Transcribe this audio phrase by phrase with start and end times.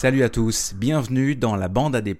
[0.00, 2.14] Salut à tous, bienvenue dans la bande AD+.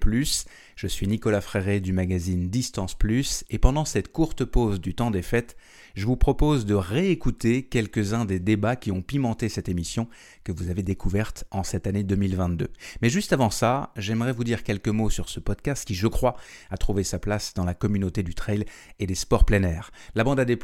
[0.75, 5.11] Je suis Nicolas Fréré du magazine Distance Plus et pendant cette courte pause du temps
[5.11, 5.55] des fêtes,
[5.95, 10.09] je vous propose de réécouter quelques-uns des débats qui ont pimenté cette émission
[10.43, 12.67] que vous avez découverte en cette année 2022.
[13.01, 16.35] Mais juste avant ça, j'aimerais vous dire quelques mots sur ce podcast qui, je crois,
[16.71, 18.65] a trouvé sa place dans la communauté du trail
[18.99, 19.91] et des sports plein air.
[20.15, 20.57] La bande AD+,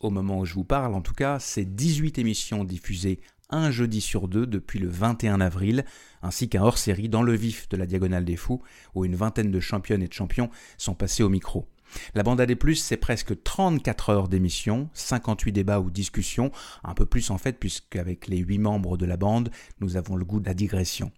[0.00, 3.20] au moment où je vous parle en tout cas, c'est 18 émissions diffusées
[3.52, 5.84] un jeudi sur deux depuis le 21 avril,
[6.22, 8.62] ainsi qu'un hors-série dans le vif de la Diagonale des Fous,
[8.94, 11.68] où une vingtaine de championnes et de champions sont passés au micro.
[12.14, 16.50] La bande AD+, c'est presque 34 heures d'émission, 58 débats ou discussions,
[16.84, 20.24] un peu plus en fait, puisqu'avec les 8 membres de la bande, nous avons le
[20.24, 21.12] goût de la digression.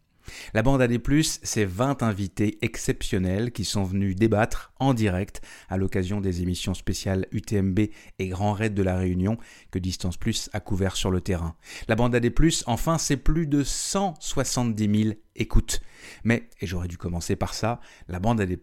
[0.55, 0.99] La bande AD+,
[1.43, 7.27] c'est 20 invités exceptionnels qui sont venus débattre en direct à l'occasion des émissions spéciales
[7.33, 7.79] UTMB
[8.19, 9.39] et Grand Raid de la Réunion
[9.71, 11.57] que Distance Plus a couvert sur le terrain.
[11.89, 12.33] La bande AD+,
[12.67, 15.81] enfin, c'est plus de 170 000 écoute.
[16.23, 18.57] Mais, et j'aurais dû commencer par ça, la bande AD+,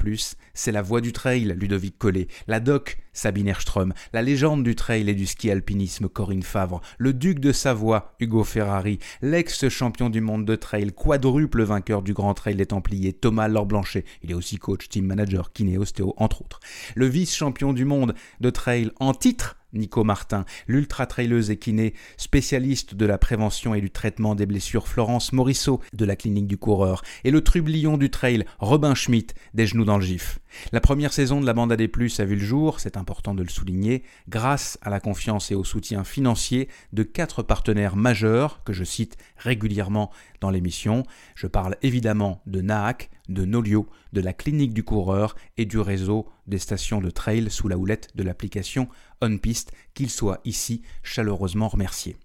[0.53, 5.09] c'est la voix du trail, Ludovic Collet, la doc, Sabine Erström, la légende du trail
[5.09, 10.45] et du ski alpinisme, Corinne Favre, le duc de Savoie, Hugo Ferrari, l'ex-champion du monde
[10.45, 14.87] de trail, quadruple vainqueur du Grand Trail des Templiers, Thomas Lorblanchet, il est aussi coach,
[14.89, 16.59] team manager, kiné, ostéo, entre autres,
[16.95, 23.17] le vice-champion du monde de trail en titre, Nico Martin, l'ultra-traileuse kiné, spécialiste de la
[23.17, 27.41] prévention et du traitement des blessures Florence Morisseau de la clinique du coureur, et le
[27.41, 30.39] trublion du trail Robin Schmidt des genoux dans le gif.
[30.71, 33.49] La première saison de la bande AD+, a vu le jour, c'est important de le
[33.49, 38.83] souligner, grâce à la confiance et au soutien financier de quatre partenaires majeurs que je
[38.83, 41.03] cite régulièrement dans l'émission.
[41.35, 46.27] Je parle évidemment de NAAC, de Nolio, de la clinique du coureur et du réseau
[46.47, 48.89] des stations de trail sous la houlette de l'application
[49.21, 52.17] OnPiste, qu'ils soient ici chaleureusement remerciés.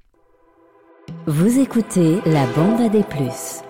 [1.27, 3.63] Vous écoutez la bande à des plus.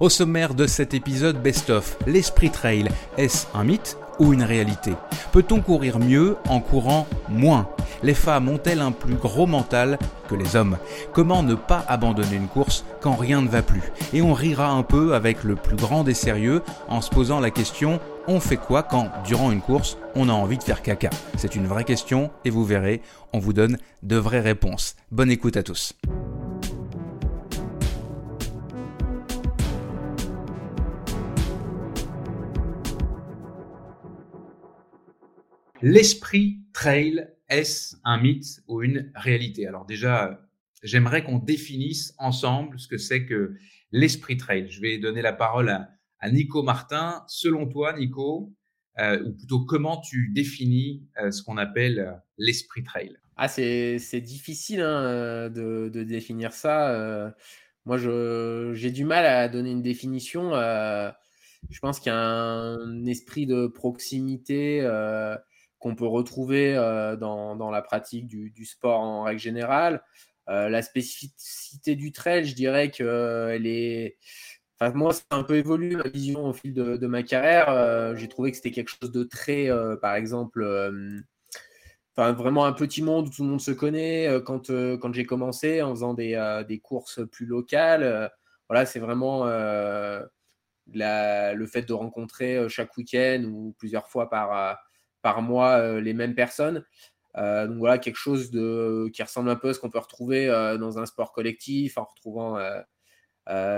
[0.00, 2.88] Au sommaire de cet épisode best-of, l'esprit trail,
[3.18, 4.92] est-ce un mythe ou une réalité?
[5.30, 7.68] Peut-on courir mieux en courant moins?
[8.02, 10.78] Les femmes ont-elles un plus gros mental que les hommes?
[11.12, 13.92] Comment ne pas abandonner une course quand rien ne va plus?
[14.14, 17.50] Et on rira un peu avec le plus grand des sérieux en se posant la
[17.50, 21.10] question on fait quoi quand, durant une course, on a envie de faire caca?
[21.36, 24.96] C'est une vraie question et vous verrez, on vous donne de vraies réponses.
[25.10, 25.94] Bonne écoute à tous.
[35.82, 39.66] L'esprit trail, est-ce un mythe ou une réalité?
[39.66, 40.46] Alors déjà,
[40.82, 43.54] j'aimerais qu'on définisse ensemble ce que c'est que
[43.90, 44.66] l'esprit trail.
[44.68, 45.88] Je vais donner la parole à,
[46.28, 47.24] Nico Martin.
[47.28, 48.52] Selon toi, Nico,
[48.98, 53.16] euh, ou plutôt comment tu définis euh, ce qu'on appelle euh, l'esprit trail?
[53.36, 57.34] Ah, c'est difficile hein, de, définir ça.
[57.86, 60.50] moi, j'ai du mal à donner une définition.
[60.52, 64.86] je pense qu'il y a un esprit de proximité
[65.78, 66.74] qu'on peut retrouver
[67.18, 70.02] dans, la pratique du, sport en règle générale.
[70.46, 74.18] La spécificité du trail, je dirais qu'elle est.
[74.94, 77.68] Moi, ça a un peu évolué ma vision au fil de, ma carrière.
[77.68, 79.68] Euh, j'ai trouvé que c'était quelque chose de très,
[80.00, 80.64] par exemple,
[82.16, 84.28] enfin, vraiment un petit monde où tout le monde se connaît.
[84.46, 88.30] quand quand j'ai commencé en faisant des, des courses plus locales,
[88.68, 89.44] voilà, c'est vraiment
[90.92, 94.78] la, le fait de rencontrer chaque week-end ou plusieurs fois par
[95.22, 96.84] par mois euh, les mêmes personnes.
[97.36, 100.48] Euh, donc voilà, quelque chose de, qui ressemble un peu à ce qu'on peut retrouver
[100.48, 102.58] euh, dans un sport collectif en retrouvant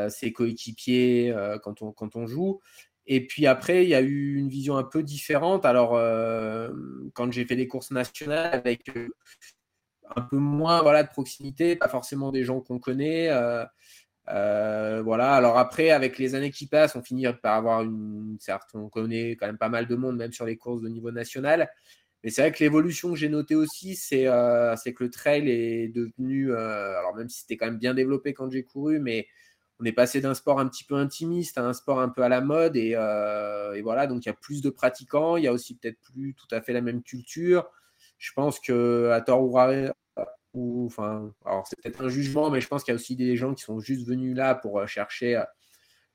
[0.09, 2.60] ses coéquipiers quand, on, quand on joue.
[3.06, 5.65] Et puis après, il y a eu une vision un peu différente.
[5.65, 5.93] Alors,
[7.15, 8.91] quand j'ai fait des courses nationales avec
[10.15, 13.31] un peu moins voilà, de proximité, pas forcément des gens qu'on connaît,
[14.28, 15.34] euh, voilà.
[15.34, 18.37] Alors après, avec les années qui passent, on finit par avoir une.
[18.41, 21.11] Certes, on connaît quand même pas mal de monde, même sur les courses de niveau
[21.11, 21.70] national.
[22.23, 25.88] Mais c'est vrai que l'évolution que j'ai notée aussi, c'est euh, que le trail est
[25.88, 26.52] devenu.
[26.52, 29.26] Euh, alors même si c'était quand même bien développé quand j'ai couru, mais
[29.82, 32.29] on est passé d'un sport un petit peu intimiste à un sport un peu à
[32.29, 32.76] la mode.
[32.76, 35.37] Et, et voilà, donc il y a plus de pratiquants.
[35.37, 37.69] Il y a aussi peut-être plus tout à fait la même culture.
[38.19, 39.43] Je pense que à tort
[40.55, 43.37] ou enfin, alors c'est peut-être un jugement, mais je pense qu'il y a aussi des
[43.37, 45.44] gens qui sont juste venus là pour euh, chercher euh,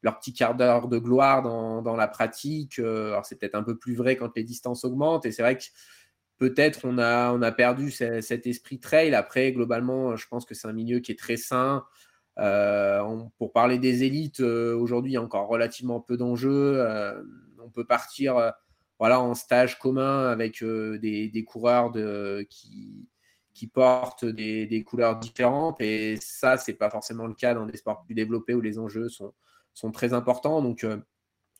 [0.04, 2.80] leur petit quart d'heure de gloire dans, la pratique.
[2.80, 5.58] Euh, alors c'est peut-être un peu plus vrai quand les distances augmentent, et c'est vrai
[5.58, 5.64] que
[6.38, 9.16] peut-être on a, on a perdu cet esprit trail.
[9.16, 11.84] Après, globalement, je pense que c'est un milieu qui est très sain.
[12.38, 16.86] Pour parler des élites, aujourd'hui, il y a encore relativement peu d'enjeux.
[17.60, 18.54] on peut partir
[19.00, 21.92] voilà, en stage commun avec des, coureurs
[22.50, 25.82] qui, portent des, couleurs différentes.
[25.82, 29.10] Et ça, c'est pas forcément le cas dans des sports plus développés où les enjeux
[29.10, 30.62] sont, très importants.
[30.62, 30.86] Donc,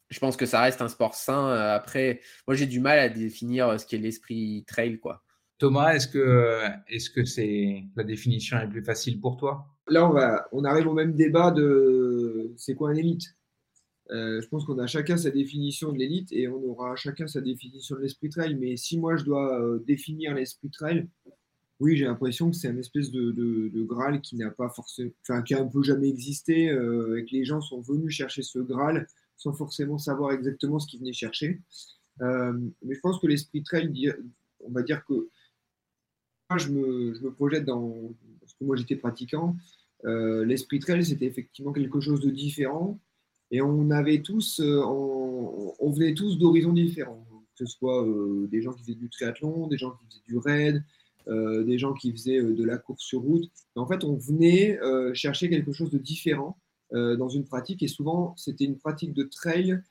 [0.10, 1.50] je pense que ça reste un sport sain.
[1.52, 5.24] Après, moi, j'ai du mal à définir ce qu'est l'esprit trail, quoi.
[5.58, 9.77] Thomas, est-ce que est-ce que c'est la définition est plus facile pour toi?
[9.90, 13.36] Là, on arrive au même débat de c'est quoi un élite?
[14.12, 17.42] Euh, je pense qu'on a chacun sa définition de l'élite et on aura chacun sa
[17.42, 18.56] définition de l'esprit trail.
[18.56, 21.08] Mais si moi je dois euh, définir l'esprit trail,
[21.80, 25.54] oui, j'ai l'impression que c'est un espèce de, Graal qui n'a pas forcément, enfin qui
[25.54, 29.08] a un peu jamais existé, euh, et que les gens sont venus chercher ce Graal
[29.36, 31.62] sans forcément savoir exactement ce qu'ils venaient chercher.
[32.20, 34.14] mais je pense que l'esprit trail,
[34.62, 35.30] on va dire que
[36.50, 37.94] moi, je me, projette dans.
[38.40, 39.56] Parce que moi, j'étais pratiquant.
[40.06, 43.00] Euh, l'esprit trail, c'était effectivement quelque chose de différent.
[43.52, 44.60] Et on avait tous.
[44.60, 47.26] Euh, on, venait tous d'horizons différents.
[47.58, 50.38] Que ce soit euh, des gens qui faisaient du triathlon, des gens qui faisaient du
[50.38, 50.84] raid,
[51.66, 53.52] des gens qui faisaient de la course sur route.
[53.76, 54.80] en fait, on venait
[55.14, 56.58] chercher quelque chose de différent
[56.94, 57.84] dans une pratique.
[57.84, 59.82] Et souvent, c'était une pratique de trail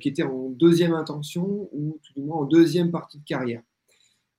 [0.00, 3.62] qui était en deuxième intention ou tout du moins en deuxième partie de carrière.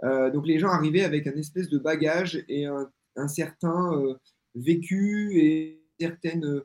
[0.03, 4.13] Euh, donc les gens arrivaient avec un espèce de bagage et un, certain euh,
[4.57, 6.61] vécu et certaines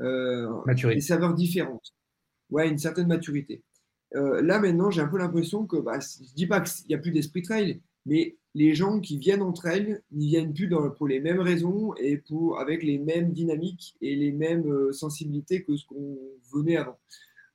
[0.00, 0.48] euh,
[0.84, 1.94] des saveurs différentes.
[2.50, 3.62] Ouais, une certaine maturité.
[4.12, 7.12] là maintenant, j'ai un peu l'impression que, bah, je dis pas qu'il n'y a plus
[7.12, 11.40] d'esprit trail, mais les gens qui viennent en trail n'y viennent plus pour les mêmes
[11.40, 16.18] raisons et pour, avec les mêmes dynamiques et les mêmes sensibilités que ce qu'on
[16.52, 16.98] venait avant.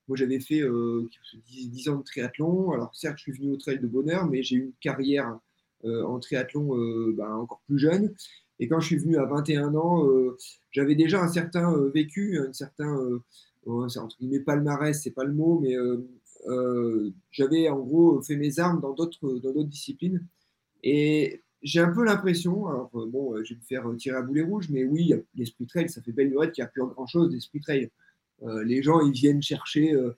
[0.08, 2.72] Moi, j'avais fait 10, euh, ans de triathlon.
[2.72, 5.40] Alors, certes, je suis venu au trail de bonheur, mais j'ai eu une carrière
[5.86, 8.14] euh, en triathlon euh, ben, encore plus jeune.
[8.60, 10.08] Et quand je suis venu à 21 ans,
[10.72, 12.96] j'avais déjà un certain vécu, un certain,
[13.66, 15.76] entre guillemets, palmarès, c'est pas le mot, mais
[17.32, 20.24] j'avais en gros fait mes armes dans d'autres, disciplines.
[20.84, 24.70] Et j'ai un peu l'impression, alors bon, je vais me faire tirer à boulet rouge,
[24.70, 27.60] mais oui, l'esprit trail, ça fait belle lurette qu'il n'y a plus grand chose d'esprit
[27.60, 27.90] trail.
[28.44, 30.12] Euh, les gens, ils viennent chercher euh,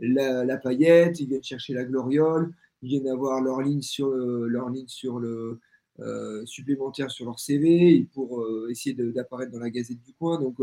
[0.00, 2.52] la, paillette, ils viennent chercher la gloriole,
[2.82, 5.60] ils viennent avoir leur ligne sur, leur ligne sur le
[6.00, 10.40] euh, supplémentaire sur leur CV pour essayer d'apparaître dans la gazette du coin.
[10.40, 10.56] Donc,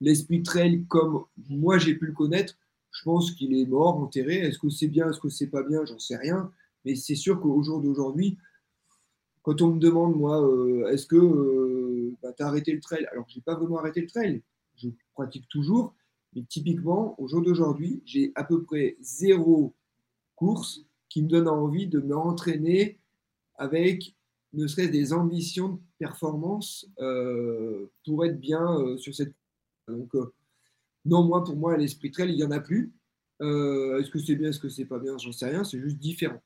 [0.00, 2.58] l'esprit trail, comme moi j'ai pu le connaître,
[2.90, 4.36] je pense qu'il est mort, enterré.
[4.36, 6.50] Est-ce que c'est bien, est-ce que c'est pas bien, j'en sais rien.
[6.84, 8.38] Mais c'est sûr qu'au jour d'aujourd'hui,
[9.42, 10.48] quand on me demande, moi,
[10.90, 13.06] est-ce que bah, tu as arrêté le trail?
[13.12, 14.42] Alors, je n'ai pas vraiment arrêté le trail.
[14.76, 15.94] Je pratique toujours.
[16.34, 19.74] Mais typiquement, au jour d'aujourd'hui, j'ai à peu près zéro
[20.34, 22.98] course qui me donne envie de me entraîner
[23.56, 24.16] avec
[24.52, 29.34] ne serait-ce des ambitions de performance euh, pour être bien euh, sur cette
[29.88, 30.32] Donc, euh,
[31.04, 32.92] non, moi, pour moi, l'esprit trail, il n'y en a plus.
[33.40, 36.42] est-ce que c'est bien, est-ce que c'est pas bien, j'en sais rien, c'est juste différent.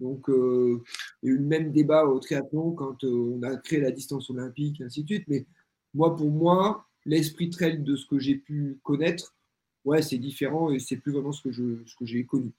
[0.00, 0.80] Donc, il
[1.22, 4.80] y a eu le même débat au triathlon quand on a créé la distance olympique,
[4.80, 5.28] et ainsi de suite.
[5.28, 5.46] Mais
[5.94, 9.36] moi, pour moi, l'esprit trail de ce que j'ai pu connaître,
[9.84, 12.52] ouais, c'est différent et c'est plus vraiment ce que, je, ce que j'ai connu.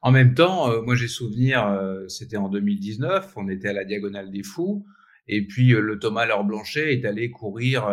[0.00, 3.84] En même temps, euh, moi j'ai souvenir, euh, c'était en 2019, on était à la
[3.84, 4.84] Diagonale des Fous,
[5.28, 7.84] et puis euh, le Thomas Laure Blanchet est allé courir,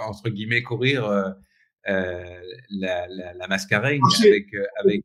[0.00, 1.34] entre guillemets, courir
[1.86, 4.46] la, la, la, mascarène avec,
[4.82, 5.04] avec,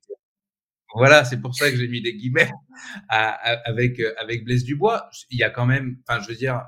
[0.96, 2.52] voilà, c'est pour ça que j'ai mis des guillemets
[3.10, 5.10] avec, avec Blaise Dubois.
[5.30, 6.62] Il y a quand même, enfin, je veux dire,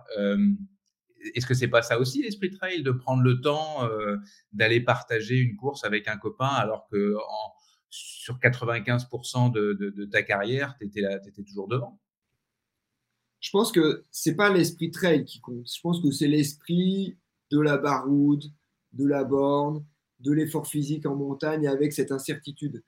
[1.33, 3.87] est-ce que c'est pas ça aussi l'esprit trail de prendre le temps
[4.53, 7.15] d'aller partager une course avec un copain alors que
[7.95, 11.99] sur 95% de, ta carrière, tu étais, étais, toujours devant
[13.39, 15.67] Je pense que c'est pas l'esprit trail qui compte.
[15.67, 17.17] Je pense que c'est l'esprit
[17.51, 18.43] de la baroude,
[18.93, 19.85] de la borne,
[20.19, 22.83] de l'effort physique en montagne avec cette incertitude.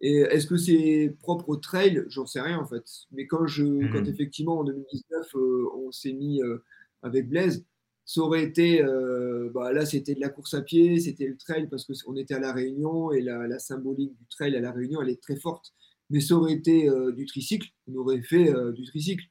[0.00, 2.04] Et est-ce que c'est propre au trail?
[2.08, 2.84] J'en sais rien en fait.
[3.12, 4.08] Mais quand, je, quand mmh.
[4.08, 6.62] effectivement en 2019, euh, on s'est mis euh,
[7.02, 7.64] avec Blaise,
[8.06, 11.68] ça aurait été, euh, bah, là c'était de la course à pied, c'était le trail
[11.68, 15.10] parce qu'on était à La Réunion et la, symbolique du trail à La Réunion elle
[15.10, 15.74] est très forte.
[16.08, 19.24] Mais ça aurait été euh, du tricycle, on aurait fait euh, du tricycle.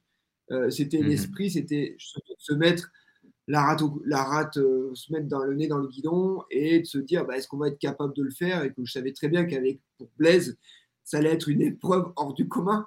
[0.68, 1.96] c'était mmh l'esprit, c'était
[2.38, 2.92] se mettre
[3.48, 6.98] la rate, la rate se mettre dans le nez dans le guidon et de se
[6.98, 8.62] dire bah, est-ce qu'on va être capable de le faire?
[8.62, 10.58] Et que je savais très bien qu'avec pour Blaise
[11.06, 12.86] ça allait être une épreuve hors du commun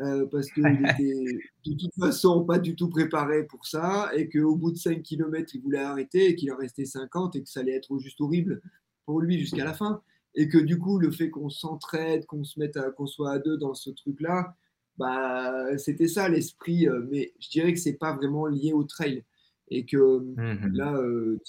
[0.00, 0.64] euh, parce qu'il
[1.00, 5.02] était de toute façon pas du tout préparé pour ça et qu'au bout de 5
[5.02, 8.20] km, il voulait arrêter et qu'il en restait 50 et que ça allait être juste
[8.20, 8.62] horrible
[9.04, 10.00] pour lui jusqu'à la fin.
[10.36, 13.56] Et que du coup, le fait qu'on s'entraide, qu'on se mette qu'on soit à deux
[13.56, 14.54] dans ce truc-là,
[14.96, 16.86] bah, c'était ça l'esprit.
[16.86, 19.24] Euh, mais je dirais que c'est pas vraiment lié au trail.
[19.70, 21.40] Et que mmh là, euh,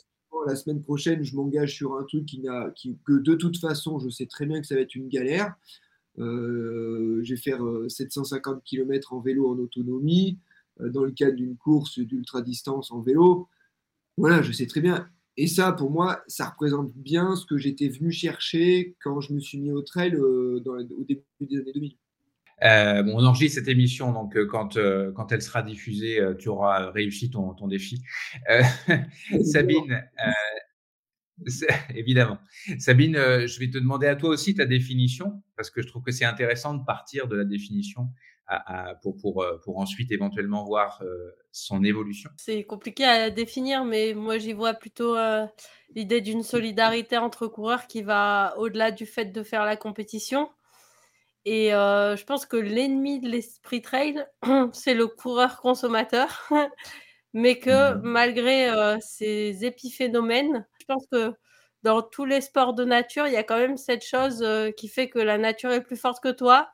[0.48, 4.00] la semaine prochaine, je m'engage sur un truc qui n'a, qui, que de toute façon,
[4.00, 5.54] je sais très bien que ça va être une galère.
[6.20, 10.40] Euh, je vais faire 750 euh, km en vélo en autonomie.
[10.80, 13.48] dans le cadre d'une course d'ultra distance en vélo.
[14.18, 15.10] Voilà, je sais très bien.
[15.38, 19.40] Et ça, pour moi, ça représente bien ce que j'étais venu chercher quand je me
[19.40, 20.60] suis mis au trail au
[21.08, 21.98] début des années 2000.
[22.64, 26.50] Euh, bon, on enregistre cette émission, donc euh, quand, euh, quand elle sera diffusée, tu
[26.50, 28.02] auras réussi ton, ton défi.
[29.44, 30.04] Sabine,
[31.96, 32.38] évidemment.
[32.80, 36.12] Sabine, je vais te demander à toi aussi ta définition, parce que je trouve que
[36.12, 38.10] c'est intéressant de partir de la définition
[38.48, 41.04] à, pour, pour, pour ensuite éventuellement voir
[41.52, 42.30] son évolution.
[42.38, 45.18] C'est compliqué à définir, mais moi j'y vois plutôt
[45.94, 50.50] l'idée d'une solidarité entre coureurs qui va au-delà du fait de faire la compétition
[51.50, 54.26] et je pense que l'ennemi de l'esprit trail,
[54.74, 56.50] c'est le coureur consommateur,
[57.34, 61.34] mais que mmh malgré ces épiphénomènes, pense que
[61.84, 64.46] dans tous les sports de nature, il y a quand même cette chose
[64.78, 66.70] qui fait que la nature est plus forte que toi,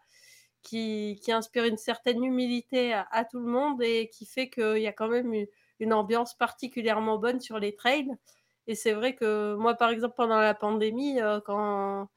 [0.64, 4.94] qui, inspire une certaine humilité à, tout le monde et qui fait qu'il y a
[4.94, 5.34] quand même
[5.80, 8.10] une, ambiance particulièrement bonne sur les trails.
[8.68, 12.08] Et c'est vrai que moi, par exemple, pendant la pandémie, quand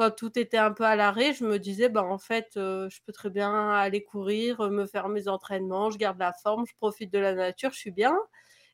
[0.00, 3.00] quand tout était un peu à l'arrêt, je me disais, bah, en fait, euh, je
[3.04, 6.72] peux très bien aller courir, euh, me faire mes entraînements, je garde la forme, je
[6.76, 8.16] profite de la nature, je suis bien.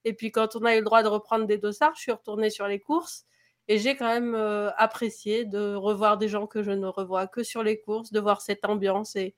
[0.06, 2.48] Et puis quand on a eu le droit de reprendre des dossards, je suis retournée
[2.48, 3.26] sur les courses
[3.68, 7.42] et j'ai quand même euh, apprécié de revoir des gens que je ne revois que
[7.42, 9.34] sur les courses, de voir cette ambiance et,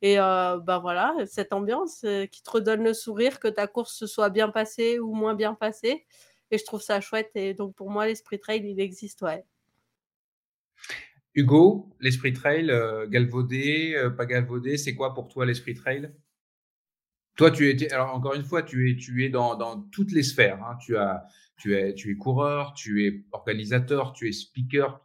[0.00, 4.30] et bah voilà, cette ambiance qui te redonne le sourire, que ta course se soit
[4.30, 6.06] bien passée ou moins bien passée.
[6.50, 7.30] Et je trouve ça chouette.
[7.34, 9.44] Et donc pour moi, l'esprit trail, il existe, ouais.
[11.34, 16.12] Hugo, l'esprit trail, euh, galvaudé, euh, pas galvaudé, c'est quoi pour toi l'esprit trail?
[17.36, 20.22] Toi, tu es, alors encore une fois, tu es, tu es dans, dans toutes les
[20.22, 20.62] sphères.
[20.62, 20.76] Hein.
[20.84, 21.24] Tu, as,
[21.56, 25.00] tu, es, tu es coureur, tu es organisateur, tu es speaker,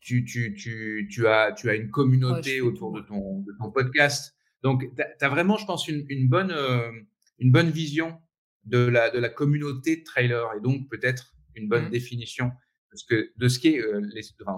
[0.00, 4.34] tu, tu, tu, tu, as, tu as une communauté autour de ton, de ton podcast.
[4.62, 6.90] Donc, tu as, vraiment, je pense, une, une bonne, euh,
[7.38, 8.18] une bonne vision
[8.64, 11.90] de la, de la communauté de trailer et donc peut-être une bonne mmh.
[11.90, 12.52] définition
[12.92, 14.00] de ce que, de ce, qui est, euh,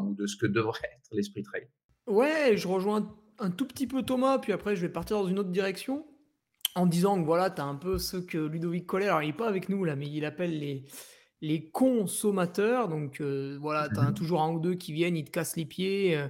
[0.02, 1.68] ou de ce que devrait être l'esprit trail.
[2.06, 5.38] Ouais, je rejoins un tout petit peu Thomas, puis après je vais partir dans une
[5.38, 6.06] autre direction
[6.74, 9.32] en disant que voilà, tu as un peu ce que Ludovic Collet, alors il n'est
[9.32, 10.84] pas avec nous là, mais il appelle les,
[11.40, 12.88] les consommateurs.
[12.88, 14.14] Donc euh, voilà, tu as mhm.
[14.14, 16.16] toujours un ou deux qui viennent, ils te cassent les pieds.
[16.16, 16.28] Euh,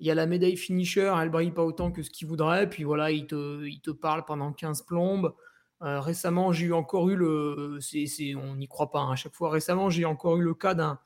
[0.00, 2.68] il y a la médaille finisher, elle brille pas autant que ce qu'il voudrait.
[2.68, 5.32] Puis voilà, il te, il te parle pendant 15 plombes.
[5.80, 7.78] récemment, j'ai eu encore eu le.
[7.80, 9.50] c'est on n'y croit pas hein, à chaque fois.
[9.50, 10.98] Récemment, j'ai encore eu le cas d'un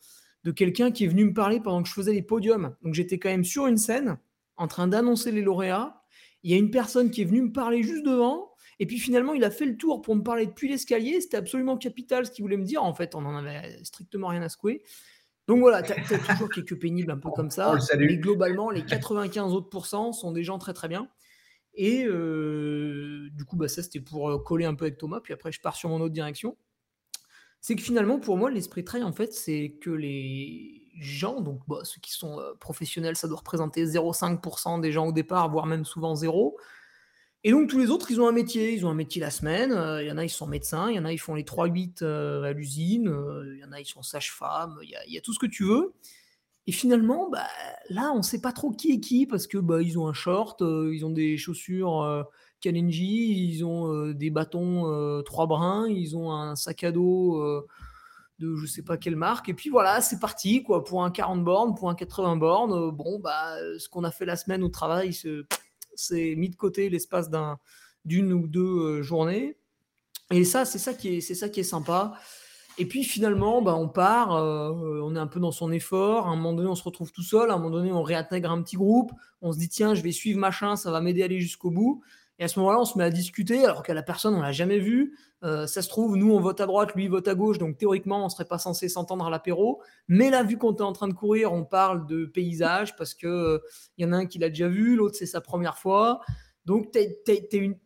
[0.44, 2.74] de quelqu'un qui est venu me parler pendant que je faisais les podiums.
[2.82, 4.18] Donc j'étais quand même sur une scène
[4.56, 6.02] en train d'annoncer les lauréats.
[6.42, 8.47] Il y a une personne qui est venue me parler juste devant.
[8.80, 11.20] Et puis finalement, il a fait le tour pour me parler depuis l'escalier.
[11.20, 12.82] C'était absolument capital ce qu'il voulait me dire.
[12.82, 14.82] En fait, on n'en avait strictement rien à secouer.
[15.48, 17.74] Donc voilà, tu as, toujours quelques pénibles un peu comme ça.
[17.98, 21.08] Mais globalement, les 95 autres pourcents sont des gens très très bien.
[21.74, 25.20] Et euh, du coup, bah, ça c'était pour euh, coller un peu avec Thomas.
[25.20, 26.56] Puis après, je pars sur mon autre direction
[27.60, 31.80] c'est que finalement, pour moi, l'esprit trail, en fait, c'est que les gens, donc bah,
[31.82, 35.84] ceux qui sont euh, professionnels, ça doit représenter 0,5% des gens au départ, voire même
[35.84, 36.56] souvent zéro.
[37.44, 39.72] Et donc tous les autres, ils ont un métier, ils ont un métier la semaine.
[39.72, 41.44] Euh, il y en a, ils sont médecins, il y en a, ils font les
[41.44, 43.14] 3-8 euh, à l'usine,
[43.54, 45.94] il y en a, ils sont sages-femmes, il y, a, tout ce que tu veux.
[46.66, 47.46] Et finalement, bah,
[47.88, 50.12] là, on ne sait pas trop qui est qui parce que bah, ils ont un
[50.12, 52.26] short, ils ont des chaussures
[52.60, 57.40] Kalenji, ils ont euh, des bâtons euh, trois brins, ils ont un sac à dos
[57.40, 57.66] euh,
[58.38, 59.48] de je sais pas quelle marque.
[59.48, 62.90] Et puis voilà, c'est parti pour un 40 bornes, pour un 80 bornes.
[62.90, 65.42] bon, bah, ce qu'on a fait la semaine au travail, c'est
[66.12, 67.58] mis de côté l'espace d'un,
[68.04, 69.56] d'une ou deux journées.
[70.30, 72.14] Et ça, c'est ça qui est, c'est ça qui est sympa.
[72.80, 76.26] Et puis finalement, bah, on part, on est un peu dans son effort.
[76.26, 77.50] À un moment donné, on se retrouve tout seul.
[77.50, 79.10] À un moment donné, on réintègre un petit groupe.
[79.42, 82.02] On se dit, tiens, je vais suivre machin, ça va m'aider à aller jusqu'au bout.
[82.38, 84.52] Et à ce moment-là, on se met à discuter, alors qu'à la personne, on l'a
[84.52, 85.16] jamais vu.
[85.42, 88.24] Euh, ça se trouve, nous, on vote à droite, lui, vote à gauche, donc théoriquement,
[88.24, 89.82] on serait pas censé s'entendre à l'apéro.
[90.06, 93.28] Mais là, vu qu'on est en train de courir, on parle de paysage parce qu'il
[93.28, 93.58] euh,
[93.98, 96.20] y en a un qui l'a déjà vu, l'autre, c'est sa première fois.
[96.64, 96.96] Donc,
[97.52, 97.76] une...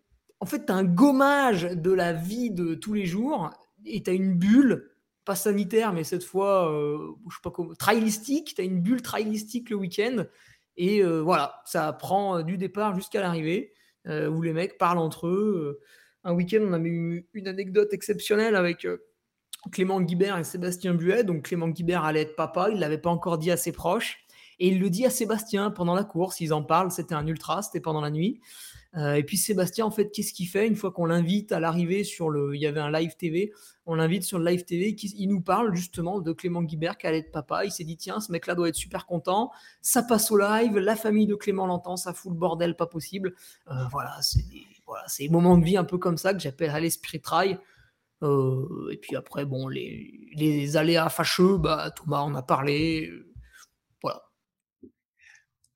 [0.40, 3.50] en fait, tu as un gommage de la vie de tous les jours
[3.86, 4.90] et tu as une bulle,
[5.24, 6.98] pas sanitaire, mais cette fois, euh,
[7.30, 8.54] je sais pas comment, trailistique.
[8.54, 10.24] Tu as une bulle trailistique le week-end.
[10.76, 13.74] Et voilà, ça prend du départ jusqu'à l'arrivée.
[14.08, 15.78] Euh, où les mecs parlent entre eux.
[15.80, 15.80] Euh,
[16.24, 18.98] un week-end, on a eu une anecdote exceptionnelle avec euh,
[19.70, 21.22] Clément Guibert et Sébastien Buet.
[21.22, 24.18] Donc Clément Guibert allait être papa, il ne l'avait pas encore dit à ses proches.
[24.58, 27.62] Et il le dit à Sébastien pendant la course, ils en parlent, c'était un ultra,
[27.62, 28.40] c'était pendant la nuit.
[28.94, 32.28] Et puis Sébastien, en fait, qu'est-ce qu'il fait une fois qu'on l'invite à l'arrivée sur
[32.28, 32.54] le...
[32.54, 33.52] Il y avait un live TV,
[33.86, 37.20] on l'invite sur le live TV, il nous parle justement de Clément Guibert qui allait
[37.20, 37.64] être papa.
[37.64, 39.50] Il s'est dit, tiens, ce mec-là doit être super content.
[39.80, 43.34] Ça passe au live, la famille de Clément l'entend, ça fout le bordel pas possible.
[43.90, 44.44] voilà, c'est
[44.92, 47.58] voilà, c'est des moments de vie un peu comme ça que j'appelle à l'esprit trail.
[48.22, 53.10] Euh, et puis après, bon, les, les aléas fâcheux, bah, Thomas en a parlé.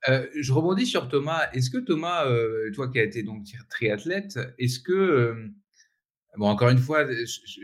[0.06, 0.26] Voilà.
[0.34, 1.48] je rebondis sur Thomas.
[1.52, 2.26] Est-ce que Thomas,
[2.75, 5.52] toi qui as été donc triathlète, est-ce que
[6.36, 7.06] Bon, encore une fois,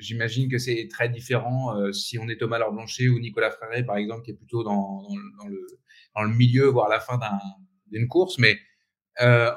[0.00, 3.84] j'imagine que c'est très différent euh, si on est Thomas Laure Blanchet ou Nicolas Fréré,
[3.84, 5.06] par exemple, qui est plutôt dans,
[5.46, 7.20] le, milieu, voire la fin
[7.90, 8.38] d'une course.
[8.38, 8.58] Mais
[9.20, 9.50] euh,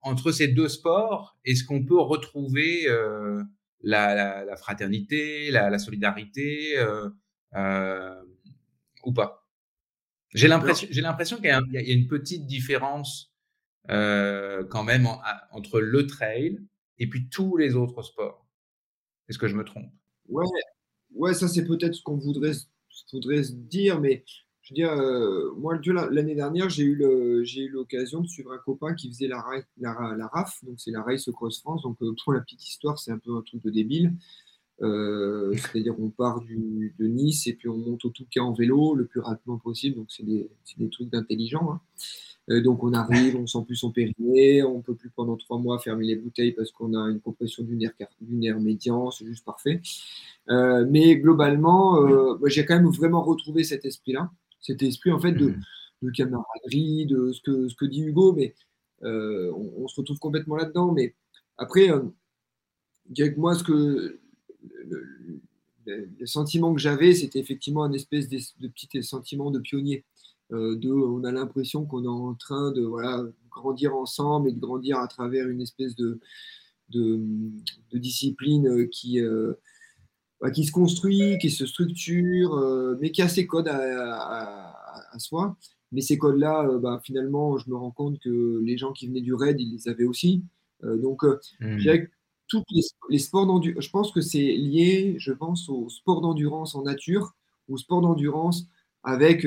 [0.00, 3.42] entre ces deux sports, est-ce qu'on peut retrouver euh,
[3.82, 6.74] la, fraternité, la solidarité
[9.04, 9.37] ou pas?
[10.34, 13.32] J'ai l'impression qu'il y, y, a une petite différence
[13.88, 15.06] quand même
[15.52, 16.58] entre le trail
[16.98, 18.46] et puis tous les autres sports.
[19.28, 19.90] Est-ce que je me trompe?
[20.28, 20.44] Ouais,
[21.14, 22.52] ouais, ça c'est peut-être ce qu'on voudrait,
[23.12, 24.24] voudrait se dire, mais
[24.62, 25.80] je veux dire, euh, moi
[26.10, 29.42] l'année dernière, j'ai eu eu l'occasion de suivre un copain qui faisait la,
[29.78, 31.82] la, la RAF, donc c'est la Race Cross France.
[31.82, 34.12] Donc euh, pour la petite histoire, c'est un peu un truc de débile.
[34.80, 38.94] Euh, c'est-à-dire on part du, de Nice et puis on monte au Touquet en vélo
[38.94, 39.96] le plus rapidement possible.
[39.96, 41.72] Donc c'est des, des, trucs d'intelligent.
[41.72, 41.80] Hein.
[42.50, 45.78] Euh, donc on arrive, on sent plus son périnée, on peut plus pendant trois mois
[45.80, 49.82] fermer les bouteilles parce qu'on a une compression du nerf, médian, c'est juste parfait.
[50.48, 54.30] Euh, mais globalement, j'ai quand même vraiment retrouvé cet esprit-là,
[54.60, 55.60] cet esprit en fait de, mmh.
[56.02, 58.54] de, camaraderie, de ce que, ce que dit Hugo, mais
[59.02, 60.92] on, se retrouve complètement là-dedans.
[60.92, 61.14] Mais
[61.58, 61.90] après,
[63.18, 64.20] avec moi, ce que
[64.86, 70.04] le, sentiment que j'avais, c'était effectivement un espèce de, de petit sentiment de pionnier.
[70.52, 74.98] Euh, on a l'impression qu'on est en train de voilà, grandir ensemble et de grandir
[74.98, 76.20] à travers une espèce de,
[76.90, 77.20] de,
[77.92, 79.54] discipline qui, euh,
[80.40, 84.74] bah, qui se construit, qui se structure, euh, mais qui a ses codes à,
[85.18, 85.56] soi.
[85.90, 89.34] Mais ces codes-là, bah, finalement, je me rends compte que les gens qui venaient du
[89.34, 90.44] raid, ils les avaient aussi.
[90.82, 91.24] donc,
[91.60, 91.78] mmh.
[93.10, 97.34] Les, sports d'endurance, je pense que c'est lié, je pense, au sport d'endurance en nature,
[97.68, 98.66] au sport d'endurance
[99.02, 99.46] avec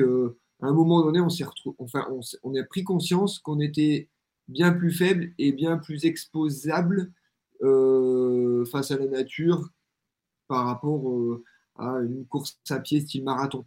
[0.62, 1.44] à un moment donné, on, s'est
[1.78, 2.06] enfin,
[2.44, 4.08] on, a pris conscience qu'on était
[4.46, 7.12] bien plus faible et bien plus exposable
[7.62, 9.68] euh, face à la nature
[10.46, 11.44] par rapport euh,
[11.76, 13.64] à une course à pied style marathon.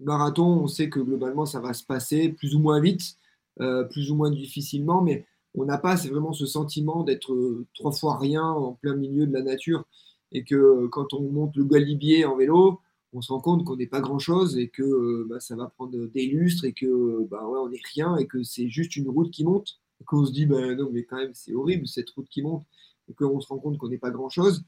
[0.00, 3.16] Marathon, on sait que globalement, ça va se passer plus ou moins vite,
[3.60, 7.92] euh, plus ou moins difficilement, mais on n'a pas c'est vraiment ce sentiment d'être trois
[7.92, 9.84] fois rien en plein milieu de la nature
[10.32, 12.80] et que quand on monte le Galibier en vélo,
[13.12, 16.06] on se rend compte qu'on n'est pas grand-chose et que euh, bah, ça va prendre
[16.06, 19.44] des lustres et que bah, on n'est rien et que c'est juste une route qui
[19.44, 19.80] monte.
[20.00, 22.64] Et qu'on se dit, bah, non, mais quand même, c'est horrible cette route qui monte
[23.08, 24.64] et qu'on se rend compte qu'on n'est pas grand-chose.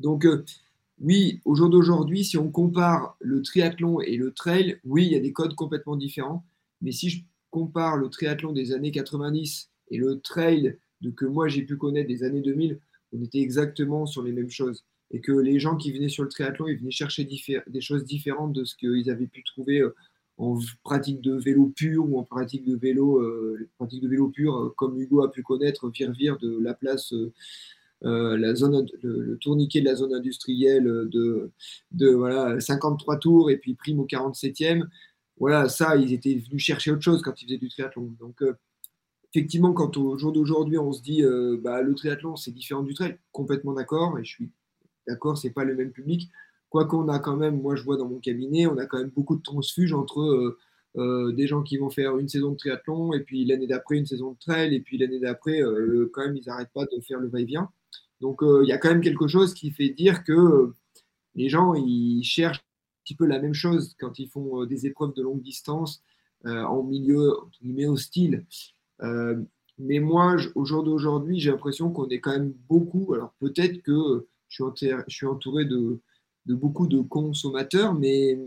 [0.00, 0.44] Donc, euh,
[1.00, 5.16] oui, au jour d'aujourd'hui, si on compare le triathlon et le trail, oui, il y
[5.16, 6.44] a des codes complètement différents.
[6.82, 11.48] Mais si je compare le triathlon des années 90 et le trail de que moi
[11.48, 12.78] j'ai pu connaître des années 2000,
[13.12, 16.28] on était exactement sur les mêmes choses et que les gens qui venaient sur le
[16.28, 19.94] triathlon, ils venaient chercher des choses différentes de ce qu'ils avaient pu trouver euh,
[20.38, 24.56] en pratique de vélo pur ou en pratique de vélo, euh, pratique de vélo pur,
[24.56, 27.12] euh, comme Hugo a pu connaître Virvire de la place,
[28.02, 31.50] la zone, le, tourniquet de la zone industrielle de,
[31.90, 34.84] de voilà, 53 tours et puis prime au 47e.
[35.38, 38.14] Voilà, ça, ils étaient venus chercher autre chose quand ils faisaient du triathlon.
[38.18, 38.42] Donc,
[39.32, 41.22] effectivement, quand au jour d'aujourd'hui, on se dit
[41.62, 44.50] bah, le triathlon, c'est différent du trail, complètement d'accord, et je suis
[45.06, 46.30] D'accord C'est pas le même public.
[46.68, 49.10] Quoi qu'on a quand même, moi je vois dans mon cabinet, on a quand même
[49.10, 50.58] beaucoup de transfuges entre euh,
[50.96, 54.06] euh, des gens qui vont faire une saison de triathlon et puis l'année d'après une
[54.06, 57.18] saison de trail et puis l'année d'après, euh, quand même, ils n'arrêtent pas de faire
[57.18, 57.70] le va-et-vient.
[58.20, 60.72] Donc il y a quand même quelque chose qui fait dire que
[61.34, 65.14] les gens, ils cherchent un petit peu la même chose quand ils font des épreuves
[65.14, 66.02] de longue distance
[66.44, 68.44] en milieu entre hostile.
[69.02, 73.14] Mais moi, au jour d'aujourd'hui, j'ai l'impression qu'on est quand même beaucoup.
[73.14, 74.64] Alors peut-être que je
[75.08, 76.00] suis, entouré, de,
[76.46, 78.38] beaucoup de consommateurs, mais,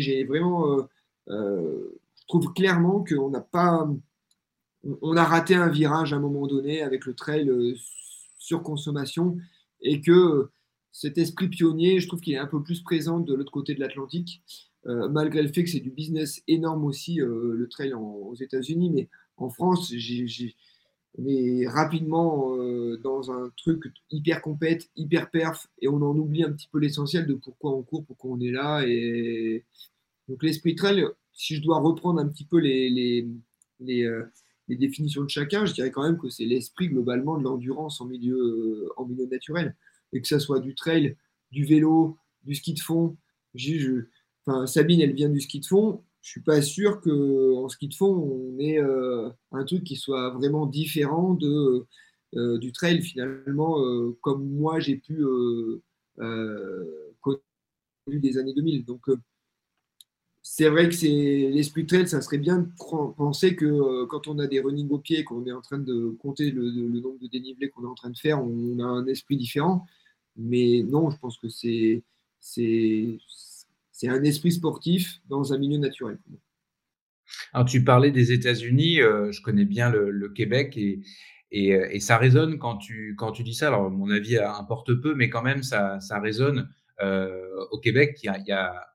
[0.00, 0.82] j'ai vraiment, euh,
[1.28, 3.88] euh, je trouve clairement qu'on n'a pas,
[5.02, 7.74] on a raté un virage à un moment donné avec le trail euh,
[8.38, 9.36] sur consommation
[9.82, 10.50] et que
[10.92, 13.80] cet esprit pionnier, je trouve qu'il est un peu plus présent de l'autre côté de
[13.80, 14.42] l'Atlantique,
[14.84, 19.08] malgré le fait que c'est du business énorme aussi, le trail aux États-Unis, mais
[19.40, 20.54] en France, j'ai
[21.26, 26.52] est rapidement euh, dans un truc hyper compète, hyper perf, et on en oublie un
[26.52, 28.82] petit peu l'essentiel de pourquoi on court, pourquoi on est là.
[28.86, 29.64] Et
[30.28, 33.26] donc l'esprit trail, si je dois reprendre un petit peu les,
[33.88, 34.24] euh,
[34.68, 38.38] définitions de chacun, je dirais quand même que c'est l'esprit globalement de l'endurance en milieu,
[38.38, 39.74] euh, en milieu naturel,
[40.12, 41.16] et que ça soit du trail,
[41.50, 43.16] du vélo, du ski de fond.
[44.66, 47.94] Sabine, elle vient du ski de fond je suis pas sûr que en ski de
[47.94, 51.86] fond on ait euh, un truc qui soit vraiment différent de
[52.32, 53.76] du trail finalement,
[54.20, 55.24] comme moi j'ai pu
[56.16, 57.42] connaître
[58.06, 58.84] des années 2000.
[58.84, 59.08] Donc
[60.42, 62.68] c'est vrai que c'est l'esprit trail, ça serait bien de
[63.16, 66.50] penser que quand on a des running au pied, qu'on est en train de compter
[66.50, 66.62] le,
[67.00, 69.86] nombre de dénivelés qu'on est en train de faire, on a un esprit différent.
[70.36, 72.02] Mais non, je pense que c'est
[74.00, 76.18] c'est un esprit sportif dans un milieu naturel.
[77.52, 81.02] Alors, tu parlais des États-Unis, euh, je connais bien le, Québec et,
[81.52, 83.66] euh, et, ça résonne quand tu, quand tu dis ça.
[83.66, 86.70] Alors, mon avis importe peu, mais quand même, ça, ça résonne.
[87.02, 88.86] Euh, au Québec, il y a, y, a,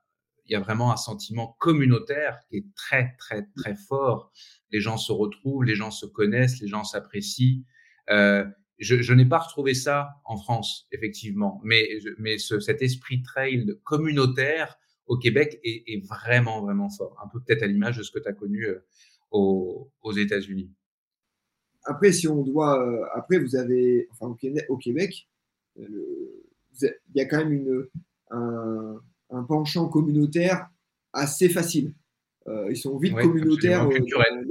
[0.48, 4.32] y a vraiment un sentiment communautaire qui est très, très, très fort.
[4.72, 7.62] Les gens se retrouvent, les gens se connaissent, les gens s'apprécient.
[8.08, 11.88] je, n'ai pas retrouvé ça en France, effectivement, mais,
[12.18, 17.16] mais ce, cet esprit trail communautaire, au Québec est, vraiment, vraiment fort.
[17.24, 18.84] Un peu peut-être à l'image de ce que tu as connu euh,
[19.30, 20.70] aux, États-Unis.
[21.84, 22.84] Après, si on doit.
[22.84, 24.08] Euh, après, vous avez.
[24.10, 24.26] Enfin,
[24.68, 25.28] au Québec,
[25.78, 26.44] euh,
[26.82, 27.86] il y a quand même une,
[28.30, 30.68] un, penchant communautaire
[31.12, 31.94] assez facile.
[32.68, 33.88] ils sont vite communautaires.
[33.88, 34.46] culturel.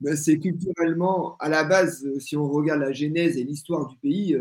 [0.16, 4.36] C'est culturellement, à la base, si on regarde la genèse et l'histoire du pays,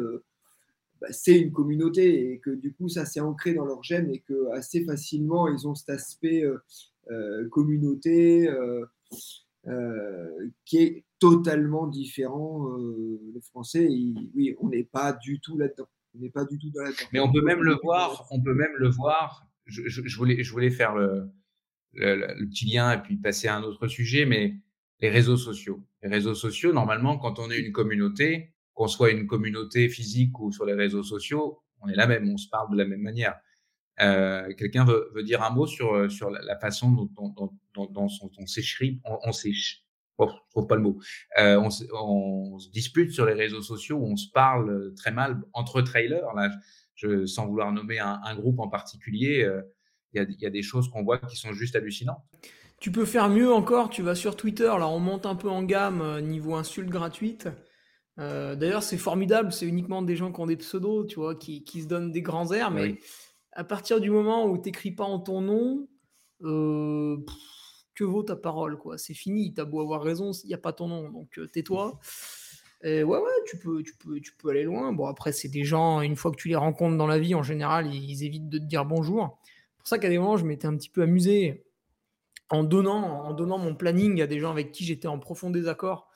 [1.02, 4.20] bah, c'est une communauté et que du coup ça s'est ancré dans leur gène et
[4.20, 6.58] que assez facilement ils ont cet aspect euh,
[7.10, 8.86] euh, communauté euh,
[10.66, 12.76] qui est totalement différent.
[13.34, 15.88] les Français, oui, on n'est pas du tout là-dedans.
[16.16, 17.08] On n'est pas du tout là-dedans.
[17.14, 18.28] Mais on peut même le voir.
[18.32, 19.46] On peut même le voir.
[19.66, 21.30] Je, voulais, je voulais faire le,
[21.94, 24.56] le, petit lien et puis passer à un autre sujet, mais
[25.02, 25.82] les réseaux sociaux.
[26.02, 30.54] Les réseaux sociaux, normalement, quand on est une communauté, qu'on soit une communauté physique ou
[30.54, 33.36] sur les réseaux sociaux, on est la même, on se parle de la même manière.
[34.00, 38.48] Euh, quelqu'un veut, dire un mot sur, euh, sur la, façon dont, dont, dont, on,
[38.48, 40.98] s'écrit, on, on oh, je trouve pas le mot,
[41.39, 46.34] euh, on, se dispute sur les réseaux sociaux, on se parle très mal entre trailers,
[46.34, 46.50] là,
[46.96, 49.46] je, sans vouloir nommer un, groupe en particulier,
[50.13, 52.24] il y, y, a des choses qu'on voit qui sont juste hallucinantes.
[52.80, 55.63] Tu peux faire mieux encore, tu vas sur Twitter, là on monte un peu en
[55.63, 57.50] gamme niveau insulte gratuite.
[58.20, 61.64] Euh, d'ailleurs, c'est formidable, c'est uniquement des gens qui ont des pseudos, tu vois, qui,
[61.66, 63.00] se donnent des grands airs, mais
[63.54, 65.88] à partir du moment où tu n'écris pas en ton nom,
[66.44, 67.18] euh,
[67.96, 70.60] que vaut ta parole, quoi C'est fini, tu as beau avoir raison, il n'y a
[70.60, 72.00] pas ton nom, donc euh, tais-toi.
[72.84, 74.92] ouais, ouais, tu peux, tu, peux, tu peux aller loin.
[74.92, 77.44] Bon, après, c'est des gens, une fois que tu les rencontres dans la vie, en
[77.44, 79.40] général, ils, évitent de te dire bonjour.
[79.44, 81.66] C'est pour ça qu'à des moments, je m'étais un petit peu amusé
[82.50, 86.09] en donnant, en donnant mon planning à des gens avec qui j'étais en profond désaccord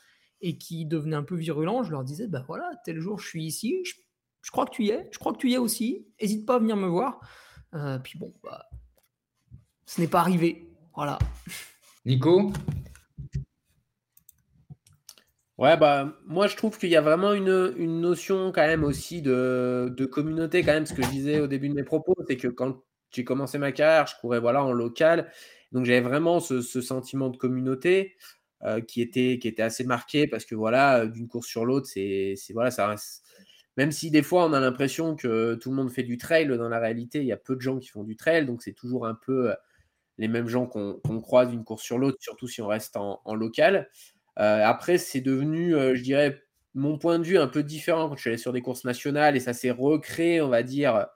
[0.44, 3.46] et qui devenaient un peu virulents, je leur disais, ben voilà, tel jour je suis
[3.46, 6.46] ici, je, crois que tu y es, je crois que tu y es aussi, n'hésite
[6.46, 7.22] pas à venir me voir.
[7.74, 8.66] Euh, puis bon, bah,
[9.86, 10.68] ce n'est pas arrivé.
[10.94, 11.18] Voilà.
[12.06, 12.52] Nico?
[15.58, 19.22] Ouais, bah, moi je trouve qu'il y a vraiment une, une, notion quand même aussi
[19.22, 22.36] de, de, communauté, quand même, ce que je disais au début de mes propos, c'est
[22.36, 25.32] que quand j'ai commencé ma carrière, je courais voilà, en local,
[25.72, 28.18] donc j'avais vraiment ce, ce, sentiment de communauté.
[28.66, 31.86] Euh, qui, était, qui était assez marqué parce que voilà, euh, d'une course sur l'autre,
[31.86, 32.96] c'est voilà, ça.
[33.76, 36.70] Même si des fois on a l'impression que tout le monde fait du trail, dans
[36.70, 39.06] la réalité, il y a peu de gens qui font du trail, donc c'est toujours
[39.06, 39.56] un peu euh,
[40.18, 43.90] les mêmes gens qu'on croise d'une course sur l'autre, surtout si on reste en, local.
[44.38, 46.42] après, c'est devenu, je dirais,
[46.74, 49.36] mon point de vue un peu différent quand je suis allé sur des courses nationales
[49.36, 51.08] et ça s'est recréé, on va dire,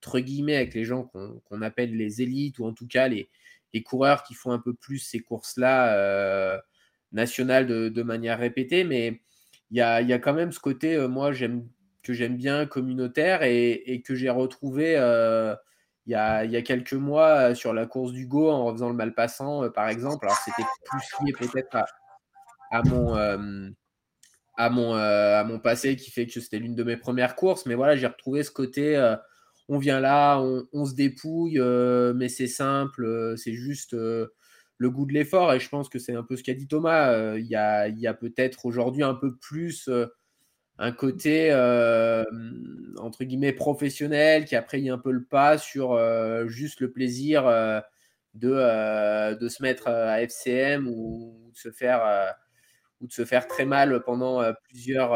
[0.00, 3.28] entre guillemets, avec les gens qu'on appelle les élites ou en tout cas les,
[3.74, 6.62] les, coureurs qui font un peu plus ces courses-là
[7.14, 9.20] national de, manière répétée, mais
[9.70, 11.30] il y a, quand même ce côté, euh, moi,
[12.02, 15.54] que j'aime bien communautaire et, que j'ai retrouvé euh,
[16.06, 19.70] il, y a, quelques mois euh, sur la course du Go en refaisant le Malpassant,
[19.70, 20.26] par exemple.
[20.26, 21.76] Alors, c'était plus lié peut-être
[22.70, 23.14] à, mon.
[24.56, 27.64] à mon, à mon passé qui fait que c'était l'une de mes premières courses.
[27.66, 29.14] Mais voilà, j'ai retrouvé ce côté,
[29.68, 30.40] on vient là,
[30.72, 31.60] on se dépouille,
[32.14, 33.96] mais c'est simple, c'est juste
[34.78, 35.52] le goût de l'effort.
[35.52, 37.12] Et je pense que c'est un peu ce qu'a dit Thomas.
[37.12, 40.06] Euh, il y a, peut-être aujourd'hui un peu plus euh,
[40.78, 42.24] un côté, euh,
[42.98, 45.98] entre guillemets, professionnel qui a pris un peu le pas sur
[46.48, 47.44] juste le plaisir
[48.34, 51.58] de, se mettre à FCM ou de
[53.12, 55.12] se faire très mal pendant plusieurs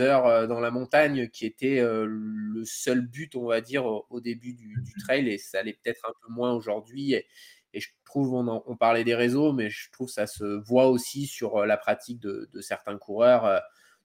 [0.00, 4.76] heures dans la montagne, qui était le seul but, on va dire, au, début du,
[5.00, 7.16] trail, et ça l'est peut-être un peu moins aujourd'hui.
[7.80, 11.56] Je trouve, on, parlait des réseaux, mais je trouve que ça se voit aussi sur
[11.56, 13.58] euh, la pratique de, certains coureurs euh,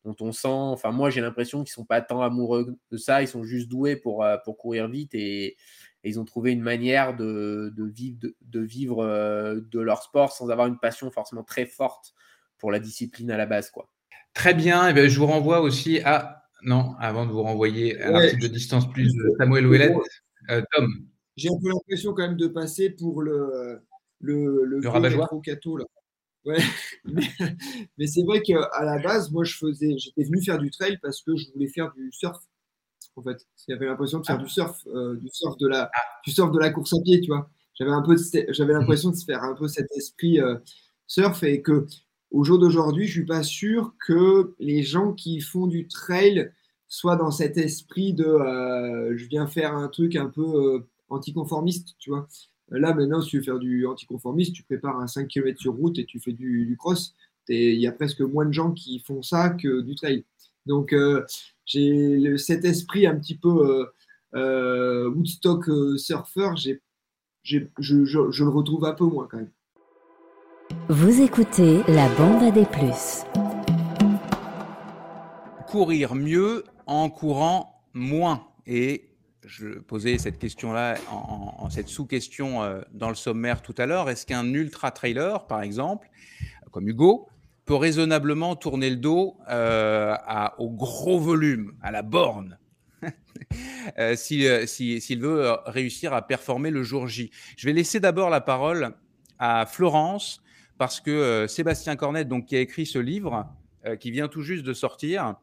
[0.05, 3.27] dont on sent, enfin moi j'ai l'impression qu'ils sont pas tant amoureux de ça, ils
[3.27, 5.57] sont juste doués pour, euh, pour courir vite et,
[6.03, 9.03] ils ont trouvé une manière de, vivre, de, vivre
[9.59, 12.13] de leur sport sans avoir une passion forcément très forte
[12.57, 13.69] pour la discipline à la base.
[13.71, 13.89] quoi.
[14.37, 14.87] Très bien.
[14.87, 16.43] Et eh je vous renvoie aussi à.
[16.63, 19.95] Non, avant de vous renvoyer à l'article de Distance Plus de Samuel Ouellet,
[20.49, 20.87] euh, Tom.
[21.37, 23.79] J'ai un peu l'impression quand même de passer pour le,
[24.19, 25.27] le, le, le rabat là.
[26.45, 26.57] Ouais,
[27.97, 31.21] mais, c'est vrai qu'à la base, moi, je faisais, j'étais venu faire du trail parce
[31.21, 32.37] que je voulais faire du surf.
[33.17, 34.43] En fait, j'avais l'impression de faire ah.
[34.43, 35.91] du surf, euh, du surf de la,
[36.25, 37.49] du surf de la course à pied, tu vois.
[37.73, 38.15] J'avais un peu,
[38.49, 40.55] j'avais l'impression de se faire un peu cet esprit euh,
[41.05, 41.85] surf et que
[42.31, 46.51] au jour d'aujourd'hui, je suis pas sûr que les gens qui font du trail
[46.87, 52.09] soient dans cet esprit de, euh, je viens faire un truc un peu anticonformiste, tu
[52.09, 52.27] vois.
[52.69, 55.97] Là, maintenant, si tu veux faire du anticonformiste, tu prépares un 5 km sur route
[55.99, 57.13] et tu fais du, cross.
[57.47, 60.25] Il y a presque moins de gens qui font ça que du trail.
[60.65, 61.23] Donc, euh,
[61.65, 63.85] j'ai cet esprit un petit peu euh,
[64.35, 66.49] euh, Woodstock surfer,
[67.43, 67.59] je,
[67.95, 69.51] le retrouve un peu moins quand même.
[70.89, 73.23] Vous écoutez la bande à des plus.
[75.67, 78.43] Courir mieux en courant moins.
[78.65, 79.09] Et
[79.45, 84.09] je posais cette question-là en, cette sous-question euh, dans le sommaire tout à l'heure.
[84.09, 86.09] Est-ce qu'un ultra-trailer, par exemple,
[86.71, 87.27] comme Hugo,
[87.65, 90.15] peut raisonnablement tourner le dos euh,
[90.57, 92.57] au gros volume, à la borne
[93.99, 97.31] euh, s'il veut réussir à performer le jour J?
[97.57, 98.95] Je vais laisser d'abord la parole
[99.39, 100.41] à Florence,
[100.77, 103.47] parce que Sébastien Cornette, donc, qui a écrit ce livre,
[103.99, 105.35] qui vient tout juste de sortir,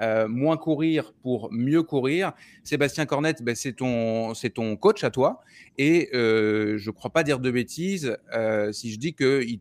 [0.00, 2.32] euh, moins courir pour mieux courir.
[2.64, 5.40] Sébastien Cornette, ben, c'est ton, ton coach à toi.
[5.78, 9.60] Et euh, je ne crois pas dire de bêtises euh, si je dis qu'il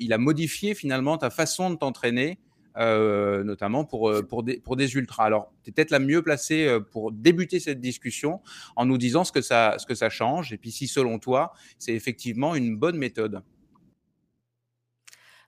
[0.00, 2.38] il a modifié finalement ta façon de t'entraîner,
[2.76, 5.26] notamment pour, pour, des, pour des ultras.
[5.26, 8.40] Alors, tu es peut-être la mieux placée pour débuter cette discussion
[8.74, 10.52] en nous disant ce que ça, ce que ça change.
[10.52, 13.42] Et puis, si selon toi, c'est effectivement une bonne méthode.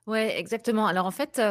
[0.07, 0.85] Oui, exactement.
[0.85, 1.41] Alors en fait,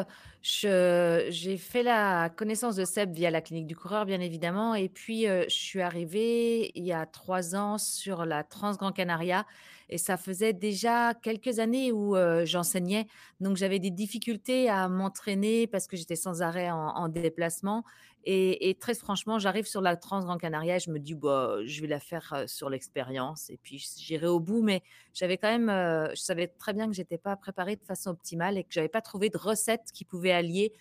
[0.42, 4.76] j'ai fait la connaissance de Seb via la clinique du coureur, bien évidemment.
[4.76, 9.44] Et puis, je suis arrivée il y a trois ans sur la Transgran Canaria.
[9.90, 12.14] Et ça faisait déjà quelques années où
[12.44, 13.08] j'enseignais.
[13.40, 17.84] Donc, j'avais des difficultés à m'entraîner parce que j'étais sans arrêt en déplacement.
[18.26, 21.82] Et, très franchement, j'arrive sur la Trans Grand Canaria et je me dis, bah, je
[21.82, 24.62] vais la faire sur l'expérience et puis j'irai au bout.
[24.62, 24.82] Mais
[25.12, 25.68] j'avais quand même,
[26.14, 29.02] je savais très bien que j'étais pas préparée de façon optimale et que j'avais pas
[29.02, 30.72] trouvé de recette qui pouvait allier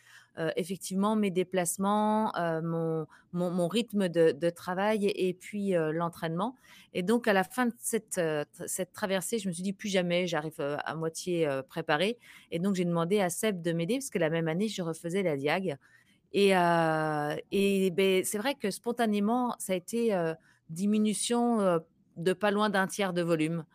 [0.55, 2.31] effectivement mes déplacements,
[2.63, 6.55] mon, mon, rythme de, travail et, puis l'entraînement.
[6.93, 8.21] Et donc, à la fin de cette,
[8.67, 12.17] cette traversée, je me suis dit, plus jamais, j'arrive à moitié préparée.
[12.51, 15.23] Et donc, j'ai demandé à Seb de m'aider parce que la même année, je refaisais
[15.23, 15.77] la diag.
[16.33, 16.49] Et,
[18.25, 20.15] c'est vrai que spontanément, ça a été
[20.69, 21.79] diminution
[22.17, 23.65] de pas loin d'un tiers de volume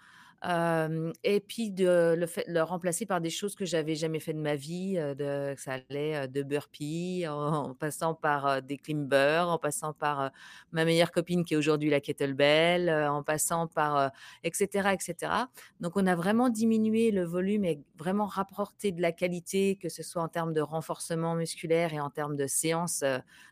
[0.44, 2.14] et puis de
[2.46, 6.29] le, remplacer par des choses que j'avais jamais fait de ma vie, de, ça allait
[6.29, 10.31] de burpee, en, passant par des climbers, en passant par
[10.72, 14.12] ma meilleure copine qui est aujourd'hui la kettlebell, en passant par
[14.44, 15.33] etc etc.
[15.81, 20.03] Donc on a vraiment diminué le volume et vraiment rapporté de la qualité, que ce
[20.03, 23.03] soit en termes de renforcement musculaire et en termes de séance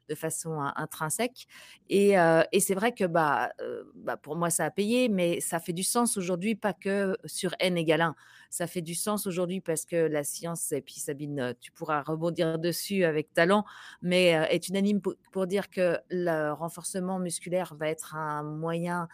[0.09, 1.49] de façon intrinsèque.
[1.89, 2.15] Et,
[2.53, 3.51] et c'est vrai que bah,
[3.95, 7.55] bah, pour moi ça a payé, mais ça fait du sens aujourd'hui pas que sur
[7.59, 8.15] n égale 1.
[8.51, 12.59] Ça fait du sens aujourd'hui parce que la science, et puis Sabine, tu pourras rebondir
[12.59, 13.65] dessus avec talent,
[14.03, 19.09] mais est unanime pour, dire que le renforcement musculaire va être un moyen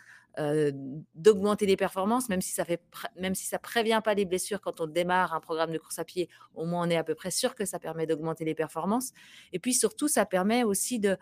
[1.15, 2.81] d'augmenter les performances, même si ça fait,
[3.17, 6.05] même si ça prévient pas les blessures quand on démarre un programme de course à
[6.05, 9.13] pied, au moins on est à peu près sûr que ça permet d'augmenter les performances.
[9.53, 11.19] Et puis surtout, ça permet aussi de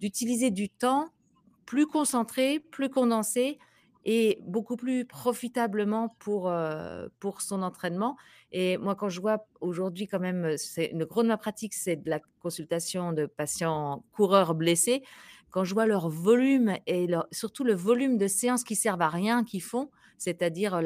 [0.00, 1.10] d'utiliser du temps
[1.66, 3.58] plus concentré, plus condensé
[4.04, 6.52] et beaucoup plus profitablement pour,
[7.20, 8.16] pour son entraînement.
[8.52, 12.10] Et moi, quand je vois aujourd'hui, quand même, c'est une grande ma pratique, c'est de
[12.10, 15.02] la consultation de patients coureurs blessés.
[15.50, 19.44] Quand je vois leur volume et surtout le volume de séances qui servent à rien
[19.44, 20.80] qu'ils font, c'est-à-dire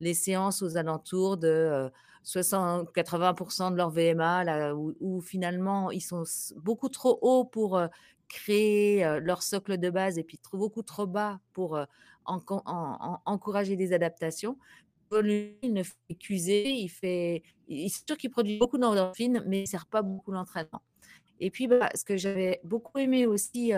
[0.00, 1.90] les séances aux alentours de
[2.24, 6.24] 60-80% de leur VMA, là, où, finalement ils sont
[6.56, 7.80] beaucoup trop hauts pour
[8.28, 11.78] créer leur socle de base et puis beaucoup trop bas pour
[12.28, 14.58] en, encourager des adaptations.
[15.10, 19.66] Il ne fait qu'user, il fait, c'est sûr qu'il produit beaucoup d'endorphines, mais il ne
[19.66, 20.82] sert pas beaucoup l'entraînement.
[21.40, 23.72] Et puis, bah, ce que j'avais beaucoup aimé aussi,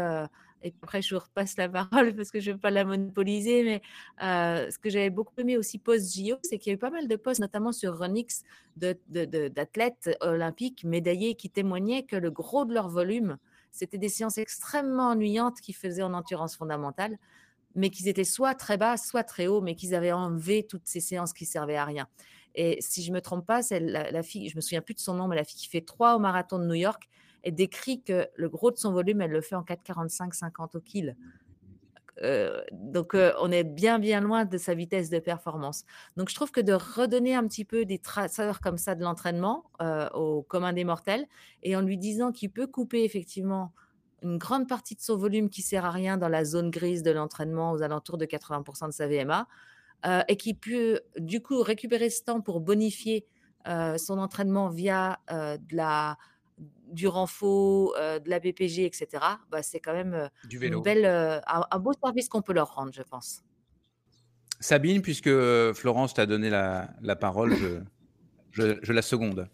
[0.63, 3.65] et après je vous repasse la parole parce que je ne veux pas la monopoliser,
[3.65, 3.83] mais
[4.21, 7.17] ce que j'avais beaucoup aimé aussi post-JO, c'est qu'il y a eu pas mal de
[7.17, 8.43] posts, notamment sur Runix,
[8.77, 13.39] d'athlètes olympiques médaillés qui témoignaient que le gros de leur volume,
[13.73, 17.19] c'était des séances extrêmement ennuyantes qu'ils faisaient en endurance fondamentale
[17.75, 21.01] mais qu'ils étaient soit très bas, soit très hauts, mais qu'ils avaient enlevé toutes ces
[21.01, 22.09] séances qui servaient à rien.
[22.55, 25.15] Et si je me trompe pas, c'est la, fille, je me souviens plus de son
[25.15, 27.09] nom, mais la fille qui fait 3 au marathon de New York,
[27.43, 31.17] elle décrit que le gros de son volume, elle le fait en 4,45-50 au kill.
[32.23, 35.85] Euh, donc, euh, on est bien, bien loin de sa vitesse de performance.
[36.17, 39.65] Donc, je trouve que de redonner un petit peu des traceurs comme ça de l'entraînement
[39.81, 41.27] euh, au commun des mortels
[41.63, 43.73] et en lui disant qu'il peut couper effectivement
[44.23, 47.11] une grande partie de son volume qui sert à rien dans la zone grise de
[47.11, 49.47] l'entraînement aux alentours de 80% de sa VMA
[50.29, 53.27] et qui peut du coup récupérer ce temps pour bonifier
[53.67, 56.17] son entraînement via de la
[56.93, 59.07] du renfort, euh, de la BPG, etc.,
[59.51, 60.83] bah, c'est quand même euh, du vélo.
[60.83, 63.43] belle, euh, un, beau service qu'on peut leur rendre, je pense.
[64.59, 65.31] Sabine, puisque
[65.73, 67.55] Florence t'a donné la, parole,
[68.53, 69.49] je, je, la seconde.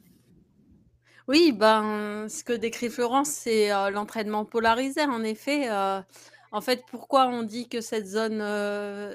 [1.29, 5.03] Oui, ben, ce que décrit Florence, c'est l'entraînement polarisé.
[5.03, 5.69] En effet,
[6.53, 8.39] en fait, pourquoi on dit que cette zone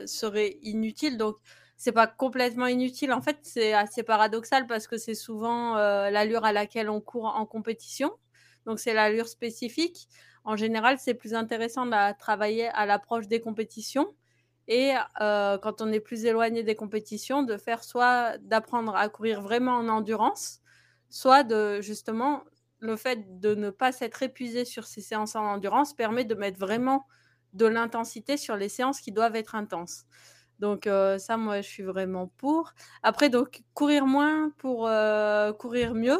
[0.08, 1.17] serait inutile?
[1.17, 1.38] Donc,
[1.78, 3.13] c'est pas complètement inutile.
[3.13, 7.45] En fait, c'est assez paradoxal parce que c'est souvent l'allure à laquelle on court en
[7.45, 8.12] compétition.
[8.65, 10.08] Donc, c'est l'allure spécifique.
[10.43, 14.13] En général, c'est plus intéressant de travailler à l'approche des compétitions
[14.67, 19.76] et quand on est plus éloigné des compétitions, de faire soit d'apprendre à courir vraiment
[19.78, 20.61] en endurance,
[21.12, 22.43] soit de justement
[22.80, 26.58] le fait de ne pas s'être épuisé sur ces séances en endurance permet de mettre
[26.58, 27.06] vraiment
[27.54, 30.06] de l'intensité sur les séances qui doivent être intenses.
[30.60, 32.74] Donc ça, moi, je suis vraiment pour.
[33.04, 34.89] Après, donc courir moins pour
[35.58, 36.19] courir mieux.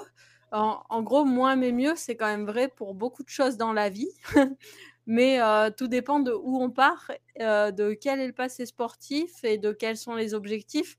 [0.52, 3.90] En, gros, moins mais mieux, c'est quand même vrai pour beaucoup de choses dans la
[3.90, 4.10] vie.
[5.06, 5.40] mais
[5.78, 9.98] tout dépend de où on part, de quel est le passé sportif et de quels
[9.98, 10.98] sont les objectifs.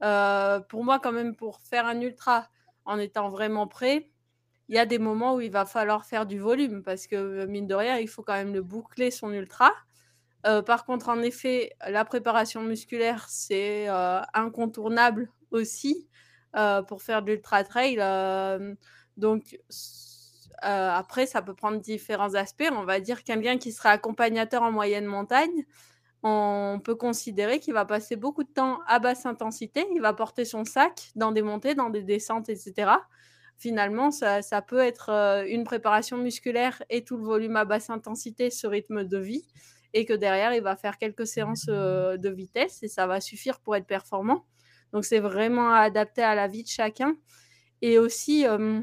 [0.00, 2.48] pour moi, quand même, pour faire un ultra
[2.84, 4.10] en étant vraiment prêt,
[4.68, 7.66] il y a des moments où il va falloir faire du volume parce que, mine
[7.66, 9.70] de rien, il faut quand même le boucler son ultra.
[10.46, 16.08] Euh, par contre, en effet, la préparation musculaire, c'est euh, incontournable aussi
[16.56, 17.96] euh, pour faire de l'ultra trail.
[19.16, 19.58] donc,
[20.62, 22.70] après, ça peut prendre différents aspects.
[22.72, 25.64] On va dire quelqu'un qui sera accompagnateur en moyenne montagne,
[26.24, 29.86] on peut considérer qu'il va passer beaucoup de temps à basse intensité.
[29.94, 32.92] Il va porter son sac dans des montées, dans des descentes, etc.
[33.58, 35.10] Finalement, ça, peut être
[35.46, 39.46] une préparation musculaire et tout le volume à basse intensité, ce rythme de vie
[39.92, 43.60] et que derrière, il va faire quelques séances euh, de vitesse et ça va suffire
[43.60, 44.44] pour être performant.
[44.92, 47.16] Donc, c'est vraiment adapté à la vie de chacun.
[47.80, 48.80] Et aussi, euh,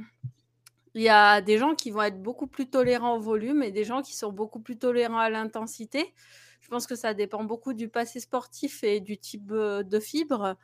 [0.94, 3.84] il y a des gens qui vont être beaucoup plus tolérants au volume et des
[3.84, 6.14] gens qui sont beaucoup plus tolérants à l'intensité.
[6.62, 10.56] Je pense que ça dépend beaucoup du passé sportif et du type de fibre.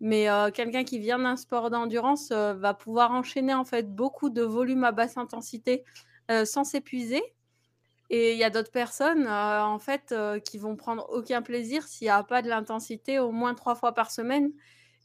[0.00, 4.84] Mais quelqu'un qui vient d'un sport d'endurance va pouvoir enchaîner en fait beaucoup de volume
[4.84, 5.84] à basse intensité
[6.44, 7.22] sans s'épuiser
[8.10, 12.10] et il y a d'autres personnes, en fait, qui vont prendre aucun plaisir s'il n'y
[12.10, 14.50] a pas de l'intensité au moins trois fois par semaine.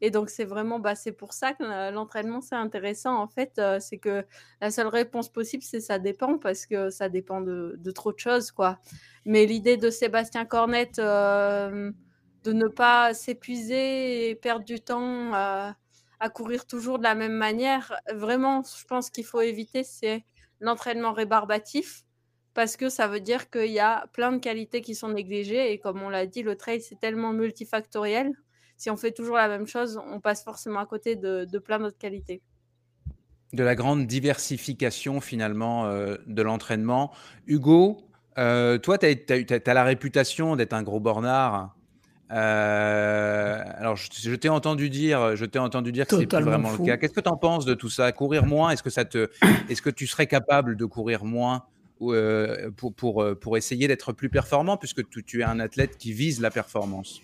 [0.05, 3.15] Et donc, c'est vraiment, bah, c'est pour ça que l'entraînement, c'est intéressant.
[3.15, 4.25] En fait, c'est que
[4.59, 8.51] la seule réponse possible, c'est ça dépend, parce que ça dépend de, trop de choses,
[8.51, 8.79] quoi.
[9.25, 10.99] Mais l'idée de Sébastien Cornette
[12.43, 15.75] de ne pas s'épuiser et perdre du temps à
[16.29, 20.25] courir toujours de la même manière, vraiment, je pense qu'il faut éviter, c'est
[20.59, 22.03] l'entraînement rébarbatif
[22.53, 25.79] parce que ça veut dire qu'il y a plein de qualités qui sont négligées et
[25.79, 28.33] comme on l'a dit, le trail c'est tellement multifactoriel.
[28.77, 31.97] Si on fait toujours la même chose, on passe forcément à côté de, plein d'autres
[31.97, 32.41] qualités.
[33.53, 37.11] De la grande diversification finalement euh, de l'entraînement.
[37.45, 38.01] Hugo,
[38.37, 41.75] euh, toi, tu as, la réputation d'être un gros bornard.
[42.31, 46.83] Euh, alors, je, t'ai entendu dire, je t'ai entendu dire que c'est plus vraiment le
[46.83, 46.97] cas.
[46.97, 48.11] Qu'est-ce que tu en penses de tout ça?
[48.11, 49.29] Courir moins, est-ce que ça te,
[49.69, 51.65] est-ce que tu serais capable de courir moins
[52.01, 56.11] euh, pour, pour, pour, essayer d'être plus performant, puisque tu, tu, es un athlète qui
[56.11, 57.21] vise la performance?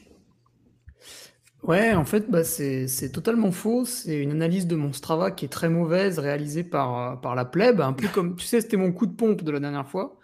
[1.63, 3.85] Ouais, en fait, bah, c'est totalement faux.
[3.85, 7.81] C'est une analyse de mon Strava qui est très mauvaise, réalisée par, par la plèbe,
[7.81, 10.17] un peu comme, tu sais, c'était mon coup de pompe de la dernière fois.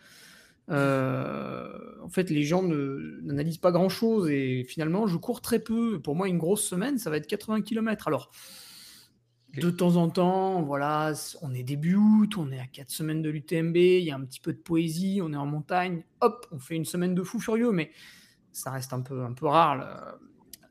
[0.71, 1.69] Euh,
[2.03, 6.01] en fait, les gens n'analysent pas grand-chose et finalement, je cours très peu.
[6.01, 8.07] Pour moi, une grosse semaine, ça va être 80 km.
[8.07, 8.31] Alors,
[9.57, 13.29] de temps en temps, voilà, on est début août, on est à 4 semaines de
[13.29, 16.59] l'UTMB, il y a un petit peu de poésie, on est en montagne, hop, on
[16.59, 17.91] fait une semaine de fou furieux, mais
[18.51, 20.17] ça reste un peu, un peu rare.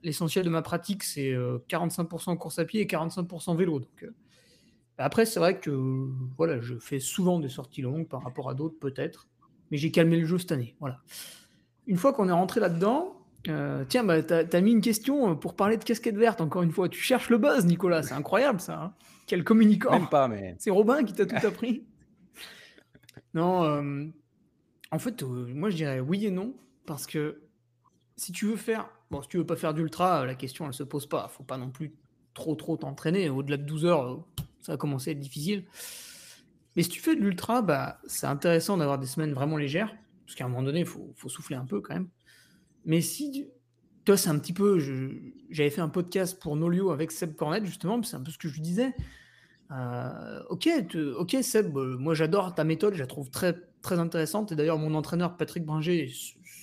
[0.05, 3.81] L'essentiel de ma pratique, c'est 45% euh, course à pied et 45% vélo.
[3.81, 4.15] Donc, euh,
[4.99, 5.71] après, c'est vrai que
[6.37, 9.27] voilà, je fais souvent des sorties longues par rapport à d'autres, peut-être,
[9.71, 10.77] mais j'ai calmé le jeu cette année.
[10.79, 11.01] Voilà.
[11.87, 15.55] Une fois qu'on est rentré là-dedans, euh, tiens, bah, t'as as mis une question pour
[15.55, 16.89] parler de casquette verte, encore une fois.
[16.89, 18.81] Tu cherches le buzz, Nicolas, c'est incroyable ça.
[18.81, 18.95] Hein.
[19.27, 19.91] Quel communicant.
[19.91, 20.55] Même pas, mais.
[20.59, 21.85] C'est Robin qui t'a tout appris.
[23.35, 24.07] non, euh,
[24.91, 26.55] en fait, moi je dirais oui et non,
[26.87, 27.43] parce que
[28.17, 28.89] si tu veux faire.
[29.23, 31.29] Si tu veux pas faire d'ultra, la question elle se pose pas.
[31.29, 31.95] Faut pas non plus
[32.35, 33.29] trop trop t'entraîner.
[33.29, 34.17] Au-delà de 12 heures, euh,
[34.61, 35.65] ça va commencer à être difficile.
[36.77, 39.95] Mais si tu fais de l'ultra, bah, c'est intéressant d'avoir des semaines vraiment légères,
[40.27, 42.09] parce qu'à un moment donné, il faut, faut, souffler un peu quand même.
[42.85, 43.47] Mais si,
[44.05, 44.81] toi, c'est un petit peu,
[45.51, 48.49] j'avais fait un podcast pour Nolio avec Seb Cornet, justement, c'est un peu ce que
[48.49, 48.93] je disais.
[49.71, 50.69] Euh, ok,
[51.17, 54.53] ok Seb, euh, moi j'adore ta méthode, je la trouve très, très intéressante.
[54.53, 56.13] Et d'ailleurs, mon entraîneur Patrick Bringer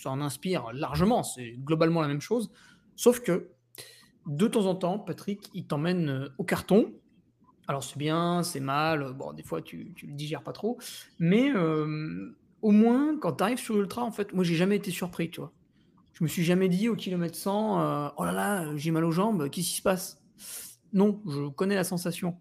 [0.01, 1.23] s'en inspire largement.
[1.23, 2.51] C'est globalement la même chose.
[2.95, 3.49] Sauf que
[4.27, 6.93] de temps en temps, Patrick, il t'emmène euh, au carton.
[7.67, 10.77] Alors c'est bien, c'est mal, bon, des fois tu, tu le digères pas trop.
[11.19, 11.51] Mais
[12.61, 15.39] au moins, quand tu arrives sur l'ultra, en fait, moi j'ai jamais été surpris, tu
[15.39, 15.53] vois.
[16.13, 19.49] Je me suis jamais dit au kilomètre 100, oh là là, j'ai mal aux jambes,
[19.49, 20.21] qu'est-ce qui se passe?
[20.91, 22.35] Non, je connais la sensation.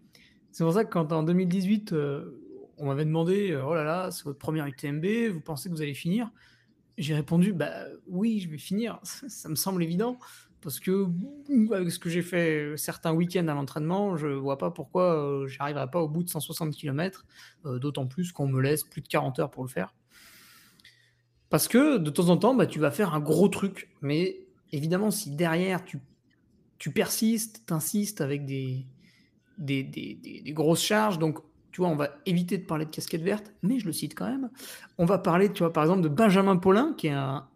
[0.52, 2.40] C'est pour ça que quand en 2018, euh,
[2.76, 5.82] on m'avait demandé euh, Oh là là, c'est votre première UTMB, vous pensez que vous
[5.82, 6.30] allez finir?
[7.00, 9.00] J'ai répondu Bah oui, je vais finir.
[9.02, 10.18] ça me semble évident.
[10.62, 11.08] Parce que
[11.72, 15.54] avec ce que j'ai fait euh, certains week-ends à l'entraînement, je vois pas pourquoi je
[15.54, 17.24] j'arriverai pas au bout de 160 km,
[17.64, 19.94] d'autant plus qu'on me laisse plus de 40 heures pour le faire.
[21.48, 23.90] Parce que de temps en temps, bah, tu vas faire un gros truc.
[24.02, 25.98] Mais évidemment, si derrière tu,
[26.78, 28.86] tu persistes, t'insistes avec des,
[29.58, 31.18] des, grosses charges.
[31.18, 31.38] Donc,
[31.72, 34.26] tu vois, on va éviter de parler de casquette verte, mais je le cite quand
[34.26, 34.50] même.
[34.98, 37.46] On va parler, tu vois, par exemple, de Benjamin Paulin, qui est un,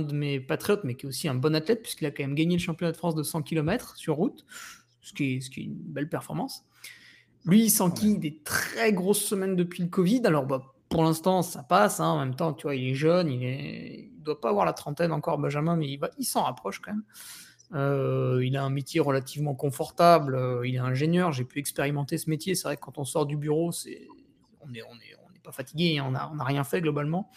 [0.00, 2.56] de mes patriotes, mais qui est aussi un bon athlète, puisqu'il a quand même gagné
[2.56, 4.44] le championnat de France de 100 km sur route,
[5.00, 6.64] ce qui est, ce qui est une belle performance.
[7.44, 10.22] Lui, il s'enquille des très grosses semaines depuis le Covid.
[10.24, 12.00] Alors, bah, pour l'instant, ça passe.
[12.00, 12.08] Hein.
[12.08, 15.12] En même temps, tu vois, il est jeune, il ne doit pas avoir la trentaine
[15.12, 17.04] encore, Benjamin, mais il, il s'en rapproche quand même.
[17.74, 20.34] Euh, il a un métier relativement confortable.
[20.34, 21.32] Euh, il est ingénieur.
[21.32, 22.54] J'ai pu expérimenter ce métier.
[22.54, 24.06] C'est vrai que quand on sort du bureau, c'est
[24.60, 25.98] on n'est on est, on est pas fatigué.
[25.98, 26.04] Hein.
[26.08, 27.30] on n'a on a rien fait globalement.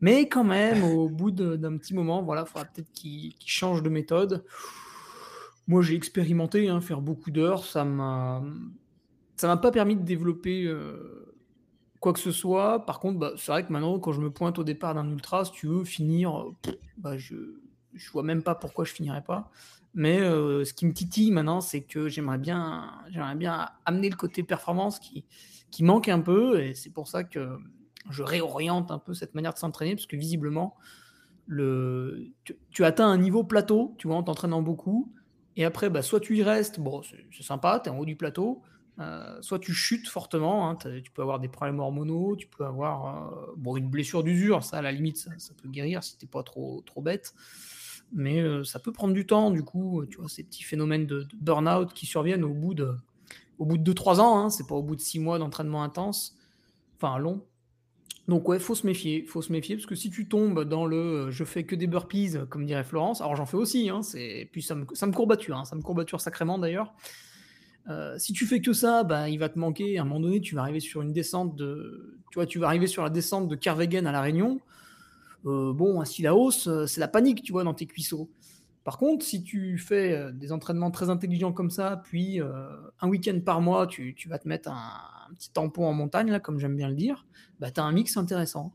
[0.00, 3.88] Mais quand même, au bout d'un petit moment, voilà, il faudra peut-être qu'il change de
[3.88, 4.44] méthode.
[5.68, 7.64] Moi, j'ai expérimenté hein, faire beaucoup d'heures.
[7.64, 8.42] Ça m'a
[9.36, 11.34] ça m'a pas permis de développer euh,
[12.00, 12.86] quoi que ce soit.
[12.86, 15.44] Par contre, bah, c'est vrai que maintenant, quand je me pointe au départ d'un ultra,
[15.44, 16.46] si tu veux finir,
[16.96, 17.34] bah, je
[17.96, 19.50] je vois même pas pourquoi je finirais pas.
[19.94, 24.16] Mais euh, ce qui me titille maintenant, c'est que j'aimerais bien, j'aimerais bien amener le
[24.16, 25.24] côté performance qui,
[25.70, 26.60] qui manque un peu.
[26.60, 27.58] Et c'est pour ça que
[28.10, 30.76] je réoriente un peu cette manière de s'entraîner, parce que visiblement,
[31.46, 32.28] le,
[32.70, 35.12] tu, atteins un niveau plateau, tu vois, en t'entraînant beaucoup.
[35.56, 38.16] Et après, bah, soit tu y restes, bon, c'est sympa, tu es en haut du
[38.16, 38.62] plateau.
[38.98, 43.30] Euh, soit tu chutes fortement, hein, tu peux avoir des problèmes hormonaux, tu peux avoir
[43.30, 46.26] euh, bon, une blessure d'usure, ça à la limite ça, ça peut guérir si t'es
[46.26, 47.34] pas trop, trop bête
[48.12, 51.26] mais euh, ça peut prendre du temps, du coup, tu vois, ces petits phénomènes de,
[51.40, 52.94] burn-out qui surviennent au bout de,
[53.58, 56.36] au bout de 2-3 ans, hein, c'est pas au bout de 6 mois d'entraînement intense,
[56.96, 57.42] enfin long.
[58.28, 60.96] Donc ouais, faut se méfier, faut se méfier, parce que si tu tombes dans le
[60.96, 64.00] euh, je fais que des burpees, comme dirait Florence, alors j'en fais aussi, hein,
[64.50, 66.92] puis ça me, ça me courbature, hein, ça me sacrément d'ailleurs.
[67.88, 69.98] Euh, si tu fais que ça, bah, il va te manquer.
[69.98, 72.66] À un moment donné, tu vas arriver sur une descente de, tu vois, tu vas
[72.66, 74.60] arriver sur la descente de Kervegen à la Réunion.
[75.46, 78.30] Euh, bon, si la hausse, euh, c'est la panique, tu vois, dans tes cuisseaux.
[78.84, 82.40] Par contre, si tu fais euh, des entraînements très intelligents comme ça, puis
[83.00, 86.58] un week-end par mois, tu, vas te mettre un, petit tampon en montagne, là, comme
[86.58, 87.26] j'aime bien le dire,
[87.60, 88.72] bah, tu as un mix intéressant.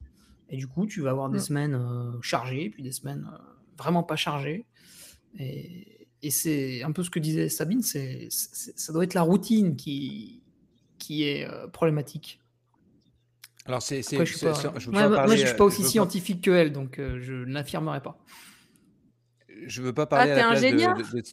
[0.50, 1.42] Et du coup, tu vas avoir des mm.
[1.42, 1.82] semaines
[2.22, 3.26] chargées, puis des semaines
[3.78, 4.66] vraiment pas chargées.
[5.40, 5.98] Et,
[6.30, 10.44] c'est un peu ce que disait Sabine, c'est, ça doit être la routine qui,
[11.00, 12.41] qui est problématique.
[13.66, 14.02] Alors, c'est.
[14.02, 18.02] je suis pas, moi, je suis pas aussi scientifique que elle, donc euh, je n'affirmerai
[18.02, 18.18] pas.
[19.68, 21.24] Je veux pas parler ah, à la place ingénieur de, de,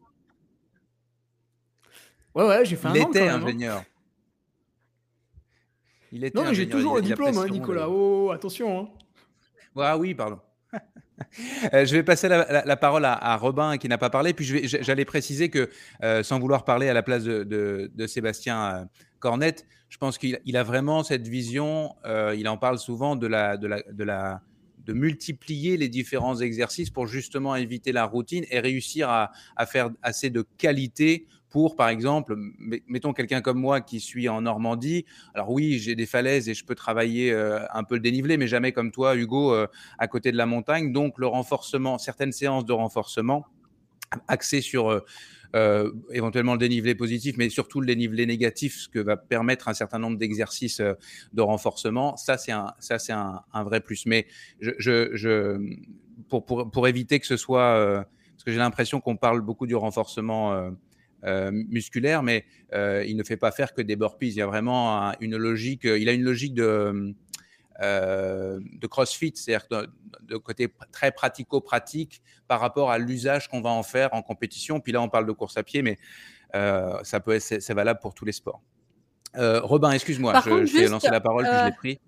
[2.34, 3.08] Ouais, ouais, j'ai fait un Il an.
[3.08, 3.42] était hein.
[3.42, 3.82] ingénieur.
[6.12, 7.88] Il était non, mais j'ai toujours le diplôme, hein, Nicolas.
[7.88, 8.80] Oh, attention.
[8.80, 8.88] Hein.
[9.76, 10.38] Ah oui, pardon.
[11.74, 14.32] Euh, je vais passer la, parole à, Robin qui n'a pas parlé.
[14.32, 15.68] Puis j'allais préciser que,
[16.02, 18.88] euh, sans vouloir parler à la place de, Sébastien
[19.18, 24.42] Cornette, je pense qu'il a vraiment cette vision, euh, il en parle souvent de
[24.88, 30.46] multiplier les différents exercices pour justement éviter la routine et réussir à faire assez de
[30.56, 32.36] qualité pour, par exemple,
[32.86, 35.04] mettons quelqu'un comme moi qui suis en Normandie.
[35.34, 38.46] Alors oui, j'ai des falaises et je peux travailler euh, un peu le dénivelé, mais
[38.46, 39.66] jamais comme toi, Hugo, euh,
[39.98, 40.92] à côté de la montagne.
[40.92, 43.46] Donc le renforcement, certaines séances de renforcement
[44.26, 45.02] axées sur
[45.54, 49.74] euh, éventuellement le dénivelé positif, mais surtout le dénivelé négatif, ce que va permettre un
[49.74, 50.82] certain nombre d'exercices
[51.32, 52.16] de renforcement.
[52.16, 54.04] Ça, c'est un, ça, c'est un, vrai plus.
[54.04, 54.26] Mais
[54.60, 55.58] je, je, je
[56.28, 59.74] pour, pour, pour, éviter que ce soit, parce que j'ai l'impression qu'on parle beaucoup du
[59.74, 60.72] renforcement
[61.24, 64.28] musculaire, mais il ne fait pas faire que des burpees.
[64.28, 65.84] Il y a vraiment une logique.
[65.84, 67.14] il a une logique de
[67.80, 69.86] euh, de CrossFit, c'est-à-dire
[70.22, 74.80] de, côté très pratico-pratique par rapport à l'usage qu'on va en faire en compétition.
[74.80, 75.96] Puis là, on parle de course à pied, mais
[76.52, 78.60] ça peut être, c'est valable pour tous les sports.
[79.34, 82.00] Robin, excuse-moi, je, je t'ai lancé la parole, puis je l'ai pris.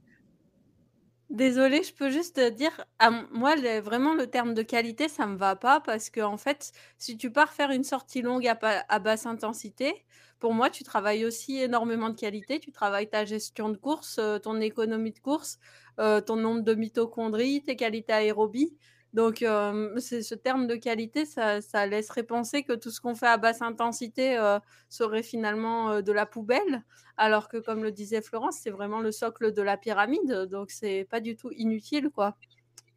[1.31, 2.85] Désolée, je peux juste dire,
[3.31, 7.17] moi, vraiment, le terme de qualité, ça me va pas parce que en fait, si
[7.17, 9.95] tu pars faire une sortie longue à, basse intensité,
[10.41, 12.59] pour moi, tu travailles aussi énormément de qualité.
[12.59, 15.59] Tu travailles ta gestion de course, euh, ton économie de course,
[16.01, 18.77] euh, ton nombre de mitochondries, tes qualités aérobie.
[19.13, 23.27] Donc, euh, ce terme de qualité, ça, ça, laisserait penser que tout ce qu'on fait
[23.27, 24.59] à basse intensité euh,
[24.89, 26.85] serait finalement euh, de la poubelle,
[27.17, 31.09] alors que, comme le disait Florence, c'est vraiment le socle de la pyramide, donc c'est
[31.11, 32.37] pas du tout inutile, quoi.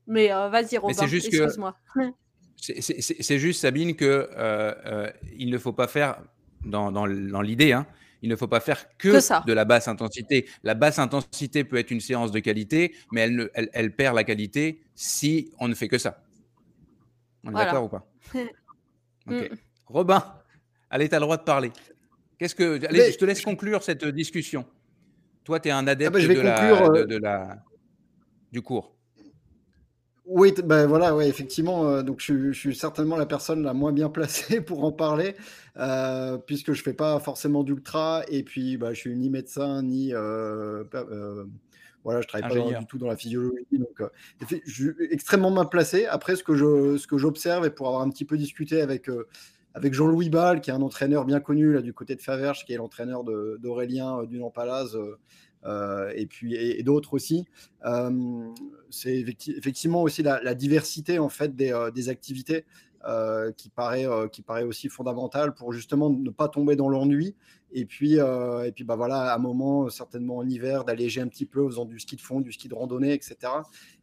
[0.05, 1.77] Mais vas-y, Robin, excuse-moi.
[2.57, 4.29] C'est juste, Sabine, que
[5.37, 6.21] il ne faut pas faire,
[6.63, 7.87] dans, dans, dans l'idée, hein,
[8.23, 10.47] il ne faut pas faire que, de la basse intensité.
[10.63, 14.81] La basse intensité peut être une séance de qualité, mais elle, elle, perd la qualité
[14.95, 16.23] si on ne fait que ça.
[17.43, 18.07] On est d'accord ou pas
[19.25, 19.41] mm.
[19.87, 20.23] Robin,
[20.89, 21.71] allez, tu as le droit de parler.
[22.39, 24.65] Qu'est-ce que, allez, je te laisse conclure cette discussion.
[25.43, 27.57] Toi, tu es un adepte ah bah, euh, de, la,
[28.53, 28.92] du cours.
[30.25, 31.87] Oui, ben voilà, ouais, effectivement.
[31.87, 35.35] Euh, donc, je, suis certainement la personne la moins bien placée pour en parler,
[35.77, 40.13] euh, puisque je fais pas forcément d'ultra, et puis bah, je suis ni médecin ni
[40.13, 40.83] euh,
[42.03, 44.01] voilà, je travaille pas du tout dans la physiologie, donc
[44.49, 46.05] je suis extrêmement mal placé.
[46.05, 49.09] Après, ce que je, ce que j'observe, et pour avoir un petit peu discuté avec
[49.75, 52.73] avec Jean-Louis Ball, qui est un entraîneur bien connu là du côté de Faverges, qui
[52.73, 55.19] est l'entraîneur d'Aurélien du Nampalaz euh,
[56.15, 57.45] et puis et, d'autres aussi.
[57.85, 58.49] Euh,
[58.89, 62.65] c'est effectivement aussi la, diversité en fait des, euh, activités
[63.57, 67.35] qui, paraît, qui paraît aussi fondamentale pour justement ne pas tomber dans l'ennui.
[67.73, 71.45] Et puis, et puis bah voilà, à un moment, certainement en hiver, d'alléger un petit
[71.45, 73.35] peu en faisant du ski de fond, du ski de randonnée, etc.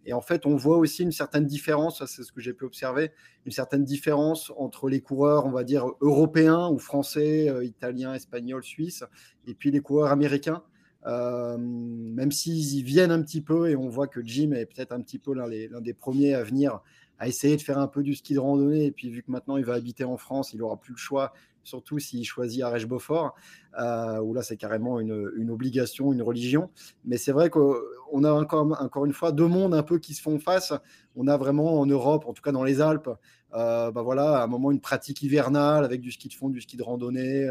[0.04, 3.12] Et en fait, on voit aussi une certaine différence, c'est ce que j'ai pu observer,
[3.46, 9.04] une certaine différence entre les coureurs, on va dire, européens ou français, italiens, espagnols, suisses,
[9.46, 10.62] et puis les coureurs américains.
[11.06, 14.92] Euh, même s'ils y viennent un petit peu et on voit que Jim est peut-être
[14.92, 16.80] un petit peu l'un des premiers à venir
[17.20, 18.86] à essayer de faire un peu du ski de randonnée.
[18.86, 21.34] Et puis, vu que maintenant il va habiter en France, il n'aura plus le choix,
[21.62, 23.34] surtout s'il choisit Arèche-Beaufort,
[23.78, 26.70] euh, où là c'est carrément une, obligation, une religion.
[27.04, 30.22] Mais c'est vrai qu'on a encore, encore une fois deux mondes un peu qui se
[30.22, 30.72] font face.
[31.14, 33.10] On a vraiment en Europe, en tout cas dans les Alpes,
[33.52, 36.62] euh, bah voilà, à un moment une pratique hivernale avec du ski de fond, du
[36.62, 37.50] ski de randonnée.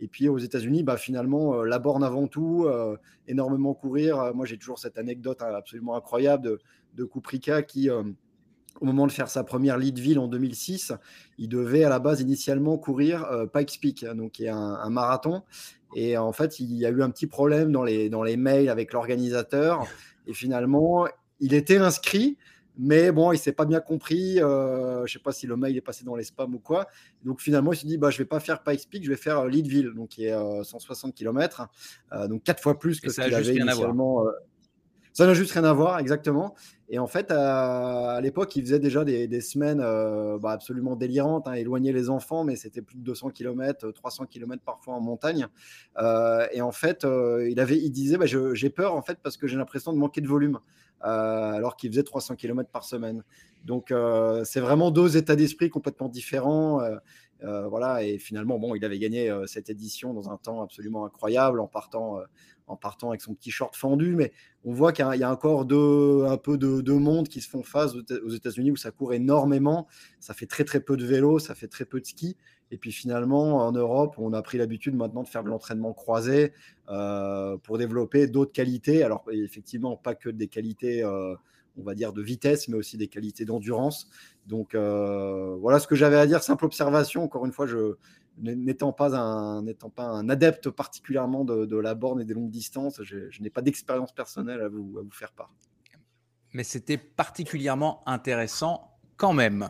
[0.00, 2.96] Euh, et puis aux États-Unis, bah, finalement, euh, la borne avant tout, euh,
[3.28, 4.20] énormément courir.
[4.20, 6.60] Euh, moi, j'ai toujours cette anecdote hein, absolument incroyable de,
[6.94, 10.92] de qui, au moment de faire sa première Leadville en 2006,
[11.38, 15.42] il devait à la base initialement courir Pikes Peak, hein, donc qui est un, marathon.
[15.94, 18.68] Et en fait, il y a eu un petit problème dans les, dans les mails
[18.68, 19.86] avec l'organisateur.
[20.26, 21.06] Et finalement,
[21.40, 22.36] il était inscrit,
[22.78, 24.40] mais bon, il s'est pas bien compris.
[24.40, 26.88] Euh, je sais pas si le mail est passé dans les spams ou quoi.
[27.24, 29.40] Donc finalement, il s'est dit, bah, je vais pas faire Pikes Peak, je vais faire
[29.40, 31.68] euh, Leadville, donc qui est 160 euh, km,
[32.12, 34.24] euh, donc quatre fois plus que ce qu'il avait initialement.
[35.14, 36.54] Ça n'a juste rien à voir, exactement.
[36.88, 39.80] Et en fait, à, l'époque, il faisait déjà des, semaines
[40.40, 44.62] bah, absolument délirantes, hein, éloigner les enfants, mais c'était plus de 200 km, 300 km
[44.64, 45.48] parfois en montagne.
[46.52, 47.06] et en fait,
[47.46, 50.22] il, avait, il disait, bah, j'ai peur en fait parce que j'ai l'impression de manquer
[50.22, 50.60] de volume.
[51.04, 53.24] Euh, alors qu'il faisait 300 km par semaine.
[53.64, 56.80] Donc, euh, c'est vraiment deux états d'esprit complètement différents.
[56.80, 61.58] Euh, voilà, et finalement, bon, il avait gagné cette édition dans un temps absolument incroyable
[61.58, 62.18] en partant,
[62.66, 64.14] en partant avec son petit short fendu.
[64.16, 64.32] Mais
[64.64, 67.94] on voit qu'il y, a encore un peu de, de, monde qui se font face
[67.94, 69.88] aux États-Unis où ça court énormément.
[70.20, 72.36] Ça fait très très peu de vélo, ça fait très peu de ski.
[72.72, 76.54] Et puis finalement, en Europe, on a pris l'habitude maintenant de faire de l'entraînement croisé
[76.88, 79.02] euh, pour développer d'autres qualités.
[79.02, 81.34] Alors effectivement, pas que des qualités, euh,
[81.76, 84.08] on va dire, de vitesse, mais aussi des qualités d'endurance.
[84.46, 86.42] Donc euh, voilà ce que j'avais à dire.
[86.42, 87.22] Simple observation.
[87.22, 87.96] Encore une fois, je
[88.38, 93.02] n'étant pas un, n'étant pas un adepte particulièrement de, la borne et des longues distances,
[93.02, 95.52] je, je n'ai pas d'expérience personnelle à vous, à vous faire part.
[96.54, 99.68] Mais c'était particulièrement intéressant quand même.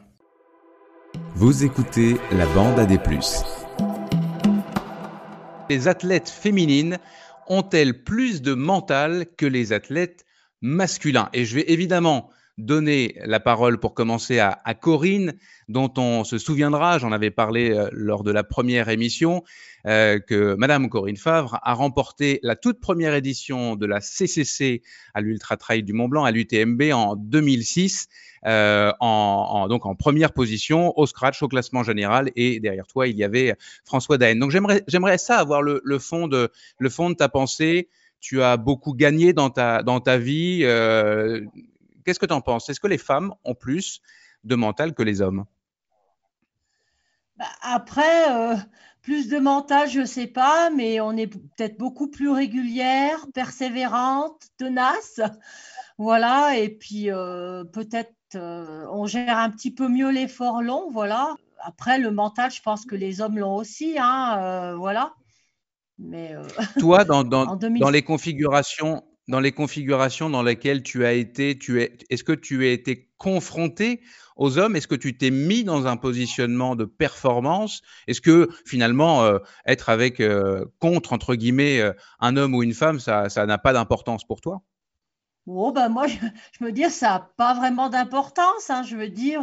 [1.34, 3.42] Vous écoutez la bande à des plus.
[5.68, 6.98] Les athlètes féminines
[7.48, 10.24] ont-elles plus de mental que les athlètes
[10.60, 11.28] masculins?
[11.32, 15.34] Et je vais évidemment donner la parole pour commencer à, Corinne,
[15.68, 19.42] dont on se souviendra, j'en avais parlé euh, lors de la première émission,
[19.86, 24.82] euh, que Madame Corinne Favre a remporté la toute première édition de la CCC
[25.14, 28.09] à l'Ultra Trail du Mont Blanc à l'UTMB en 2006,
[28.44, 33.16] euh, en, donc en première position au scratch au classement général et derrière toi il
[33.16, 34.38] y avait François Daen.
[34.38, 36.48] Donc j'aimerais ça avoir le, fond de
[37.14, 37.88] ta pensée.
[38.20, 40.64] Tu as beaucoup gagné dans ta vie.
[42.05, 42.68] Qu'est-ce que tu en penses?
[42.68, 44.00] Est-ce que les femmes ont plus
[44.44, 45.44] de mental que les hommes?
[47.36, 48.57] Bah, Après, euh,
[49.00, 54.42] plus de mental, je ne sais pas, mais on est peut-être beaucoup plus régulière, persévérante,
[54.59, 55.20] tenace.
[55.98, 61.36] Voilà, et puis euh, peut-être euh, on gère un petit peu mieux l'effort long, voilà.
[61.64, 65.14] Après, le mental, je pense que les hommes l'ont aussi, hein, voilà.
[65.98, 66.34] Mais
[66.80, 71.81] Toi, dans, dans, dans, les configurations, dans les configurations dans lesquelles tu as été, tu
[71.81, 74.01] es, est-ce que tu as été confronté
[74.37, 74.75] aux hommes?
[74.77, 77.83] Est-ce que tu t'es mis dans un positionnement de performance?
[78.09, 82.75] Est-ce que finalement, euh, être avec, euh, contre, entre guillemets, euh, un homme ou une
[82.75, 84.62] femme, ça n'a pas d'importance pour toi?
[85.47, 88.70] Oh ben moi, je, me dis, ça n'a pas vraiment d'importance.
[88.70, 88.83] Hein.
[88.85, 89.43] je veux dire,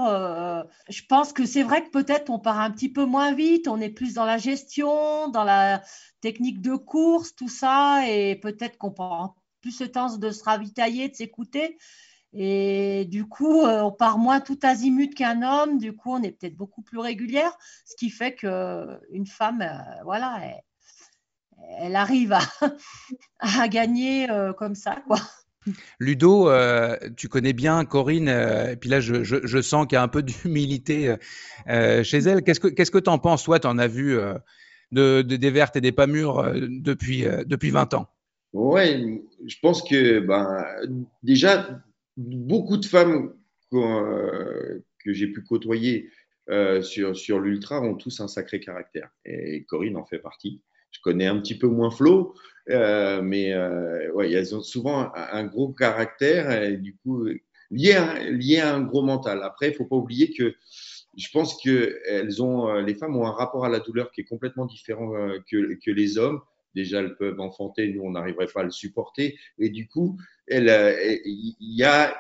[0.90, 3.82] je pense que c'est vrai que peut-être on part un petit peu moins vite, on
[3.82, 5.82] est plus dans la gestion, dans la
[6.22, 11.10] technique de course, tout ça, et peut-être qu'on prend plus le temps de se ravitailler,
[11.10, 11.78] de s'écouter.
[12.34, 15.80] Et du coup, euh, on part moins tout azimut qu'un homme.
[15.80, 17.52] Du coup, on est peut-être beaucoup plus régulière,
[17.86, 20.40] ce qui fait qu'une femme, euh, voilà,
[21.80, 22.34] elle, arrive
[23.40, 25.20] à, gagner euh, comme ça, quoi.
[26.00, 26.50] Ludo,
[27.18, 31.16] tu connais bien Corinne, et puis là, je, sens qu'il y a un peu d'humilité
[31.68, 32.44] chez elle.
[32.44, 34.18] Qu'est-ce que tu en penses Toi, tu en as vu
[34.92, 38.10] de, des vertes et des pas mûres depuis 20 ans?
[38.54, 40.66] Ouais, je pense que ben,
[41.22, 41.82] déjà,
[42.18, 43.34] beaucoup de femmes
[43.74, 46.10] euh, que j'ai pu côtoyer
[46.50, 49.10] euh, sur, sur l'ultra ont tous un sacré caractère.
[49.26, 50.62] Et Corinne en fait partie.
[50.92, 52.34] Je connais un petit peu moins Flo,
[52.72, 53.56] euh, mais
[54.14, 57.28] ouais, elles ont souvent un, gros caractère du coup
[57.70, 59.44] lié à, lié à un gros mental.
[59.44, 60.56] Après, il faut pas oublier que
[61.16, 64.26] je pense que elles ont, les femmes ont un rapport à la douleur qui est
[64.26, 65.12] complètement différent
[65.50, 66.42] que, que les hommes
[66.76, 69.38] déjà elles peuvent enfanter, nous on n'arriverait pas à le supporter.
[69.58, 70.18] Et du coup,
[70.52, 72.16] euh, il y, a,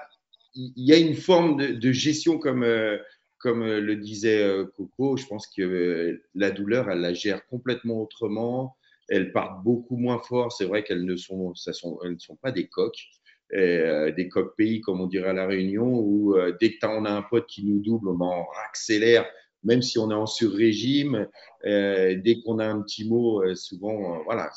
[0.56, 2.98] y a une forme de, gestion comme, euh,
[3.38, 5.18] comme le disait euh, Coco.
[5.18, 8.76] Je pense que la douleur, elle la gère complètement autrement.
[9.08, 10.52] Elles partent beaucoup moins fort.
[10.52, 13.08] C'est vrai qu'elles ne sont, ça sont, elles ne sont pas des coques.
[13.52, 17.48] des coques pays, comme on dirait à La Réunion, où dès qu'on a un pote
[17.48, 19.26] qui nous double, on en accélère
[19.64, 21.28] même si on est en sur-régime,
[21.66, 24.52] euh, dès qu'on a un petit mot, euh, souvent, euh, voilà,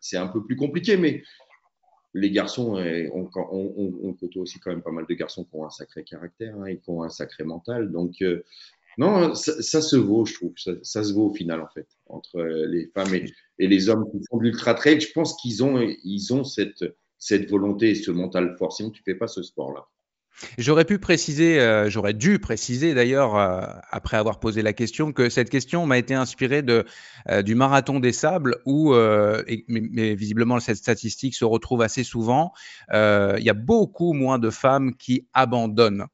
[0.00, 1.22] c'est un peu plus compliqué, mais
[2.14, 2.76] les garçons,
[3.12, 6.56] on, on, côtoie aussi quand même pas mal de garçons qui ont un sacré caractère
[6.58, 7.92] hein, et qui ont un sacré mental.
[7.92, 8.24] Donc,
[8.96, 10.54] non, ça, se vaut, je trouve.
[10.56, 14.38] Ça, se vaut au final, en fait, entre les femmes et, les hommes qui font
[14.38, 15.00] de l'ultra trail.
[15.00, 16.84] Je pense qu'ils ont, ils ont cette,
[17.18, 18.72] cette volonté et ce mental fort.
[18.72, 19.86] Sinon, tu ne fais pas ce sport-là.
[20.56, 25.28] J'aurais pu préciser, euh, j'aurais dû préciser d'ailleurs, euh, après avoir posé la question, que
[25.28, 26.84] cette question m'a été inspirée de,
[27.28, 28.94] euh, du marathon des sables, où,
[29.68, 32.52] mais, visiblement cette statistique se retrouve assez souvent,
[32.92, 36.06] il y a beaucoup moins de femmes qui abandonnent.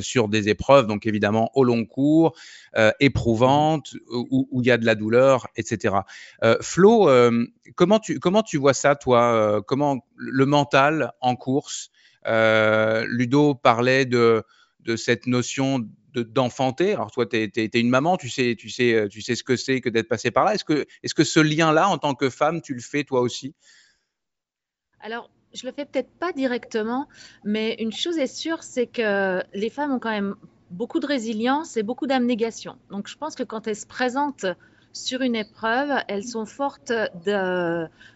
[0.00, 2.34] sur des épreuves, donc évidemment au long cours,
[2.98, 5.98] éprouvantes, où, il y a de la douleur, etc.
[6.60, 7.08] Flo,
[7.76, 9.62] comment, tu, comment tu vois ça, toi?
[9.68, 11.92] Comment le mental en course
[13.06, 14.44] Ludo parlait de,
[14.80, 16.92] de cette notion d'enfanter.
[16.92, 19.56] Alors toi, tu es, une maman, tu sais, tu sais, euh, tu sais ce que
[19.56, 20.54] c'est que d'être passé par là.
[20.54, 23.20] Est-ce que, est -ce que ce lien-là, en tant que femme, tu le fais toi
[23.20, 23.54] aussi?
[25.00, 27.08] Alors, je le fais peut-être pas directement,
[27.44, 30.34] mais une chose est sûre, c'est que les femmes ont quand même
[30.70, 32.76] beaucoup de résilience et beaucoup d'abnégation.
[32.90, 34.46] Donc, je pense que quand elles se présentent
[34.92, 36.92] sur une épreuve, elles sont fortes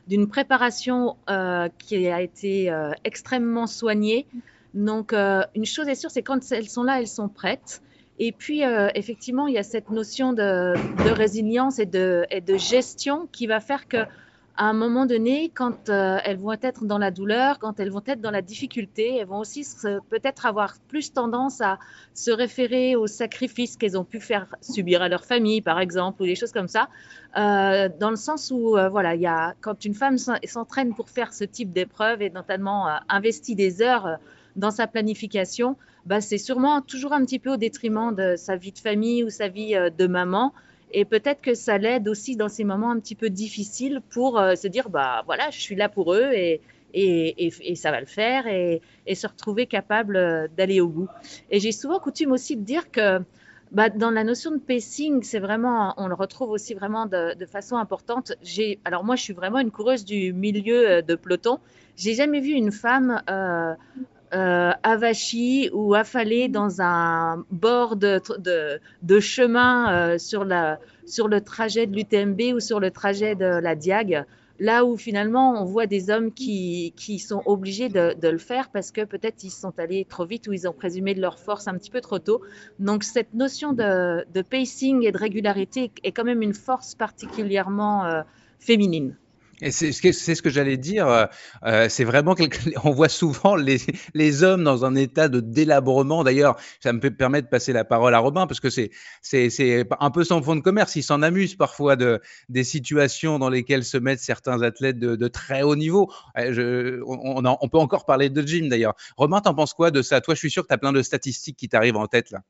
[0.08, 4.26] d'une préparation euh, qui a été euh, extrêmement soignée.
[4.74, 7.82] Donc, euh, une chose est sûre, c'est quand elles sont là, elles sont prêtes.
[8.18, 8.60] Et puis,
[8.94, 10.74] effectivement, il y a cette notion de,
[11.12, 14.04] résilience et de, et de, gestion qui va faire que
[14.56, 18.02] à un moment donné, quand euh, elles vont être dans la douleur, quand elles vont
[18.06, 19.66] être dans la difficulté, elles vont aussi
[20.10, 21.78] peut-être avoir plus tendance à
[22.12, 26.26] se référer aux sacrifices qu'elles ont pu faire subir à leur famille, par exemple, ou
[26.26, 26.88] des choses comme ça,
[27.38, 31.72] euh, dans le sens où, euh, voilà, quand une femme s'entraîne pour faire ce type
[31.72, 34.18] d'épreuve et notamment investit des heures
[34.56, 38.72] dans sa planification, bah, c'est sûrement toujours un petit peu au détriment de sa vie
[38.72, 40.52] de famille ou sa vie de maman.
[40.92, 44.54] Et peut-être que ça l'aide aussi dans ces moments un petit peu difficiles pour euh,
[44.54, 46.60] se dire, bah voilà, je suis là pour eux et,
[46.94, 51.08] et, et, ça va le faire et, et se retrouver capable euh, d'aller au bout.
[51.50, 53.20] Et j'ai souvent coutume aussi de dire que
[53.70, 57.76] bah, dans la notion de pacing, c'est vraiment, on le retrouve aussi vraiment de, façon
[57.76, 58.32] importante.
[58.42, 61.58] J'ai, alors moi, je suis vraiment une coureuse du milieu euh, de peloton.
[61.96, 63.22] J'ai jamais vu une femme
[64.34, 64.72] euh,
[65.72, 68.20] ou affalée dans un bord de,
[69.20, 74.24] chemin euh, sur, le trajet de l'UTMB ou sur le trajet de la Diag.
[74.58, 79.04] Là où finalement on voit des hommes qui, sont obligés de, le faire parce que
[79.04, 81.90] peut-être ils sont allés trop vite ou ils ont présumé de leur force un petit
[81.90, 82.42] peu trop tôt.
[82.78, 88.04] Donc cette notion de, de pacing et de régularité est quand même une force particulièrement
[88.04, 88.22] euh,
[88.60, 89.16] féminine.
[89.62, 91.06] Et c'est ce que j'allais dire.
[91.06, 91.26] Euh,
[91.64, 92.58] euh, c'est vraiment quelque...
[92.84, 96.24] on voit souvent les, hommes dans un état de délabrement.
[96.24, 98.90] D'ailleurs, ça me permet de passer la parole à Robin parce que c'est
[100.00, 100.96] un peu son fond de commerce.
[100.96, 105.62] Il s'en amuse parfois de des situations dans lesquelles se mettent certains athlètes de, très
[105.62, 106.10] haut niveau.
[106.36, 108.94] Euh, on, on, peut encore parler de gym d'ailleurs.
[109.16, 110.20] Robin, t'en penses quoi de ça?
[110.20, 112.40] Toi, je suis sûr que tu as plein de statistiques qui t'arrivent en tête là.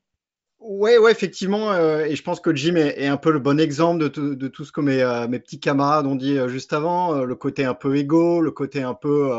[0.65, 1.73] Ouais, ouais, effectivement.
[1.73, 4.49] Euh, et je pense que Jim est, est, un peu le bon exemple de, de
[4.49, 7.25] tout ce que mes, euh, mes, petits camarades ont dit euh, juste avant.
[7.25, 9.31] le côté un peu égo, le côté un peu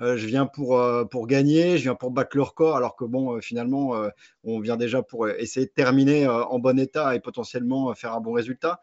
[0.00, 3.94] je viens pour, pour gagner, je viens pour battre le record, alors que bon, finalement,
[4.44, 8.32] on vient déjà pour essayer de terminer en bon état et potentiellement faire un bon
[8.32, 8.80] résultat.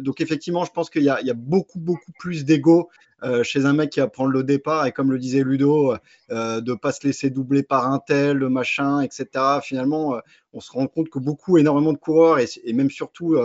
[0.00, 3.11] donc effectivement, je pense qu'il y, y, a beaucoup, beaucoup plus d'ego euh,
[3.42, 5.94] chez un mec qui va prendre le départ et comme le disait Ludo,
[6.30, 9.26] euh, de pas se laisser doubler par un tel, le machin, etc.
[9.62, 10.20] Finalement, euh,
[10.54, 13.36] on se rend compte que beaucoup, énormément de coureurs et, même surtout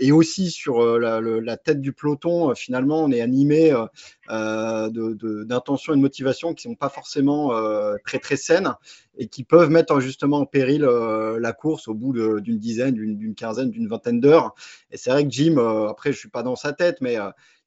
[0.00, 3.70] et aussi sur la, tête du peloton, finalement, on est animé
[4.28, 7.50] d'intentions de, et de motivations qui sont pas forcément
[8.04, 8.74] très très saines
[9.18, 13.70] et qui peuvent mettre justement en péril la course au bout d'une dizaine, d'une quinzaine,
[13.70, 14.54] d'une vingtaine d'heures.
[14.92, 15.56] Et c'est vrai que Jim,
[15.88, 17.16] après, je suis pas dans sa tête, mais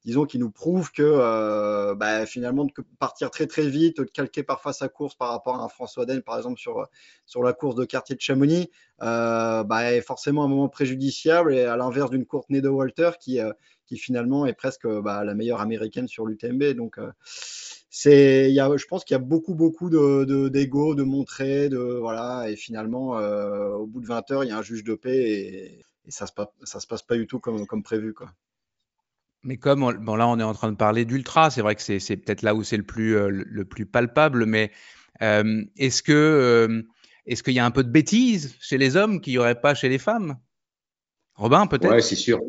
[0.06, 4.44] disons, qui nous prouve que euh, bah, finalement, de partir très très vite, de calquer
[4.44, 6.88] parfois sa course par rapport à un François Den, par exemple, sur,
[7.26, 8.70] sur la course de quartier de Chamonix,
[9.02, 13.40] euh, bah, est forcément un moment préjudiciable, et à l'inverse d'une Courtney de Walter, qui,
[13.40, 13.52] euh,
[13.86, 16.76] qui finalement est presque bah, la meilleure américaine sur l'UTMB.
[16.76, 16.98] Donc,
[17.90, 21.78] c'est, y a, je pense qu'il y a beaucoup, beaucoup de, d'ego, de, montrer, de,
[21.78, 23.18] voilà, et finalement,
[23.76, 26.34] au bout de 20 heures, il y a un juge de paix et, ça se
[26.34, 28.32] passe, se passe pas du tout comme, comme prévu, quoi.
[29.44, 32.18] Mais comme bon, là, on est en train de parler d'ultra, c'est vrai que c'est
[32.18, 34.72] peut-être là où c'est le plus, euh, le plus palpable, mais
[35.22, 36.82] euh, est-ce que euh,
[37.26, 39.76] est-ce qu'il y a un peu de bêtises chez les hommes qu'il n'y aurait pas
[39.76, 40.38] chez les femmes?
[41.36, 41.92] Robin, peut-être?
[41.92, 42.42] Ouais, c'est sûr.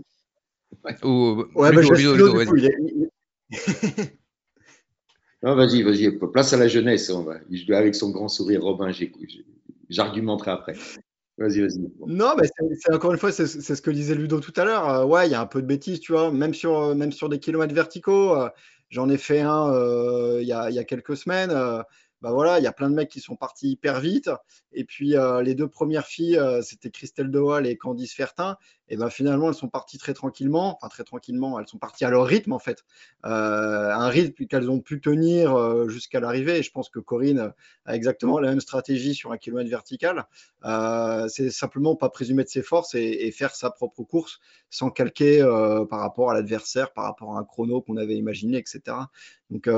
[0.84, 2.04] Ouais, Ou, ouais bah, vas-y.
[5.42, 7.10] non, vas-y, vas-y, place à la jeunesse.
[7.10, 7.36] On va.
[7.76, 8.90] Avec son grand sourire, Robin,
[9.88, 10.74] j'argumenterai après.
[11.40, 11.80] Vas-y, vas-y.
[12.06, 12.46] Non, mais
[12.78, 14.88] c'est encore une fois, c'est ce que disait Ludo tout à l'heure.
[14.90, 17.12] Euh, ouais, il y a un peu de bêtises, tu vois, même sur, euh, même
[17.12, 18.36] sur des kilomètres verticaux.
[18.36, 18.50] Euh,
[18.90, 19.72] j'en ai fait un
[20.38, 21.52] il y, a, quelques semaines
[22.22, 24.28] bah voilà, il y a plein de mecs qui sont partis hyper vite.
[24.72, 28.56] Et puis les deux premières filles, c'était Christelle Dewal et Candice Fertin.
[28.90, 32.10] Et ben finalement, elles sont parties très tranquillement, enfin très tranquillement, elles sont parties à
[32.10, 32.84] leur rythme en fait,
[33.24, 36.58] euh, un rythme qu'elles ont pu tenir euh, jusqu'à l'arrivée.
[36.58, 37.52] Et je pense que Corinne
[37.86, 40.26] a exactement la même stratégie sur un kilomètre vertical.
[40.64, 45.40] Euh, c'est simplement pas présumer de ses forces et, faire sa propre course sans calquer
[45.88, 48.96] par rapport à l'adversaire, par rapport à un chrono qu'on avait imaginé, etc.
[49.50, 49.68] Donc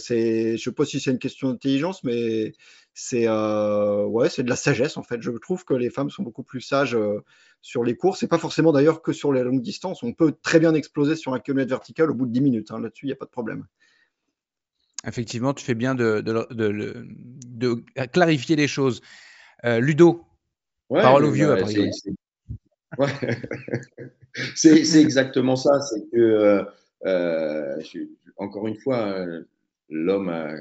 [0.00, 2.52] c'est, je sais pas si c'est une question d'intelligence, mais
[2.94, 5.22] c'est euh, ouais, c'est de la sagesse en fait.
[5.22, 7.22] Je trouve que les femmes sont beaucoup plus sages euh,
[7.62, 10.02] sur les courses, et pas forcément d'ailleurs que sur les longues distances.
[10.02, 12.70] On peut très bien exploser sur un kilomètre vertical au bout de 10 minutes.
[12.70, 12.80] Hein.
[12.80, 13.66] Là-dessus, il n'y a pas de problème.
[15.06, 17.06] Effectivement, tu fais bien de, de, de,
[17.46, 19.00] de clarifier les choses.
[19.64, 20.24] Euh, Ludo,
[20.90, 21.54] ouais, parole au vieux.
[21.54, 21.90] Bah, c'est
[22.98, 23.08] ouais.
[25.00, 25.80] exactement ça.
[25.80, 26.66] C'est que,
[27.06, 27.80] euh,
[28.36, 29.26] encore une fois,
[29.90, 30.54] l'homme a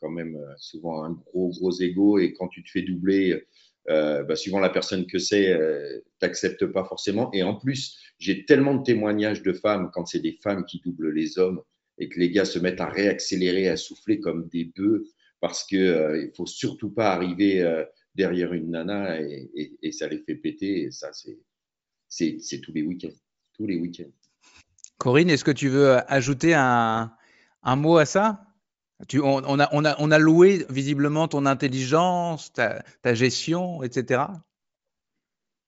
[0.00, 3.44] quand même euh, souvent un gros, gros ego et quand tu te fais doubler,
[3.88, 7.30] euh, bah, suivant la personne que c'est, euh, t'acceptes pas forcément.
[7.32, 11.10] Et en plus, j'ai tellement de témoignages de femmes quand c'est des femmes qui doublent
[11.10, 11.62] les hommes
[11.98, 15.04] et que les gars se mettent à réaccélérer, à souffler comme des bœufs
[15.40, 20.18] parce que euh, il faut surtout pas arriver euh, derrière une nana et, ça les
[20.18, 20.82] fait péter.
[20.82, 21.38] Et ça, c'est
[22.08, 23.16] c'est tous les week-ends,
[23.54, 24.10] tous les week-ends.
[24.98, 27.12] Corinne, est-ce que tu veux ajouter un,
[27.62, 28.47] un mot à ça?
[29.06, 33.82] Tu, on, on, a, on, a, on, a, loué visiblement ton intelligence, ta, ta gestion,
[33.82, 34.22] etc.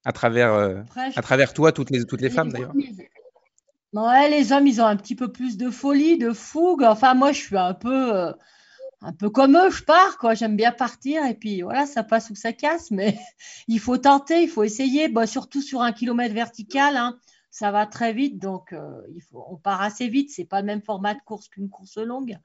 [0.05, 2.73] À travers, euh, Après, à travers toi, toutes les, toutes les, les femmes d'ailleurs.
[3.93, 6.85] Ouais, les hommes, ils ont un petit peu plus de folie, de fougue.
[6.85, 8.33] Enfin, moi, je suis un peu, euh,
[9.01, 10.35] un peu comme eux, je pars, quoi.
[10.35, 13.19] J'aime bien partir et puis voilà, ça passe ou ça casse, mais
[13.69, 15.09] il faut tenter, il faut essayer.
[15.09, 17.19] Bon, surtout sur un kilomètre vertical, hein,
[17.51, 20.31] ça va très vite, donc euh, il faut, on part assez vite.
[20.31, 22.39] C'est pas le même format de course qu'une course longue.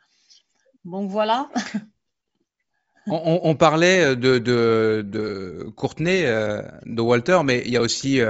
[0.85, 1.49] Donc voilà.
[3.07, 8.21] on, parlait de, de, de Courtenay, euh, de Walter, mais il y a aussi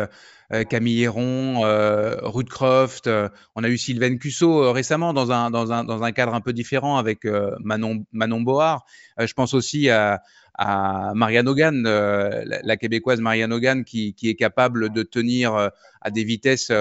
[0.54, 3.08] euh, Camille Héron, euh, Ruth Croft.
[3.08, 7.26] Euh, on a eu Sylvain Cusso euh, récemment dans un, cadre un peu différent avec
[7.26, 8.82] euh, Manon, Manon Board.
[9.20, 10.22] je pense aussi à,
[10.58, 15.54] Marianne Hogan, la, québécoise Marianne Hogan, qui, est capable de tenir
[16.02, 16.72] à des vitesses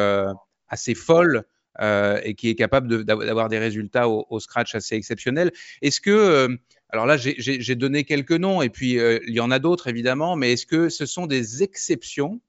[0.69, 1.45] assez folles
[1.81, 5.53] et qui est capable d'avoir des résultats au, scratch assez exceptionnels.
[5.83, 6.49] Est-ce que,
[6.91, 10.53] alors là, j'ai donné quelques noms, et puis il y en a d'autres évidemment, mais
[10.53, 12.41] est-ce que ce sont des exceptions,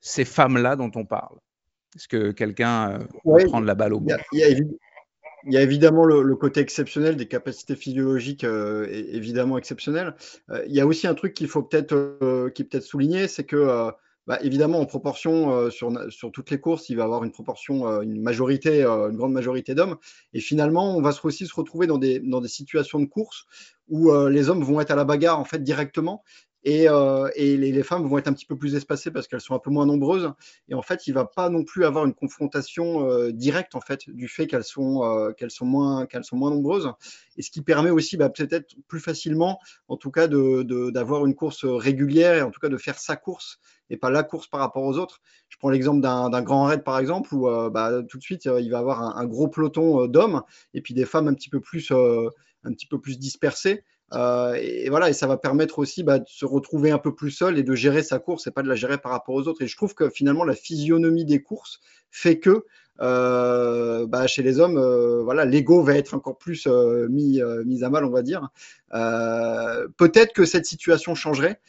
[0.00, 1.36] ces femmes-là dont on parle?
[1.96, 4.10] Est-ce que quelqu'un peut prendre la balle au bout?
[5.44, 10.14] il y a évidemment le, côté exceptionnel des capacités physiologiques, euh, évidemment exceptionnelles.
[10.50, 13.90] Euh, il y a aussi un truc qu'il faut peut-être euh, peut souligner, c'est que
[14.26, 18.20] bah, évidemment en proportion sur, sur, toutes les courses, il va avoir une proportion, une
[18.22, 19.96] majorité, une grande majorité d'hommes.
[20.32, 23.44] Et finalement, on va aussi se retrouver dans des, dans des situations de course
[23.88, 26.22] où les hommes vont être à la bagarre en fait directement
[26.64, 29.58] et, euh, les, femmes vont être un petit peu plus espacées parce qu'elles sont un
[29.58, 30.32] peu moins nombreuses.
[30.68, 33.72] Et en fait, il va pas non plus avoir une confrontation euh, directe
[34.08, 36.92] du fait qu'elles sont euh, qu'elles sont moins nombreuses.
[37.36, 39.58] Et ce qui permet aussi bah, peut-être plus facilement,
[39.88, 43.58] en tout cas, d'avoir une course régulière et en tout cas de faire sa course
[43.90, 45.20] et pas la course par rapport aux autres.
[45.48, 48.78] Je prends l'exemple d'un grand raid par exemple où bah, tout de suite il va
[48.78, 50.42] avoir un, gros peloton d'hommes
[50.74, 53.84] et puis des femmes un petit peu plus dispersées.
[54.14, 57.30] Euh, et, voilà, et ça va permettre aussi bah, de se retrouver un peu plus
[57.30, 59.62] seul et de gérer sa course et pas de la gérer par rapport aux autres.
[59.62, 62.66] Et je trouve que finalement, la physionomie des courses fait que
[63.00, 67.84] euh, bah, chez les hommes, euh, voilà, l'ego va être encore plus euh, mis, mis
[67.84, 68.50] à mal, on va dire.
[68.90, 71.60] Peut-être que cette situation changerait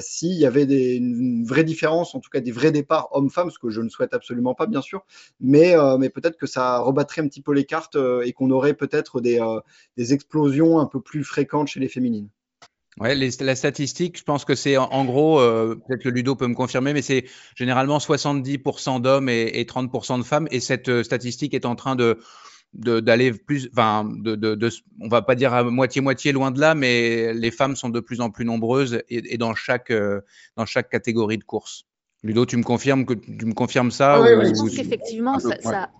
[0.00, 3.58] s'il y avait des, une vraie différence, en tout cas des vrais départs hommes-femmes, ce
[3.58, 5.04] que je ne souhaite absolument pas, bien sûr.
[5.40, 9.20] Mais, mais peut-être que ça rebattrait un petit peu les cartes et qu'on aurait peut-être
[9.20, 9.40] des,
[9.96, 12.28] des explosions un peu plus fréquentes chez les féminines.
[13.00, 16.54] Ouais, la statistique, je pense que c'est en, gros, euh, peut-être le Ludo peut me
[16.54, 17.24] confirmer, mais c'est
[17.56, 20.46] généralement 70% d'hommes et, 30% de femmes.
[20.50, 22.18] Et cette euh, statistique est en train de
[22.74, 26.74] d'aller plus, enfin, de, de, de, on va pas dire à moitié-moitié loin de là,
[26.74, 30.22] mais les femmes sont de plus en plus nombreuses et, dans chaque euh,
[30.56, 31.84] dans chaque catégorie de course.
[32.22, 35.60] Ludo, tu me confirmes que tu me confirmes ça ah oui, Je pense qu'effectivement, ça,
[35.60, 35.90] ça,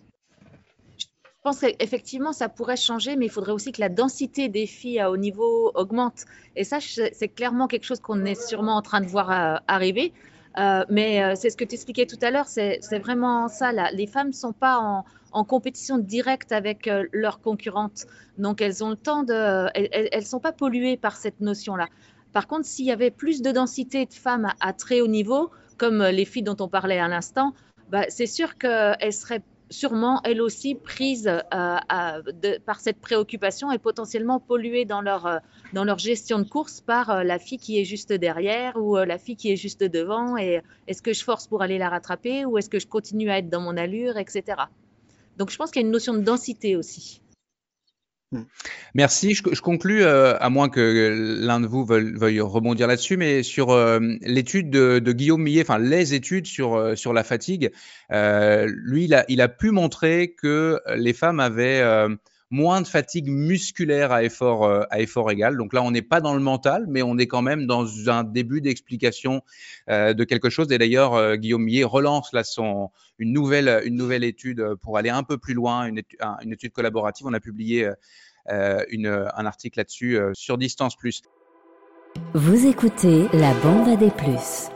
[1.43, 5.01] je pense qu'effectivement, ça pourrait changer, mais il faudrait aussi que la densité des filles
[5.01, 6.25] à haut niveau augmente.
[6.55, 10.13] Et ça, c'est clairement quelque chose qu'on est sûrement en train de voir euh, arriver.
[10.59, 13.73] Euh, mais euh, c'est ce que tu expliquais tout à l'heure, c'est vraiment ça.
[13.73, 13.91] Là.
[13.93, 14.79] Les femmes ne sont pas
[15.33, 18.07] en, compétition directe avec leurs concurrentes.
[18.39, 19.69] Donc, elles ont le temps de.
[19.75, 21.89] Elles ne sont pas polluées par cette notion-là.
[22.33, 26.05] Par contre, s'il y avait plus de densité de femmes à, très haut niveau, comme
[26.05, 27.53] les filles dont on parlait à l'instant,
[27.91, 29.43] bah, c'est sûr qu'elles seraient
[29.73, 31.77] sûrement elles aussi prises euh,
[32.67, 35.39] par cette préoccupation et potentiellement polluées dans leur, euh,
[35.73, 39.19] dans leur gestion de course par euh, la fille qui est juste derrière ou la
[39.19, 42.59] fille qui est juste devant et est-ce que je force pour aller la rattraper ou
[42.59, 44.63] est-ce que je continue à être dans mon allure, etc.
[45.39, 47.22] Donc je pense qu'il y a une notion de densité aussi.
[48.33, 48.45] Hmm.
[48.95, 49.35] Merci.
[49.35, 54.01] Je, conclus, euh, à moins que l'un de vous veuille, rebondir là-dessus, mais sur euh,
[54.23, 57.71] l'étude de, Guillaume Millet, enfin les études sur, euh, sur la fatigue,
[58.11, 61.83] lui, il a, il a, pu montrer que les femmes avaient
[62.53, 65.57] moins de fatigue musculaire à effort, euh, à effort égal.
[65.57, 68.25] Donc là, on n'est pas dans le mental, mais on est quand même dans un
[68.25, 69.43] début d'explication
[69.89, 70.71] euh, de quelque chose.
[70.71, 75.09] Et d'ailleurs, euh, Guillaume Millet relance là son, une, nouvelle, une nouvelle étude pour aller
[75.09, 77.27] un peu plus loin, une étude, une étude collaborative.
[77.27, 77.91] On a publié
[78.91, 81.23] une, un article là-dessus sur Distance Plus.
[82.35, 84.69] Vous écoutez la bande à des plus.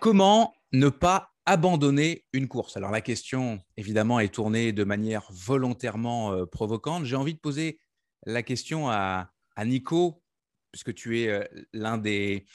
[0.00, 6.32] Comment ne pas abandonner une course Alors la question, évidemment, est tournée de manière volontairement
[6.32, 7.04] euh, provocante.
[7.04, 7.78] J'ai envie de poser
[8.26, 9.30] la question à,
[9.64, 10.22] Nico,
[10.72, 12.46] puisque tu es euh, l'un des,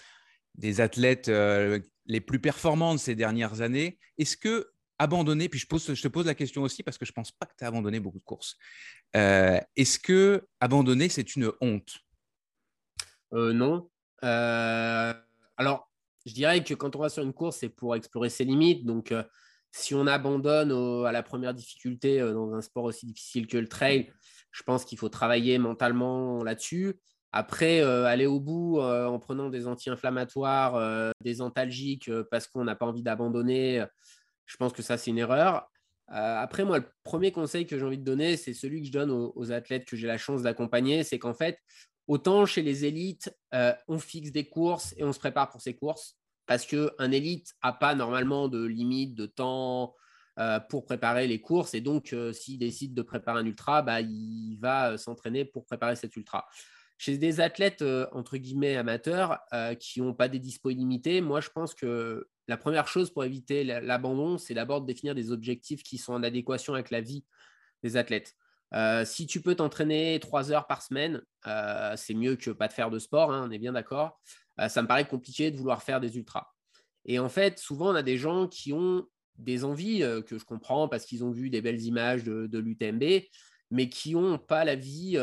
[0.56, 4.00] des athlètes euh, les plus performants de ces dernières années.
[4.18, 7.16] Est-ce que abandonner, puis je, pose, te pose la question aussi parce que je ne
[7.16, 8.58] pense pas que tu as abandonné beaucoup de courses.
[9.14, 12.00] Est-ce que abandonner, c'est une honte?
[13.32, 13.90] Non.
[14.22, 15.89] alors,
[16.26, 18.86] je dirais que quand on va sur une course, c'est pour explorer ses limites.
[18.86, 19.24] Donc, euh,
[19.72, 20.72] si on abandonne
[21.06, 24.12] à la première difficulté euh, dans un sport aussi difficile que le trail,
[24.52, 26.96] je pense qu'il faut travailler mentalement là-dessus.
[27.32, 32.88] Après, euh, aller au bout en prenant des anti-inflammatoires, des antalgiques, parce qu'on n'a pas
[32.88, 33.86] envie d'abandonner,
[34.48, 35.70] je pense que ça, c'est une erreur.
[36.08, 39.12] après, moi, le premier conseil que j'ai envie de donner, c'est celui que je donne
[39.12, 41.60] aux athlètes que j'ai la chance d'accompagner, c'est qu'en fait,
[42.10, 45.76] Autant chez les élites, euh, on fixe des courses et on se prépare pour ces
[45.76, 49.96] courses parce qu'un élite n'a pas normalement de limite de temps
[50.40, 51.76] euh, pour préparer les courses.
[51.76, 55.96] Et donc, euh, s'il décide de préparer un ultra, bah, il va s'entraîner pour préparer
[55.96, 56.48] cet ultra.
[56.98, 59.40] Chez des athlètes, entre guillemets, amateurs,
[59.80, 63.64] qui n'ont pas des dispos illimités, moi, je pense que la première chose pour éviter
[63.64, 67.24] l'abandon, c'est d'abord de définir des objectifs qui sont en adéquation avec la vie
[67.84, 68.36] des athlètes.
[68.74, 72.74] Euh, si tu peux t'entraîner trois heures par semaine, euh, c'est mieux que pas de
[72.74, 74.20] faire de sport, hein, on est bien d'accord.
[74.60, 76.48] Euh, ça me paraît compliqué de vouloir faire des ultras.
[77.06, 79.06] Et en fait, souvent, on a des gens qui ont
[79.38, 83.24] des envies que je comprends parce qu'ils ont vu des belles images de, l'UTMB,
[83.72, 85.18] mais qui n'ont pas la vie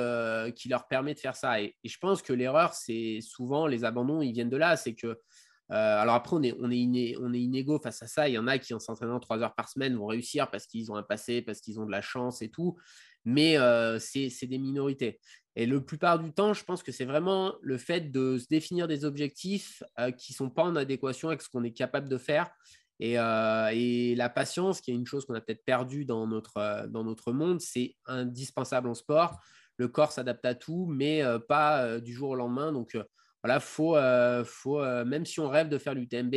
[0.57, 1.61] qui leur permet de faire ça.
[1.61, 4.79] Et, je pense que l'erreur, c'est souvent les abandons, ils viennent de là.
[4.79, 5.21] C'est que,
[5.69, 8.27] alors après, on est, on, est on est inégaux face à ça.
[8.27, 10.91] Il y en a qui, en s'entraînant trois heures par semaine, vont réussir parce qu'ils
[10.91, 12.79] ont un passé, parce qu'ils ont de la chance et tout.
[13.27, 13.57] Mais
[13.99, 15.21] c'est des minorités.
[15.59, 18.89] Et le plupart du temps, je pense que c'est vraiment le fait de se définir
[18.89, 19.83] des objectifs
[20.17, 22.51] qui ne sont pas en adéquation avec ce qu'on est capable de faire
[23.03, 26.87] euh, et, la patience, qui est une chose qu'on a peut-être perdue dans notre, euh,
[26.87, 29.39] dans notre monde, c'est indispensable en sport.
[29.77, 32.73] Le corps s'adapte à tout, mais euh, pas du jour au lendemain.
[32.73, 32.97] Donc
[33.43, 33.97] voilà, faut,
[34.45, 36.35] faut même si on rêve de faire l'UTMB,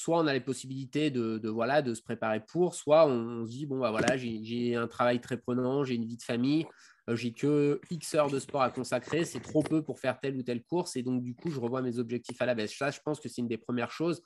[0.00, 3.66] soit on a les possibilités de, voilà, de se préparer pour, soit on, se dit,
[3.66, 6.66] bon, bah, voilà, j'ai un travail très prenant, j'ai une vie de famille,
[7.08, 10.42] j'ai que X heures de sport à consacrer, c'est trop peu pour faire telle ou
[10.42, 12.74] telle course, et donc du coup, je revois mes objectifs à la baisse.
[12.74, 14.22] Ça, je pense que c'est une des premières choses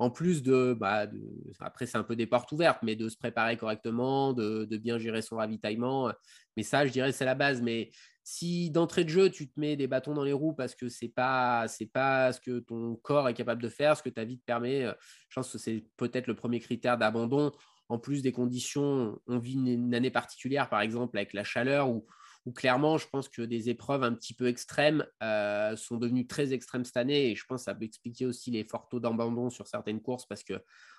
[0.00, 1.20] en plus bah, de,
[1.60, 5.20] après c'est un peu des portes ouvertes, mais de se préparer correctement, de, bien gérer
[5.20, 6.10] son ravitaillement.
[6.56, 7.60] Mais ça, je dirais, c'est la base.
[7.60, 7.90] Mais
[8.22, 11.08] si d'entrée de jeu, tu te mets des bâtons dans les roues parce que c'est
[11.08, 14.44] pas, pas ce que ton corps est capable de faire, ce que ta vie te
[14.44, 14.92] permet, euh,
[15.28, 17.52] je pense que c'est peut-être le premier critère d'abandon.
[17.88, 22.06] En plus des conditions, on vit une, année particulière, par exemple, avec la chaleur où
[22.52, 26.84] clairement, je pense que des épreuves un petit peu extrêmes euh, sont devenues très extrêmes
[26.84, 27.30] cette année.
[27.30, 30.26] Et je pense que ça peut expliquer aussi les forts taux d'abandon sur certaines courses
[30.26, 30.54] parce que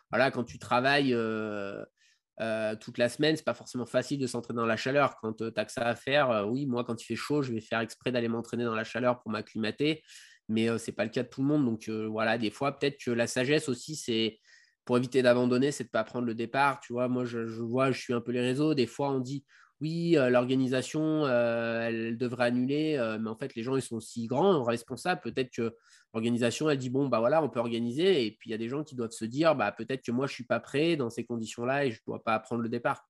[0.10, 1.84] voilà, quand tu travailles euh,
[2.42, 5.16] euh, toute la semaine, c'est pas forcément facile de s'entraîner dans la chaleur.
[5.22, 7.62] Quand tu as que ça à faire, oui, moi, quand il fait chaud, je vais
[7.62, 10.04] faire exprès d'aller m'entraîner dans la chaleur pour m'acclimater.
[10.50, 11.66] Mais ce n'est pas le cas de tout le monde.
[11.66, 14.40] Donc voilà, des fois, peut-être que la sagesse aussi, c'est
[14.86, 16.80] pour éviter d'abandonner, c'est de ne pas prendre le départ.
[16.80, 18.74] Tu vois, moi, je, vois, je suis un peu les réseaux.
[18.74, 19.46] Des fois, on dit
[19.82, 24.00] oui, euh, l'organisation, euh, elle devrait annuler, euh, mais en fait, les gens, ils sont
[24.00, 25.22] si grands, responsables.
[25.22, 25.76] Peut-être que
[26.14, 28.24] l'organisation, elle dit, bon, bah voilà, on peut organiser.
[28.26, 30.28] Et puis, il y a des gens qui doivent se dire, bah, peut-être que moi,
[30.28, 32.70] je ne suis pas prêt dans ces conditions-là et je ne dois pas prendre le
[32.70, 33.10] départ.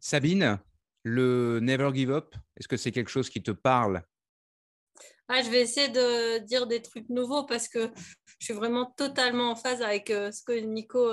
[0.00, 0.58] Sabine,
[1.02, 4.02] le Never Give Up, est-ce que c'est quelque chose qui te parle?
[5.28, 7.90] Ah, je vais essayer de dire des trucs nouveaux parce que
[8.38, 11.10] je suis vraiment totalement en phase avec ce que Nico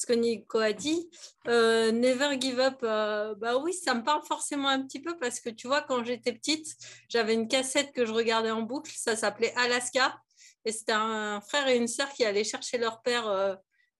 [0.00, 1.10] ce que Nico a dit.
[1.46, 5.40] Euh, Never Give Up, euh, bah oui, ça me parle forcément un petit peu parce
[5.40, 6.74] que tu vois, quand j'étais petite,
[7.10, 10.18] j'avais une cassette que je regardais en boucle, ça s'appelait Alaska.
[10.64, 13.54] Et c'était un frère et une sœur qui allaient chercher leur père euh,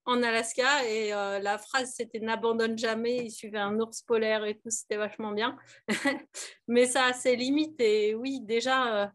[0.05, 0.85] en Alaska.
[0.87, 3.25] Et la phrase, c'était N'abandonne jamais.
[3.25, 5.57] Ils suivaient un ours polaire et tout, c'était vachement bien.
[6.67, 7.79] Mais ça a ses limites.
[7.79, 9.11] Et oui, déjà.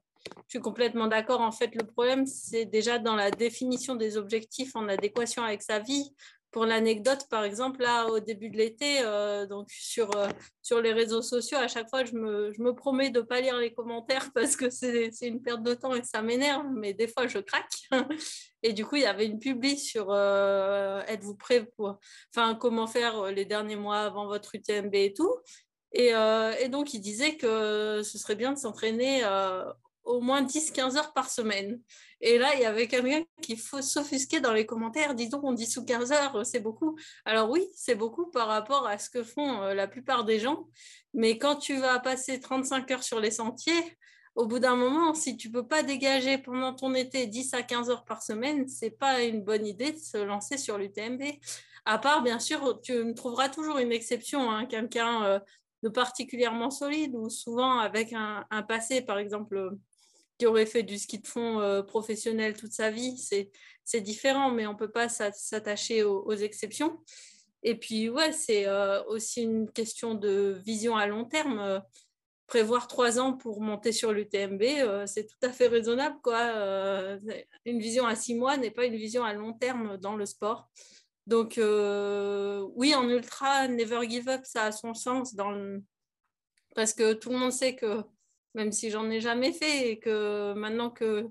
[0.48, 1.40] Je suis complètement d'accord.
[1.40, 5.78] En fait, le problème, c'est déjà dans la définition des objectifs en adéquation avec sa
[5.78, 6.12] vie
[6.50, 10.28] pour l'anecdote, par exemple, là, au début de l'été, euh, donc sur, euh,
[10.62, 13.40] sur les réseaux sociaux, à chaque fois, je me, je me promets de ne pas
[13.40, 17.08] lire les commentaires parce que c'est une perte de temps et ça m'énerve, mais des
[17.08, 17.72] fois, je craque.
[18.62, 21.98] Et du coup, il y avait une publi sur euh, êtes-vous prêt pour,
[22.34, 25.32] enfin, comment faire les derniers mois avant votre UTMB et tout.
[25.92, 26.08] Et,
[26.60, 29.22] et donc, il disait que ce serait bien de s'entraîner
[30.06, 31.80] au moins 10-15 heures par semaine.
[32.20, 35.66] Et là, il y avait quelqu'un qui faut s'offusquer dans les commentaires, disons on dit
[35.66, 36.96] sous 15 heures, c'est beaucoup.
[37.24, 40.68] Alors oui, c'est beaucoup par rapport à ce que font euh, la plupart des gens,
[41.12, 43.98] mais quand tu vas passer 35 heures sur les sentiers,
[44.34, 47.90] au bout d'un moment, si tu peux pas dégager pendant ton été 10 à 15
[47.90, 51.22] heures par semaine, c'est pas une bonne idée de se lancer sur l'UTMB.
[51.86, 55.40] À part, bien sûr, tu me trouveras toujours une exception, hein, quelqu'un euh,
[55.82, 59.76] de particulièrement solide ou souvent avec un passé, par exemple,
[60.38, 63.16] qui aurait fait du ski de fond euh, professionnel toute sa vie,
[63.84, 66.98] c'est différent, mais on ne peut pas s'attacher aux, exceptions.
[67.62, 71.82] Et puis, ouais, c'est euh, aussi une question de vision à long terme.
[72.46, 76.16] prévoir trois ans pour monter sur l'UTMB, euh, c'est tout à fait raisonnable.
[76.22, 77.18] Quoi.
[77.64, 80.68] une vision à six mois n'est pas une vision à long terme dans le sport.
[81.26, 85.80] Donc, oui, en ultra, Never Give Up, ça a son sens dans
[86.76, 88.02] parce que tout le monde sait que
[88.56, 91.28] même si j'en ai jamais fait et que maintenant que,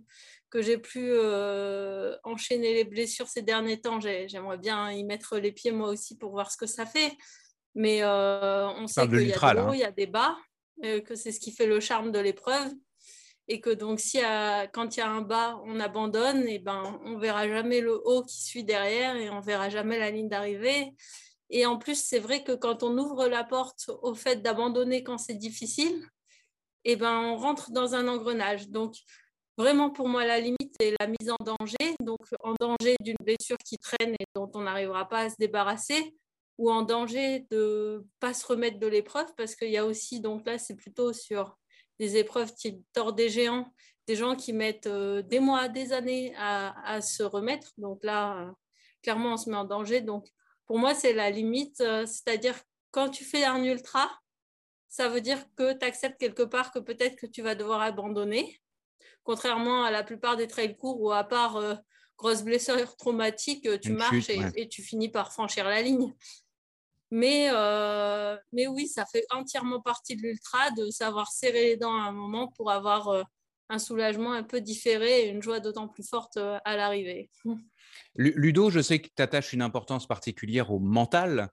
[0.52, 5.52] que j'ai pu euh, enchaîner les blessures ces derniers temps, j'aimerais bien y mettre les
[5.52, 7.12] pieds moi aussi pour voir ce que ça fait.
[7.74, 10.38] Mais euh, on sait qu'il y a des hauts, il y a des bas,
[10.82, 12.72] que c'est ce qui fait le charme de l'épreuve.
[13.48, 14.20] Et que donc, si
[14.74, 18.24] quand il y a un bas, on abandonne, et ben, on verra jamais le haut
[18.24, 20.94] qui suit derrière et on verra jamais la ligne d'arrivée.
[21.50, 25.20] Et en plus, c'est vrai que quand on ouvre la porte au fait d'abandonner quand
[25.20, 26.02] c'est difficile,
[26.86, 28.70] eh ben, on rentre dans un engrenage.
[28.70, 28.96] Donc,
[29.58, 31.96] vraiment, pour moi, la limite est la mise en danger.
[32.00, 36.16] Donc, en danger d'une blessure qui traîne et dont on n'arrivera pas à se débarrasser,
[36.58, 40.46] ou en danger de pas se remettre de l'épreuve, parce qu'il y a aussi, donc
[40.46, 41.58] là, c'est plutôt sur
[42.00, 43.72] des épreuves type tort des géants,
[44.08, 47.72] des gens qui mettent euh, des mois, des années à, se remettre.
[47.78, 48.54] Donc là,
[49.02, 50.02] clairement, on se met en danger.
[50.02, 50.28] Donc,
[50.66, 51.82] pour moi, c'est la limite.
[51.82, 52.56] Euh, c'est-à-dire,
[52.92, 54.10] quand tu fais un ultra,
[54.96, 58.62] ça veut dire que tu acceptes quelque part que peut-être que tu vas devoir abandonner.
[59.24, 61.76] Contrairement à la plupart des trails courts où, à part euh,
[62.18, 66.14] grosse blessure traumatique, tu marches et, tu finis par franchir la ligne.
[67.12, 71.96] Mais, euh, mais oui, ça fait entièrement partie de l'ultra de savoir serrer les dents
[71.96, 73.24] à un moment pour avoir euh,
[73.68, 77.30] un soulagement un peu différé et une joie d'autant plus forte euh, à l'arrivée.
[78.16, 81.50] Ludo, je sais que tu attaches une importance particulière au mental.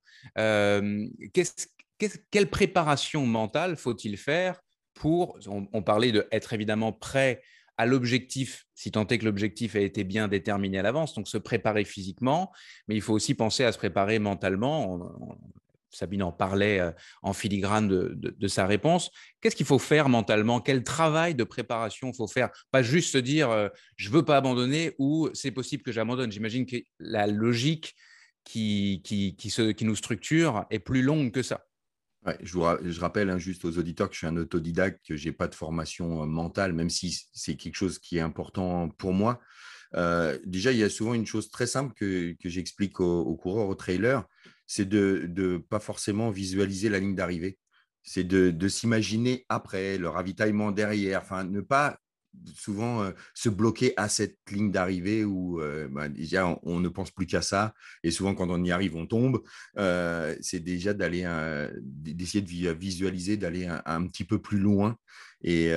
[2.30, 4.60] Quelle préparation mentale faut-il faire
[4.94, 7.42] pour, on, parlait d'être évidemment prêt
[7.78, 11.38] à l'objectif, si tant est que l'objectif a été bien déterminé à l'avance, donc se
[11.38, 12.52] préparer physiquement,
[12.86, 15.10] mais il faut aussi penser à se préparer mentalement.
[15.90, 16.90] Sabine en parlait euh,
[17.22, 19.10] en filigrane de, sa réponse.
[19.40, 20.60] Qu'est-ce qu'il faut faire mentalement?
[20.60, 22.50] Quel travail de préparation faut faire?
[22.70, 26.32] Pas juste se dire euh, je veux pas abandonner ou c'est possible que j'abandonne.
[26.32, 27.94] J'imagine que la logique
[28.44, 29.02] qui
[29.82, 31.66] nous structure est plus longue que ça
[32.42, 35.48] je, rappelle hein, juste aux auditeurs que je suis un autodidacte, que je n'ai pas
[35.48, 39.40] de formation euh, mentale, même si c'est quelque chose qui est important pour moi.
[39.94, 43.74] Euh, déjà, il y a souvent une chose très simple que, j'explique aux, coureurs, aux
[43.74, 44.24] trailers,
[44.66, 47.58] c'est de ne pas forcément visualiser la ligne d'arrivée.
[48.04, 51.98] C'est de, de s'imaginer après, le ravitaillement derrière, enfin, ne pas
[52.54, 57.10] souvent euh, se bloquer à cette ligne d'arrivée où euh, bah, déjà on, ne pense
[57.10, 57.74] plus qu'à ça.
[58.02, 59.42] Et souvent quand on y arrive on tombe.
[59.78, 61.22] Euh, c'est déjà d'aller
[61.80, 64.96] d'essayer de visualiser d'aller un, petit peu plus loin.
[65.44, 65.70] Et,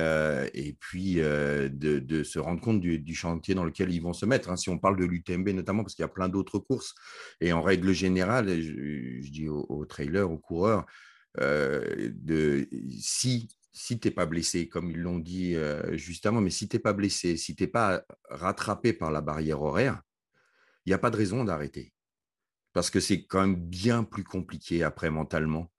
[0.54, 4.56] et puis de, se rendre compte du, chantier dans lequel ils vont se mettre hein.
[4.56, 6.94] si on parle de l'UTMB notamment parce qu'il y a plein d'autres courses.
[7.40, 10.86] Et en règle générale je, dis aux, aux, trailers aux coureurs
[11.38, 16.66] de si si tu n'es pas blessé, comme ils l'ont dit euh, justement, mais si
[16.66, 20.00] tu n'es pas blessé, si tu n'es pas rattrapé par la barrière horaire,
[20.86, 21.92] il n'y a pas de raison d'arrêter.
[22.72, 25.70] Parce que c'est quand même bien plus compliqué après mentalement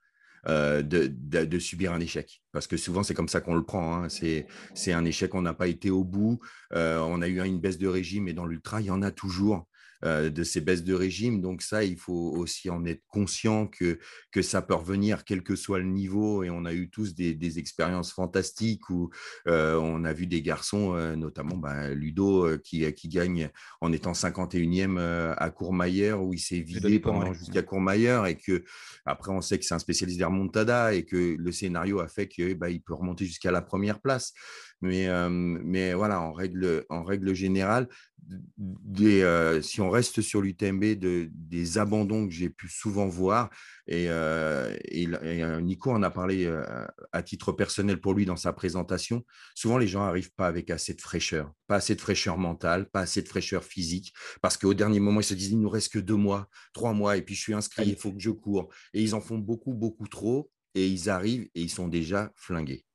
[0.48, 2.44] euh, de, subir un échec.
[2.52, 4.04] Parce que souvent, c'est comme ça qu'on le prend.
[4.04, 4.10] Hein.
[4.10, 6.40] C'est un échec, on n'a pas été au bout,
[6.74, 9.10] euh, on a eu une baisse de régime, et dans l'ultra, il y en a
[9.10, 9.68] toujours.
[10.06, 11.42] Euh, de ces baisses de régime.
[11.42, 13.98] Donc ça, il faut aussi en être conscient que,
[14.32, 16.44] que ça peut revenir quel que soit le niveau.
[16.44, 19.10] Et on a eu tous des, expériences fantastiques où
[19.48, 23.50] euh, on a vu des garçons, euh, notamment bah, Ludo, qui, qui gagne
[23.82, 28.28] en étant 51e à Courmayeur, où il s'est vidé pendant jusqu'à Courmayeur.
[28.28, 28.64] Et que
[29.06, 32.54] après, on sait que c'est un spécialiste des et que le scénario a fait qu'il
[32.56, 34.34] bah, peut remonter jusqu'à la première place.
[34.82, 37.88] Mais, mais voilà, en règle, en règle générale,
[38.58, 43.50] des, si on reste sur l'UTMB, de, des abandons que j'ai pu souvent voir,
[43.88, 45.08] et, et,
[45.62, 46.52] Nico en a parlé
[47.12, 49.24] à titre personnel pour lui dans sa présentation,
[49.56, 53.02] souvent les gens n'arrivent pas avec assez de fraîcheur, pas assez de fraîcheur mentale, pas
[53.02, 56.00] assez de fraîcheur physique, parce qu'au dernier moment, ils se disent, il nous reste que
[56.00, 58.70] deux mois, trois mois, et puis je suis inscrit, il faut que je cours.
[58.94, 62.86] Et ils en font beaucoup, beaucoup trop, et ils arrivent et ils sont déjà flingués.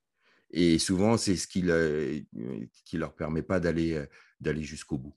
[0.53, 2.23] Et souvent, c'est ce qui ne
[2.93, 4.05] leur permet pas d'aller
[4.61, 5.15] jusqu'au bout.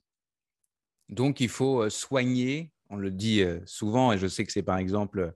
[1.08, 5.34] Donc, il faut soigner, on le dit souvent, et je sais que c'est par exemple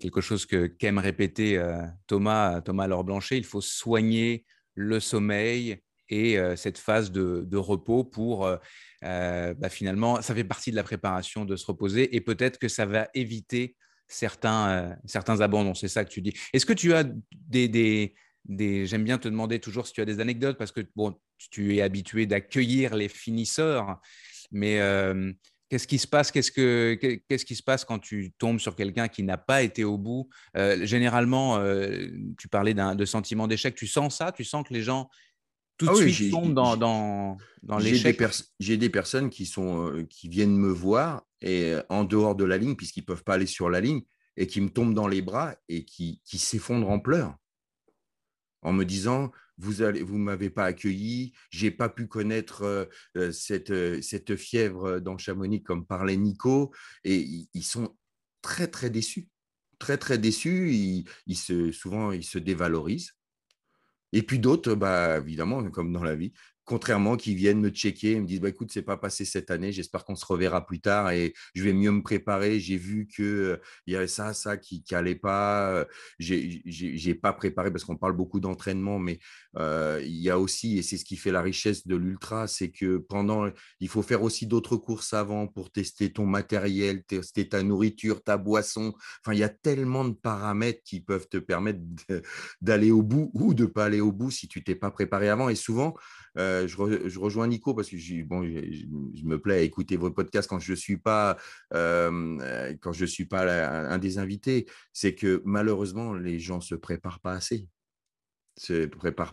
[0.00, 1.62] quelque chose que qu'aime répéter
[2.06, 4.44] Thomas, Thomas Laure Blanchet, il faut soigner
[4.74, 5.78] le sommeil
[6.08, 8.48] et cette phase de, repos pour
[9.02, 12.86] bah, finalement, ça fait partie de la préparation de se reposer et peut-être que ça
[12.86, 13.76] va éviter
[14.08, 15.74] certains, certains abandons.
[15.74, 16.34] C'est ça que tu dis.
[16.52, 18.14] Est-ce que tu as des,
[18.48, 21.14] J'aime bien te demander toujours si tu as des anecdotes parce que bon,
[21.50, 24.00] tu es habitué d'accueillir les finisseurs,
[24.50, 25.32] mais euh,
[25.68, 26.94] qu'est-ce qui se passe qu'est-ce, que,
[27.28, 30.28] qu'est-ce qui se passe quand tu tombes sur quelqu'un qui n'a pas été au bout?
[30.56, 32.08] Euh, Généralement, euh,
[32.38, 33.74] tu parlais d'un, de sentiment d'échec.
[33.74, 34.32] Tu sens ça?
[34.32, 35.08] Tu sens que les gens
[35.78, 38.20] tout de ah suite tombent dans, dans, dans l'échec?
[38.60, 42.76] j'ai des, personnes qui, sont, qui viennent me voir et en dehors de la ligne,
[42.76, 44.02] puisqu'ils ne peuvent pas aller sur la ligne,
[44.36, 47.36] et qui me tombent dans les bras et qui, qui s'effondrent en pleurs
[48.62, 52.84] en me disant vous allez, vous m'avez pas accueilli, j'ai pas pu connaître euh,
[53.16, 56.72] euh, cette, euh, cette fièvre dans Chamonix comme parlait Nico,
[57.04, 57.96] et ils sont
[58.40, 59.28] très très déçus,
[59.78, 60.72] très très déçus.
[61.26, 63.12] Ils, se, souvent ils se dévalorisent.
[64.12, 66.32] Et puis d'autres, bah, évidemment, comme dans la vie,
[66.64, 69.72] contrairement, qui viennent me checker et me disent bah, écoute, c'est pas passé cette année,
[69.72, 72.60] j'espère qu'on se reverra plus tard et je vais mieux me préparer.
[72.60, 73.56] J'ai vu qu'il euh,
[73.86, 75.70] y avait ça, ça qui n'allait pas.
[75.70, 75.84] Euh,
[76.18, 79.18] j'ai pas préparé parce qu'on parle beaucoup d'entraînement, mais
[79.58, 82.70] euh, il y a aussi, et c'est ce qui fait la richesse de l'ultra, c'est
[82.70, 87.62] que pendant, il faut faire aussi d'autres courses avant pour tester ton matériel, tester ta
[87.62, 88.94] nourriture, ta boisson.
[89.20, 91.80] Enfin, il y a tellement de paramètres qui peuvent te permettre
[92.60, 95.48] d'aller au bout ou de pas aller au bout si tu t'es pas préparé avant.
[95.48, 95.94] Et souvent,
[96.36, 100.74] je, rejoins Nico parce que bon, je, me plais à écouter vos podcasts quand je
[100.74, 101.36] suis pas,
[101.70, 104.66] quand je suis pas un des invités.
[104.92, 107.68] C'est que malheureusement, les gens ne se préparent pas assez.
[108.58, 108.86] Se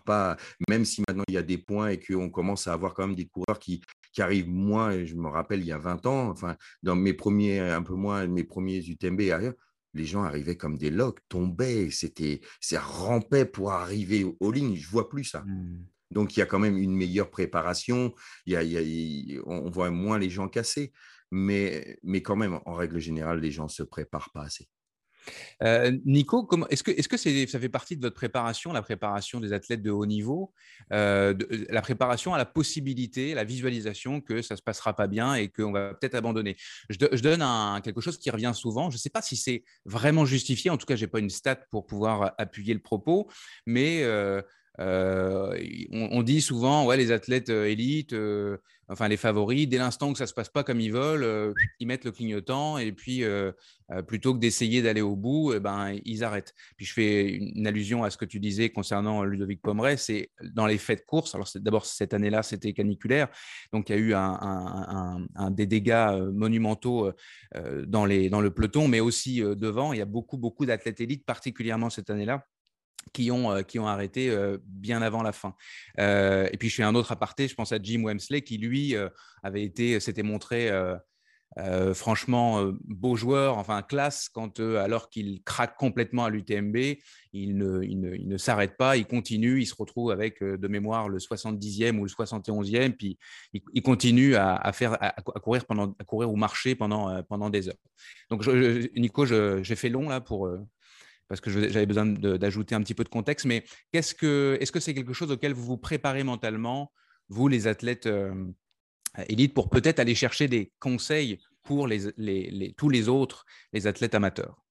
[0.04, 0.38] pas,
[0.70, 3.18] même si maintenant il y a des points et qu'on commence à avoir quand même
[3.18, 3.82] des coureurs qui,
[4.14, 5.04] qui arrivent moins.
[5.06, 8.26] Je me rappelle il y a 20 ans, enfin, dans mes premiers, un peu moins,
[8.28, 9.54] mes premiers UTMB ailleurs,
[9.94, 14.76] les gens arrivaient comme des loques, tombaient, c'était, ça rampait pour arriver aux lignes.
[14.76, 15.42] Je vois plus ça.
[15.42, 15.86] Mmh.
[16.12, 18.14] Donc, il y a quand même une meilleure préparation.
[18.46, 20.92] Il y on voit moins les gens casser.
[21.32, 24.68] Mais, mais quand même, en règle générale, les gens ne se préparent pas assez.
[25.64, 27.18] Euh, Nico, est-ce que, est -ce que
[27.48, 30.54] ça fait partie de votre préparation, la préparation des athlètes de haut niveau,
[30.92, 35.08] euh, euh, la préparation à la possibilité, la visualisation que ça ne se passera pas
[35.08, 36.56] bien et qu'on va peut-être abandonner?
[36.90, 37.44] Je, donne
[37.82, 38.90] quelque chose qui revient souvent.
[38.90, 40.72] Je ne sais pas si c'est vraiment justifié.
[40.72, 43.30] En tout cas, je n'ai pas une stat pour pouvoir appuyer le propos,
[43.66, 44.04] mais
[44.82, 48.58] on, dit souvent, ouais, les athlètes euh, élites, euh,
[48.88, 52.06] enfin les favoris, dès l'instant que ça se passe pas comme ils veulent, ils mettent
[52.06, 53.24] le clignotant et puis
[54.08, 56.56] plutôt que d'essayer d'aller au bout, eh ben ils arrêtent.
[56.76, 60.66] Puis je fais une allusion à ce que tu disais concernant Ludovic Pomeray, c'est dans
[60.66, 61.36] les faits de course.
[61.36, 63.28] Alors d'abord cette année-là, c'était caniculaire,
[63.72, 67.12] donc il y a eu un, des dégâts monumentaux
[67.86, 69.94] dans, les, dans le peloton, mais aussi devant.
[69.94, 72.44] Il y a beaucoup beaucoup d'athlètes élites, particulièrement cette année-là
[73.14, 75.56] qui ont, euh, qui ont arrêté euh, bien avant la fin.
[76.00, 78.96] Euh, et puis je fais un autre aparté, je pense à Jim Wemsley qui lui
[79.44, 80.72] avait été, s'était montré
[81.94, 86.78] franchement beau joueur, enfin classe, quand alors qu'il craque complètement à l'UTMB,
[87.34, 91.10] il ne, il ne, ne s'arrête pas, il continue, il se retrouve avec de mémoire
[91.10, 93.18] le 70e ou le 71e, puis
[93.54, 97.76] il, continue à, faire, à, courir pendant, à courir ou marcher pendant, pendant des heures.
[98.30, 98.48] Donc
[98.96, 100.50] Nico, j'ai fait long là pour
[101.30, 103.46] parce que j'avais besoin d'ajouter un petit peu de contexte.
[103.46, 106.92] Mais est-ce que c'est quelque chose auquel vous vous préparez mentalement,
[107.30, 108.46] vous les athlètes euh,
[109.28, 111.88] élites, pour peut-être aller chercher des conseils pour
[112.78, 114.64] tous les autres, les athlètes amateurs?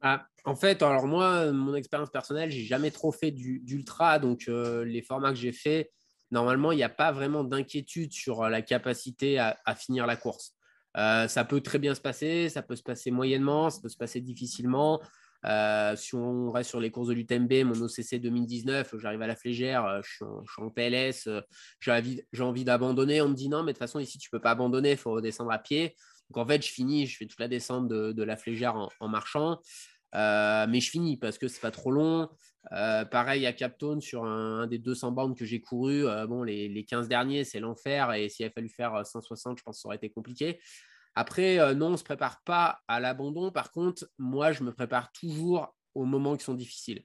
[0.00, 4.84] Ah, En fait, alors moi, mon expérience personnelle, j'ai jamais trop fait d'ultra, donc euh,
[4.84, 5.90] les formats que j'ai fait,
[6.30, 10.54] normalement, il n'y a pas vraiment d'inquiétude sur la capacité à, finir la course.
[10.96, 13.96] Euh, ça peut très bien se passer, ça peut se passer moyennement, ça peut se
[13.96, 15.00] passer difficilement.
[15.46, 19.36] Euh, si on reste sur les courses de l'UTMB, mon OCC 2019, j'arrive à la
[19.36, 20.24] flégère, euh, je suis
[20.62, 21.40] en, PLS, euh,
[21.80, 23.22] j'ai envie, d'abandonner.
[23.22, 24.96] On me dit non, mais de toute façon, ici, tu ne peux pas abandonner, il
[24.96, 25.94] faut redescendre à pied.
[26.30, 29.60] Donc en fait, je finis, je fais toute la descente de, la flégère en, marchant.
[30.12, 32.28] mais je finis parce que c'est pas trop long.
[32.70, 36.04] pareil à Captone sur un, des 200 bandes que j'ai couru.
[36.44, 38.12] les, les, 15 derniers, c'est l'enfer.
[38.12, 40.60] Et s'il avait fallu faire 160, je pense que ça aurait été compliqué.
[41.14, 43.50] Après, euh, non, on ne se prépare pas à l'abandon.
[43.50, 47.04] Par contre, moi, je me prépare toujours aux moments qui sont difficiles.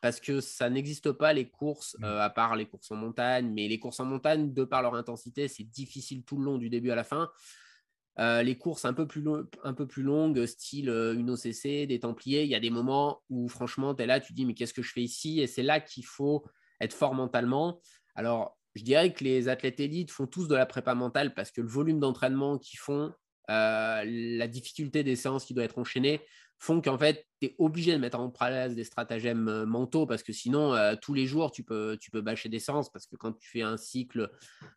[0.00, 2.04] Parce que ça n'existe pas les courses, mmh.
[2.04, 3.52] euh, à part les courses en montagne.
[3.52, 6.70] Mais les courses en montagne, de par leur intensité, c'est difficile tout le long, du
[6.70, 7.30] début à la fin.
[8.18, 9.24] Euh, les courses un peu, plus
[9.62, 13.48] un peu plus longues, style une OCC, des Templiers, il y a des moments où
[13.48, 15.40] franchement, tu es là, tu te dis, mais qu'est-ce que je fais ici?
[15.40, 16.44] Et c'est là qu'il faut
[16.80, 17.80] être fort mentalement.
[18.14, 21.60] Alors, je dirais que les athlètes élites font tous de la prépa mentale parce que
[21.60, 23.12] le volume d'entraînement qu'ils font,
[23.50, 26.20] euh, la difficulté des séances qui doivent être enchaînées
[26.58, 30.22] font qu'en fait, tu es obligé de mettre en place des stratagèmes euh, mentaux parce
[30.22, 33.16] que sinon, euh, tous les jours, tu peux, tu peux bâcher des séances parce que
[33.16, 34.30] quand tu fais un cycle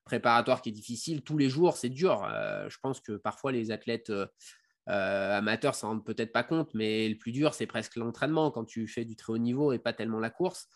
[0.05, 2.27] préparatoire qui est difficile, tous les jours, c'est dur.
[2.67, 4.11] je pense que parfois, les athlètes
[4.87, 8.87] amateurs s'en rendent peut-être pas compte, mais le plus dur, c'est presque l'entraînement quand tu
[8.87, 10.67] fais du très haut niveau et pas tellement la course.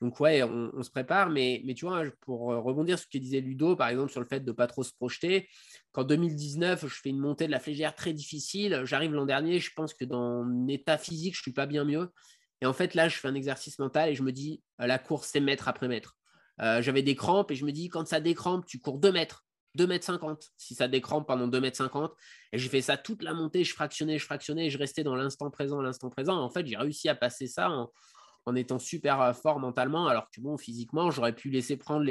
[0.00, 3.40] Donc ouais, on, se prépare, mais, tu vois, pour euh, rebondir sur ce que disait
[3.40, 5.48] Ludo, par exemple, sur le fait de ne pas trop se projeter,
[5.90, 9.72] qu'en 2019, je fais une montée de la flégère très difficile, j'arrive l'an dernier, je
[9.74, 12.10] pense que dans mon état physique, je ne suis pas bien mieux.
[12.60, 14.98] Et en fait, là, je fais un exercice mental et je me dis, euh, la
[14.98, 16.16] course, c'est mètre après mètre.
[16.60, 19.44] Euh, j'avais des crampes et je me dis, quand ça décrampe, tu cours 2 mètres.
[19.74, 22.10] 2 mètres 50 si ça décrampe pendant 2 mètres 50
[22.52, 25.14] et j'ai fait ça toute la montée je fractionnais je fractionnais et je restais dans
[25.14, 27.92] l'instant présent l'instant présent en fait j'ai réussi à passer ça en,
[28.46, 32.04] en étant super euh, fort mentalement, alors que bon, physiquement, j'aurais pu laisser prendre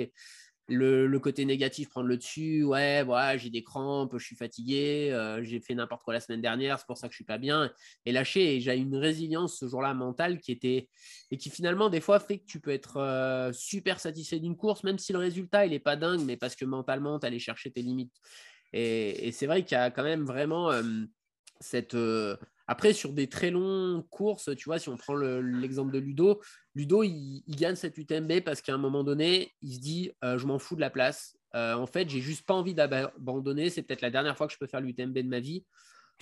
[0.67, 2.63] le, côté négatif, prendre le dessus.
[2.63, 3.05] Ouais,
[3.37, 6.85] j'ai des crampes, je suis fatigué, euh, j'ai fait n'importe quoi la semaine dernière, c'est
[6.85, 7.71] pour ça que je suis pas bien.
[8.05, 10.89] Et lâcher, et j'ai une résilience ce jour-là mentale qui était,
[11.31, 14.83] et qui finalement, des fois, fait que tu peux être euh, super satisfait d'une course,
[14.83, 17.71] même si le résultat, il est pas dingue, mais parce que mentalement, tu allais chercher
[17.71, 18.13] tes limites.
[18.73, 20.69] Et, c'est vrai qu'il y a quand même vraiment
[21.59, 21.95] cette
[22.67, 26.41] après, sur des très longues courses, tu vois, si on prend l'exemple de Ludo,
[26.75, 30.45] Ludo, il, gagne cette UTMB parce qu'à un moment donné, il se dit euh, Je
[30.45, 31.37] m'en fous de la place.
[31.55, 33.69] Euh, en fait, j'ai juste pas envie d'abandonner.
[33.69, 35.65] C'est peut-être la dernière fois que je peux faire l'UTMB de ma vie.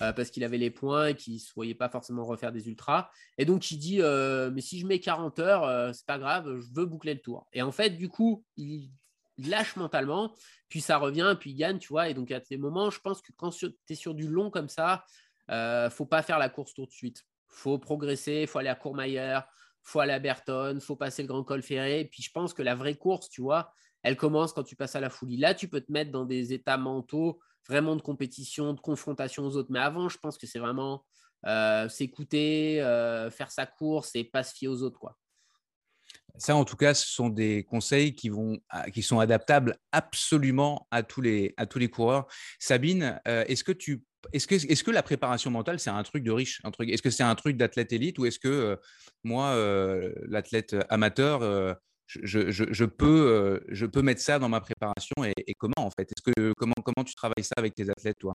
[0.02, 2.68] Euh, parce qu'il avait les points et qu'il ne se voyait pas forcément refaire des
[2.68, 3.10] ultras.
[3.38, 6.86] Et donc, il dit Mais si je mets 40 heures, c'est pas grave, je veux
[6.86, 7.48] boucler le tour.
[7.52, 8.90] Et en fait, du coup, il
[9.38, 10.34] lâche mentalement,
[10.68, 12.08] puis ça revient, puis il gagne, tu vois.
[12.08, 14.68] Et donc, a des moments, je pense que quand tu es sur du long comme
[14.68, 15.04] ça,
[15.50, 17.24] euh, faut pas faire la course tout de suite.
[17.48, 19.46] faut progresser, faut aller à Courmayeur,
[19.82, 22.08] faut aller à Berton, faut passer le Grand Col Ferré.
[22.10, 25.00] Puis je pense que la vraie course, tu vois, elle commence quand tu passes à
[25.00, 25.36] la folie.
[25.36, 29.56] Là, tu peux te mettre dans des états mentaux vraiment de compétition, de confrontation aux
[29.56, 29.70] autres.
[29.70, 31.04] Mais avant, je pense que c'est vraiment
[31.46, 35.16] euh, s'écouter, euh, faire sa course et pas se fier aux autres, quoi.
[36.38, 40.86] Ça, en tout cas, ce sont des conseils qui, vont, ah, qui sont adaptables absolument
[40.90, 42.26] à tous les, à tous les coureurs.
[42.58, 46.24] Sabine, euh, est-ce que tu est-ce que, est que, la préparation mentale, c'est un truc
[46.24, 48.76] de riche Est-ce que c'est un truc d'athlète élite ou est-ce que euh,
[49.22, 51.42] moi, euh, l'athlète amateur,
[52.06, 56.10] je, je, peux, je peux mettre ça dans ma préparation et, comment en fait?
[56.24, 58.34] Que, comment, comment tu travailles ça avec tes athlètes, toi?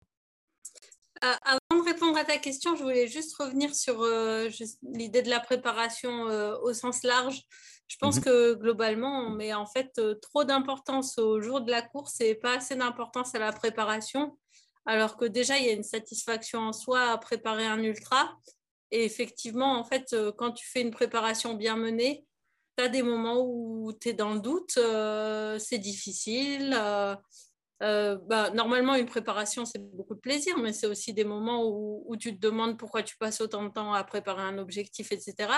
[1.21, 1.60] Avant de
[2.01, 4.03] répondre à ta question, je voulais juste revenir sur
[4.83, 6.23] l'idée de la préparation
[6.63, 7.43] au sens large.
[7.91, 11.69] Je pense mmh que globalement, on met en fait euh, trop d'importance au jour de
[11.69, 14.37] la course et pas assez d'importance à la préparation,
[14.85, 18.37] alors que déjà, il y a une satisfaction en soi à préparer un ultra.
[18.91, 22.25] Et effectivement, en fait, euh, quand tu fais une préparation bien menée,
[22.77, 26.73] tu as des moments où tu es dans le doute, euh, c'est difficile.
[27.81, 32.15] Euh, bah, normalement, une préparation, c'est beaucoup de plaisir, mais c'est aussi des moments où,
[32.19, 35.49] tu te demandes pourquoi tu passes autant de temps à préparer un objectif, etc.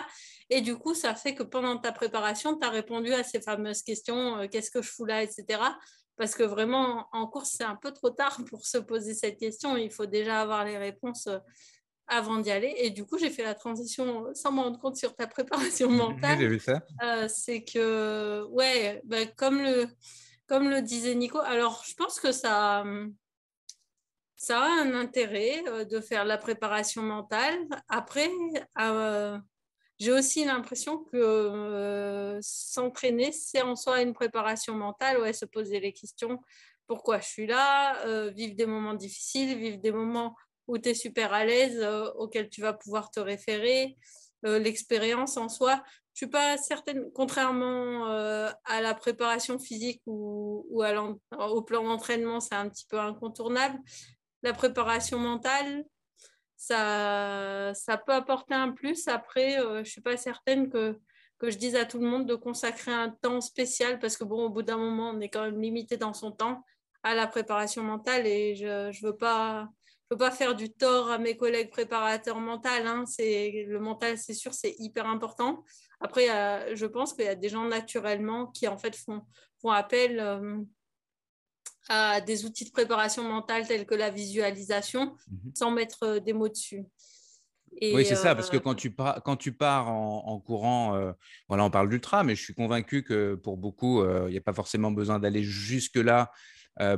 [0.50, 3.82] Et du coup, ça fait que pendant ta préparation, tu as répondu à ces fameuses
[3.82, 5.60] questions, euh, qu'est-ce que je fous là, etc.
[6.16, 9.76] Parce que vraiment, en course, c'est un peu trop tard pour se poser cette question.
[9.76, 11.40] Il faut déjà avoir les réponses euh,
[12.08, 12.74] avant d'y aller.
[12.78, 16.40] Et du coup, j'ai fait la transition sans me rendre compte sur ta préparation mentale.
[16.40, 16.82] j'ai vu ça.
[17.28, 19.88] c'est que, ouais, bah, comme le
[20.48, 22.84] comme le disait Nico, alors je pense que ça, a
[24.54, 27.58] un intérêt euh, de faire la préparation mentale.
[27.88, 28.30] Après,
[28.80, 29.38] euh,
[30.00, 35.80] j'ai aussi l'impression que euh, s'entraîner, c'est en soi une préparation mentale, ouais, se poser
[35.80, 36.40] les questions,
[36.88, 40.36] pourquoi je suis là, vivre des moments difficiles, vivre des moments
[40.68, 41.82] où tu es super à l'aise,
[42.18, 43.98] auxquels tu vas pouvoir te référer,
[44.44, 45.82] l'expérience en soi
[46.14, 50.68] je suis pas certaine, contrairement euh, à la préparation physique ou,
[51.32, 53.80] au plan d'entraînement, c'est un petit peu incontournable.
[54.44, 55.86] La préparation mentale,
[56.56, 57.74] ça,
[58.06, 59.08] peut apporter un plus.
[59.08, 61.00] Après, euh, je ne suis pas certaine que,
[61.42, 64.50] je dise à tout le monde de consacrer un temps spécial parce que, bon, au
[64.50, 66.64] bout d'un moment, on est quand même limité dans son temps
[67.02, 69.68] à la préparation mentale et je ne veux pas
[70.32, 72.70] faire du tort à mes collègues préparateurs mentaux.
[72.70, 73.04] Hein.
[73.20, 75.64] Le mental, c'est sûr, c'est hyper important.
[76.04, 76.28] Après,
[76.76, 79.22] je pense qu'il y a des gens naturellement qui en fait font,
[79.64, 80.58] font appel euh,
[81.90, 85.52] à des outils de préparation mentale tels que la visualisation, mhm.
[85.56, 86.84] sans mettre euh, des mots dessus.
[87.82, 91.14] oui, c'est ça, parce que euh, quand tu, pars, quand tu pars en, courant,
[91.48, 94.54] voilà, on parle d'ultra, mais je suis convaincu que pour beaucoup, il n'y a pas
[94.54, 96.32] forcément besoin d'aller jusque-là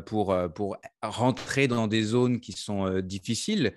[0.05, 3.73] pour, pour rentrer dans des zones qui sont difficiles.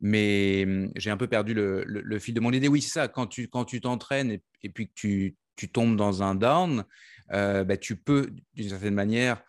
[0.00, 2.68] Mais mmh, j'ai un peu perdu le, fil de mon idée.
[2.68, 3.08] Oui, c'est ça.
[3.08, 3.48] Quand tu
[3.80, 5.36] t'entraînes et, puis que tu,
[5.72, 6.84] tombes dans un down,
[7.30, 9.42] bah, tu peux d'une certaine manière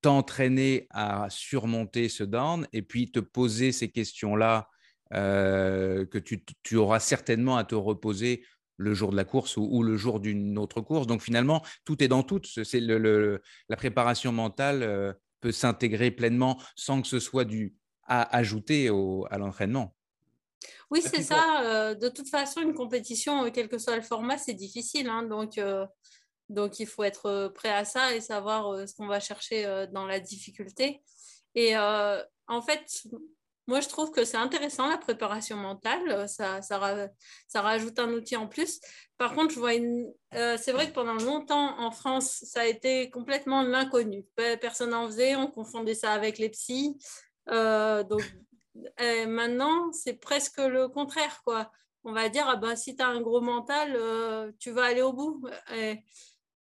[0.00, 4.68] t'entraîner à surmonter ce down et puis te poser ces questions-là
[5.10, 8.44] que tu, auras certainement à te reposer
[8.76, 11.06] le jour de la course ou, le jour d'une autre course.
[11.06, 12.40] Donc finalement, tout est dans tout.
[12.56, 17.74] La préparation mentale euh, peut s'intégrer pleinement sans que ce soit du
[18.20, 19.94] à ajouter au, à l'entraînement.
[20.90, 21.62] Oui, c'est ça.
[21.64, 25.08] Euh, de toute façon, une compétition, euh, quel que soit le format, c'est difficile.
[25.08, 25.22] Hein.
[25.22, 25.60] donc,
[26.48, 30.20] donc, il faut être prêt à ça et savoir ce qu'on va chercher dans la
[30.20, 31.02] difficulté.
[31.54, 33.06] Et en fait,
[33.68, 36.02] moi, je trouve que c'est intéressant la préparation mentale.
[36.08, 37.08] Euh, ça, ça,
[37.46, 38.80] ça, rajoute un outil en plus.
[39.18, 40.12] Par contre, je vois une...
[40.34, 44.24] Euh, c'est vrai que pendant longtemps en France, ça a été complètement l'inconnu.
[44.60, 45.36] Personne n'en faisait.
[45.36, 46.98] On confondait ça avec les psys.
[47.48, 48.22] Euh, donc
[49.26, 51.42] maintenant, c'est presque le contraire.
[51.44, 51.70] Quoi.
[52.04, 55.12] On va dire, ah ben, si tu as un gros mental, tu vas aller au
[55.12, 55.42] bout.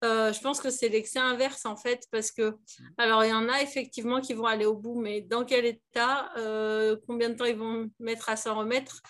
[0.05, 2.57] Euh, je pense que c'est l'excès inverse en fait, parce que,
[2.99, 6.32] alors il y en a effectivement qui vont aller au bout, mais dans quel état,
[6.36, 9.01] euh, combien de temps ils vont mettre à s'en remettre?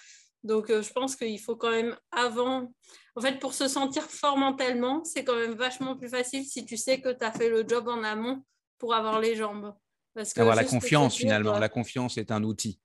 [0.44, 2.70] Donc euh, je pense qu'il faut quand même avant,
[3.16, 6.76] en fait pour se sentir fort mentalement, c'est quand même vachement plus facile si tu
[6.76, 8.44] sais que tu as fait le job en amont
[8.76, 9.74] pour avoir les jambes.
[10.14, 12.78] Parce avoir la confiance finalement, la confiance est un outil.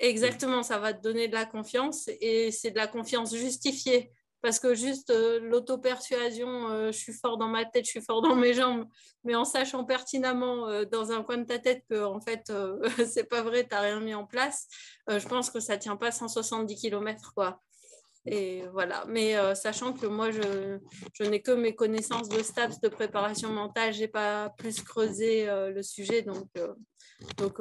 [0.00, 4.60] Exactement, ça va te donner de la confiance et c'est de la confiance justifiée parce
[4.60, 8.36] que juste euh, l'auto-persuasion, euh, je suis fort dans ma tête, je suis fort dans
[8.36, 8.86] mes jambes,
[9.24, 12.52] mais en sachant pertinemment euh, dans un coin de ta tête que en fait
[13.06, 14.66] c'est pas vrai, tu n'as rien mis en place,
[15.08, 17.60] je pense que ça tient pas 170 km quoi.
[18.26, 19.04] Et voilà.
[19.08, 20.78] Mais euh, sachant que moi, je,
[21.12, 25.48] je n'ai que mes connaissances de STAPS de préparation mentale, je n'ai pas plus creusé
[25.48, 26.22] euh, le sujet.
[26.22, 26.74] Donc, euh,
[27.36, 27.58] donc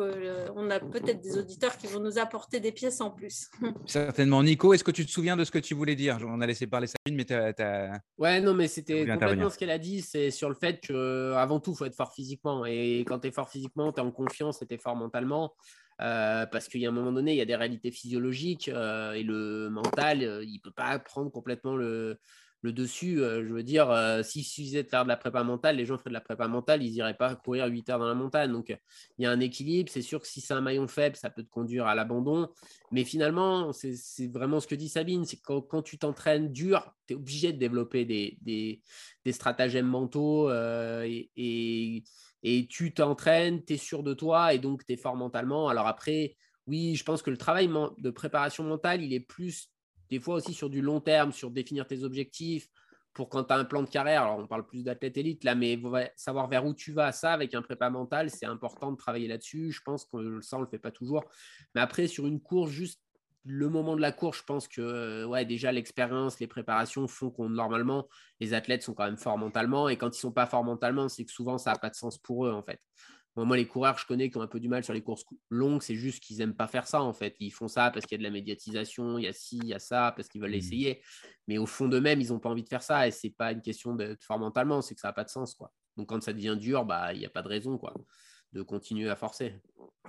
[0.55, 3.49] on a peut-être des auditeurs qui vont nous apporter des pièces en plus.
[3.85, 4.43] Certainement.
[4.43, 6.19] Nico, est-ce que tu te souviens de ce que tu voulais dire?
[6.27, 9.71] On a laissé parler Sabine, mais tu as, Ouais, non, mais c'était complètement ce qu'elle
[9.71, 10.01] a dit.
[10.01, 12.65] C'est sur le fait qu'avant tout, il faut être fort physiquement.
[12.65, 15.53] Et quand tu es fort physiquement, tu es en confiance et tu es fort mentalement.
[16.01, 19.13] Euh, parce qu'il y a un moment donné, il y a des réalités physiologiques euh,
[19.13, 22.19] et le mental, euh, il ne peut pas prendre complètement le,
[22.63, 23.19] dessus.
[23.19, 23.87] je veux dire,
[24.25, 26.83] s'il suffisait de faire de la prépa mentale, les gens feraient de la prépa mentale,
[26.83, 28.51] ils n'iraient pas courir 8 heures dans la montagne.
[28.51, 28.77] Donc,
[29.17, 29.89] il y a un équilibre.
[29.89, 32.49] C'est sûr que si c'est un maillon faible, ça peut te conduire à l'abandon.
[32.91, 37.13] Mais finalement, c'est vraiment ce que dit Sabine, c'est quand, quand tu t'entraînes dur, tu
[37.13, 38.81] es obligé de développer des,
[39.31, 42.03] stratagèmes mentaux et
[42.47, 45.67] et tu t'entraînes, tu es sûr de toi et donc tu es fort mentalement.
[45.67, 49.69] Alors après, oui, je pense que le travail de préparation mentale, il est plus
[50.09, 52.69] des fois aussi sur du long terme, sur définir tes objectifs
[53.13, 54.23] pour quand tu as un plan de carrière.
[54.23, 55.77] Alors on parle plus d'athlète élite là, mais
[56.15, 59.71] savoir vers où tu vas, ça avec un prépa mental, c'est important de travailler là-dessus.
[59.73, 61.25] Je pense que ça, on le fait pas toujours.
[61.75, 63.01] Mais après, sur une course, juste
[63.47, 67.31] le moment de la course, je pense que euh, ouais, déjà l'expérience, les préparations font
[67.31, 68.07] qu'on normalement
[68.39, 71.23] les athlètes sont quand même forts mentalement et quand ils sont pas forts mentalement, c'est
[71.25, 72.81] que souvent ça n'a pas de sens pour eux en fait.
[73.35, 75.83] Moi, les coureurs, je connais qui ont un peu du mal sur les courses longues,
[75.83, 77.35] c'est juste qu'ils n'aiment pas faire ça en fait.
[77.39, 79.67] Ils font ça parce qu'il y a de la médiatisation, il y a ci, il
[79.67, 80.53] y a ça, parce qu'ils veulent mmh.
[80.53, 81.03] l'essayer.
[81.47, 83.61] Mais au fond d'eux-mêmes, ils n'ont pas envie de faire ça et c'est pas une
[83.61, 85.71] question d'être fort mentalement, c'est que ça n'a pas de sens quoi.
[85.97, 87.93] Donc quand ça devient dur, bah il n'y a pas de raison quoi
[88.53, 89.53] de continuer à forcer.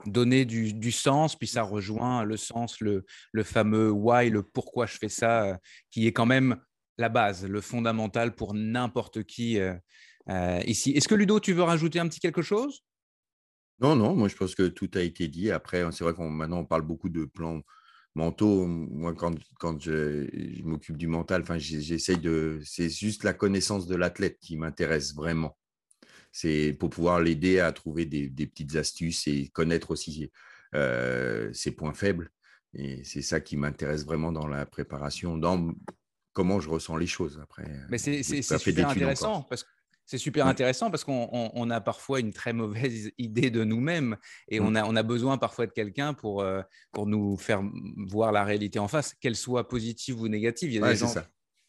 [0.06, 4.97] Donner du, sens, puis ça rejoint le sens, le, le, fameux why, le pourquoi je
[4.97, 5.56] fais ça, euh,
[5.90, 6.56] qui est quand même
[6.98, 9.74] la base, le fondamental pour n'importe qui euh,
[10.28, 10.93] euh, ici.
[10.93, 12.85] Est-ce que Ludo, tu veux rajouter un petit quelque chose?
[13.81, 15.51] Non, non, moi je pense que tout a été dit.
[15.51, 17.62] Après, c'est vrai qu'on maintenant on parle beaucoup de plans
[18.15, 18.66] mentaux.
[18.66, 22.60] Moi, quand, quand je, je m'occupe du mental, enfin, j'essaye de.
[22.65, 25.56] C'est juste la connaissance de l'athlète qui m'intéresse vraiment
[26.33, 30.31] c'est pour pouvoir l'aider à trouver des, petites astuces et connaître aussi
[30.75, 32.31] euh, ses points faibles.
[32.75, 35.73] Et c'est ça qui m'intéresse vraiment dans la préparation, dans
[36.33, 37.65] comment je ressens les choses après.
[37.89, 39.69] Mais c'est super intéressant parce que
[40.05, 44.17] c'est super intéressant parce qu'on a parfois une très mauvaise idée de nous-mêmes
[44.49, 44.77] et on, mmh.
[44.77, 47.63] a, on a besoin parfois de quelqu'un pour, euh, pour nous faire
[48.09, 50.71] voir la réalité en face, qu'elle soit positive ou négative.
[50.73, 51.29] Il y a des gens ça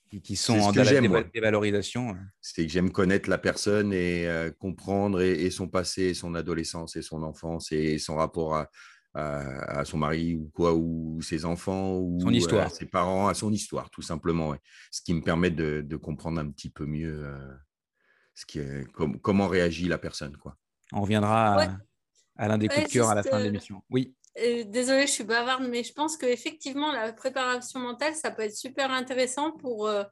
[0.09, 2.15] qui, sont en dévalorisation.
[2.41, 7.01] C'est que j'aime connaître la personne et euh, comprendre et, son passé, son adolescence et
[7.01, 8.69] son enfance et son rapport à,
[9.13, 12.67] à, son mari ou quoi, ou ses enfants, ou son histoire.
[12.67, 14.55] à ses parents, à son histoire, tout simplement.
[14.91, 17.53] Ce qui me permet de, de, comprendre un petit peu mieux euh,
[18.35, 18.85] ce qui est,
[19.21, 20.37] comment réagit la personne.
[20.37, 20.55] Quoi.
[20.93, 21.79] On reviendra
[22.35, 23.83] à, l'un des coups de cœur à la fin de l'émission.
[23.89, 24.15] Oui.
[24.41, 28.55] Euh, désolée, je suis bavarde, mais je pense qu'effectivement, la préparation mentale, ça peut être
[28.55, 30.03] super intéressant pour euh,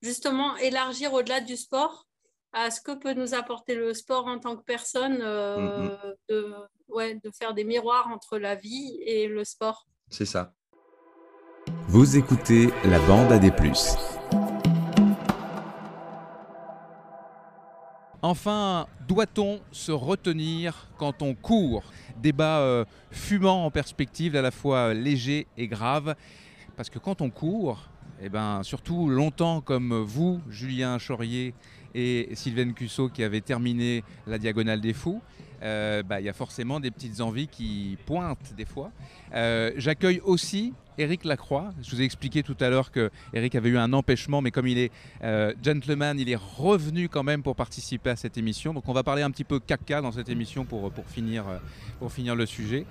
[0.00, 2.06] justement élargir au-delà du sport
[2.52, 6.14] à ce que peut nous apporter le sport en tant que personne, euh, mm-hmm.
[6.28, 6.54] de,
[6.88, 9.86] ouais, de faire des miroirs entre la vie et le sport.
[10.10, 10.52] C'est ça.
[11.88, 13.94] Vous écoutez la bande à des plus.
[18.24, 21.82] Enfin, doit-on se retenir quand on court?
[22.22, 26.14] Débat euh, fumant en perspective, à la fois léger et grave.
[26.76, 27.90] Parce que quand on court,
[28.22, 31.52] eh ben, surtout longtemps comme vous, Julien Chaurier
[31.96, 35.20] et Sylvain Cusso qui avaient terminé la Diagonale des Fous,
[35.62, 38.90] euh, bah, il y a forcément des petites envies qui pointent des fois.
[39.34, 41.70] Euh, j'accueille aussi Eric Lacroix.
[41.82, 44.66] Je vous ai expliqué tout à l'heure que Eric avait eu un empêchement, mais comme
[44.66, 48.74] il est euh, gentleman, il est revenu quand même pour participer à cette émission.
[48.74, 51.44] Donc on va parler un petit peu caca dans cette émission pour, pour, finir,
[51.98, 52.86] pour finir le sujet.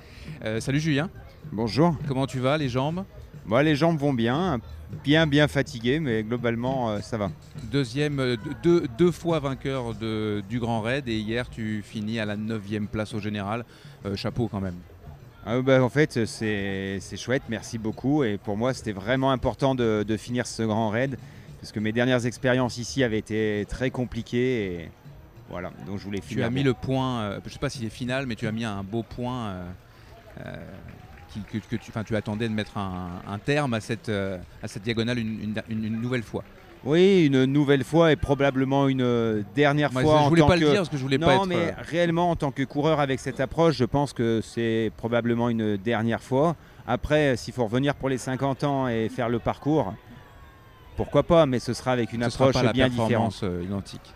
[0.60, 1.10] salut Julien.
[1.52, 1.96] Bonjour.
[2.08, 3.04] Comment tu vas, les jambes?
[3.46, 4.62] Moi, les jambes vont bien,
[5.04, 7.32] bien bien fatigué, mais globalement ça va.
[7.72, 12.36] Deuxième, deux, deux fois vainqueur de, du Grand Raid et hier tu finis à la
[12.38, 12.62] 9
[12.92, 13.66] place au général.
[14.16, 14.76] chapeau quand même.
[15.46, 18.24] Ah, bah, en fait, c'est chouette, merci beaucoup.
[18.24, 21.18] Et pour moi, c'était vraiment important de, finir ce grand raid,
[21.60, 24.66] parce que mes dernières expériences ici avaient été très compliquées.
[24.66, 24.92] Et
[25.50, 26.46] voilà, donc je voulais finir.
[26.46, 28.48] Tu as mis le point, euh, je ne sais pas s'il est final, mais tu
[28.48, 29.56] as mis un beau point
[31.38, 35.20] euh, euh, que, tu, tu, attendais de mettre un, terme à cette, à cette diagonale
[35.20, 36.44] une nouvelle fois.
[36.84, 40.02] Oui, une nouvelle fois et probablement une dernière fois.
[40.02, 41.46] Je ne voulais pas le dire parce que je voulais non, pas être.
[41.46, 45.50] mais euh, réellement, en tant que coureur avec cette approche, je pense que c'est probablement
[45.50, 46.56] une dernière fois.
[46.88, 49.94] Après, s'il faut revenir pour les 50 ans et faire le parcours,
[50.98, 53.40] pourquoi pas, mais ce sera avec une approche bien différente.
[53.44, 54.14] Euh, identique.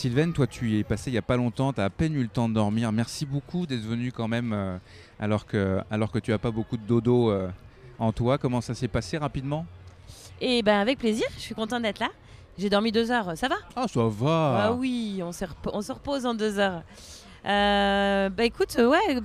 [0.00, 2.22] Sylvain, toi, tu es passé il n'y a pas longtemps, tu as à peine eu
[2.22, 2.90] le temps de dormir.
[2.90, 4.78] Merci beaucoup d'être venu quand même, euh,
[5.18, 7.30] alors, que, alors que tu n'as pas beaucoup de dodo
[7.98, 8.38] en toi.
[8.38, 9.66] Comment ça s'est passé rapidement?
[10.40, 12.08] Et ben avec plaisir, je suis contente d'être là.
[12.56, 13.56] J'ai dormi deux heures, ça va?
[13.76, 14.68] Ah, ça va.
[14.68, 16.82] Ah oui, on se, on se repose en deux heures.
[17.44, 19.20] Euh, bah écoute, euh, ouais,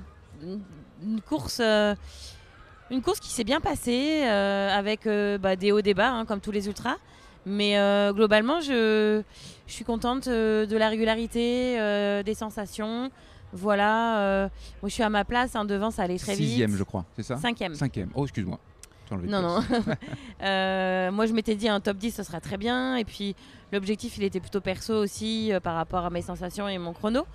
[1.01, 1.95] une course, euh,
[2.91, 6.25] une course qui s'est bien passée euh, avec euh, bah, des hauts des bas, hein,
[6.25, 6.97] comme tous les ultras.
[7.45, 9.21] Mais euh, globalement, je,
[9.67, 13.11] je suis contente euh, de la régularité, euh, des sensations.
[13.53, 14.49] Voilà, euh,
[14.81, 16.47] moi je suis à ma place, hein, devant ça allait très vite.
[16.49, 17.37] Sixième, je crois, c'est ça?
[17.37, 17.75] Cinquième.
[17.75, 18.09] Cinquième.
[18.15, 18.59] Oh, excuse-moi.
[19.11, 19.59] Non, non.
[21.11, 22.95] moi, je m'étais dit un top 10, ce sera très bien.
[22.95, 23.35] Et puis,
[23.71, 27.25] l'objectif, il était plutôt perso aussi par rapport à mes sensations et mon chrono.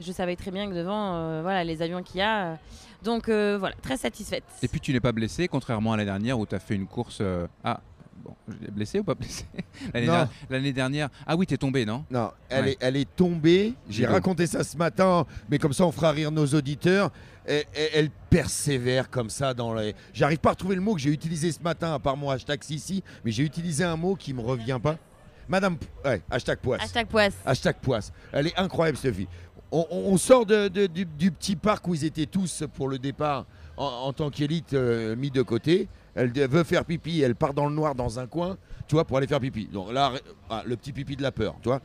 [0.00, 2.56] Je savais très bien que devant, voilà, les avions qu'il y a.
[3.02, 4.44] donc, voilà, très satisfaite.
[4.62, 6.86] Et puis tu n'es pas blessé, contrairement à l'année dernière où tu as fait une
[6.86, 7.18] course.
[7.20, 7.80] euh, Ah,
[8.24, 9.44] bon, je l'ai blessé ou pas blessé
[9.94, 10.12] L'année Non.
[10.12, 11.08] der- L'année dernière.
[11.26, 12.04] Ah oui, tu es tombé, non?
[12.10, 12.70] Non, elle, Ouais.
[12.72, 13.74] est, elle est tombée.
[13.88, 14.12] J'ai Dis donc.
[14.12, 17.10] raconté ça ce matin, mais comme ça on fera rire nos auditeurs.
[17.46, 19.94] Elle, persévère comme ça dans les.
[20.12, 22.62] J'arrive pas à retrouver le mot que j'ai utilisé ce matin, à part mon hashtag
[22.62, 24.96] Sissi, mais j'ai utilisé un mot qui me revient pas.
[25.48, 25.78] Madame.
[25.78, 26.82] P- Ouais, hashtag poisse.
[26.82, 27.34] Hashtag poisse.
[27.46, 28.12] Hashtag poisse.
[28.32, 29.28] Elle est incroyable, cette fille.
[29.72, 32.86] On, on- on sort de- de- du, du petit parc où ils étaient tous pour
[32.88, 33.46] le départ
[33.78, 35.88] en, en tant qu'élite euh, mis de côté.
[36.18, 38.56] Elle veut faire pipi, elle part dans le noir dans un coin,
[38.88, 39.66] tu vois, pour aller faire pipi.
[39.66, 40.12] Donc là,
[40.50, 41.80] ah, le petit pipi de la peur, tu vois.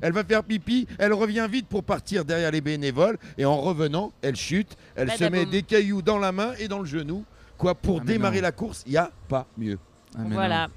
[0.00, 4.12] Elle va faire pipi, elle revient vite pour partir derrière les bénévoles, et en revenant,
[4.22, 5.50] elle chute, elle se met Badaboum.
[5.50, 7.24] des cailloux dans la main et dans le genou.
[7.56, 8.42] Quoi, pour Ah, démarrer non.
[8.42, 9.78] la course, il n'y a pas mieux.
[10.14, 10.68] Ah, Voilà.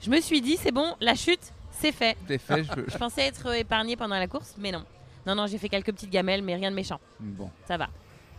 [0.00, 2.16] Je me suis dit, c'est bon, la chute, c'est fait.
[2.26, 4.84] C'est fait, je- je pensais être épargnée pendant la course, mais non.
[5.26, 6.98] Non, non, j'ai fait quelques petites gamelles, mais rien de méchant.
[7.20, 7.50] Bon.
[7.68, 7.88] Ça va.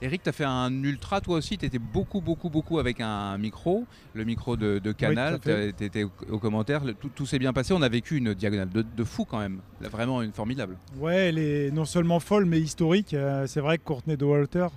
[0.03, 3.37] Eric, tu as fait un ultra toi aussi, tu étais beaucoup, beaucoup, beaucoup avec un
[3.37, 7.39] micro, le micro de, de Canal, tu étais au, au commentaire, le- tout, tout s'est
[7.39, 10.33] bien passé, on a vécu une diagonale de, de fou quand même, Là, vraiment une
[10.33, 10.75] formidable.
[10.99, 13.13] Ouais, elle est non seulement folle, mais historique.
[13.13, 14.67] Euh, c'est vrai que Courtney de Walter,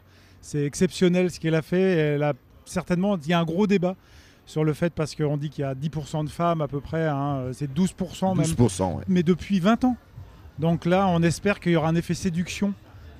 [0.41, 1.81] c'est exceptionnel ce qu'elle a fait.
[1.81, 2.33] Elle a
[2.65, 3.97] certainement, il y a un gros débat
[4.47, 7.09] sur le fait, parce qu'on dit qu'il y a 10% de femmes à peu près,
[7.09, 8.47] hein, c'est 12% même.
[8.47, 9.05] 12%, ouais.
[9.09, 9.97] Mais depuis 20 ans.
[10.61, 12.73] Donc là, on espère qu'il y aura un effet séduction euh,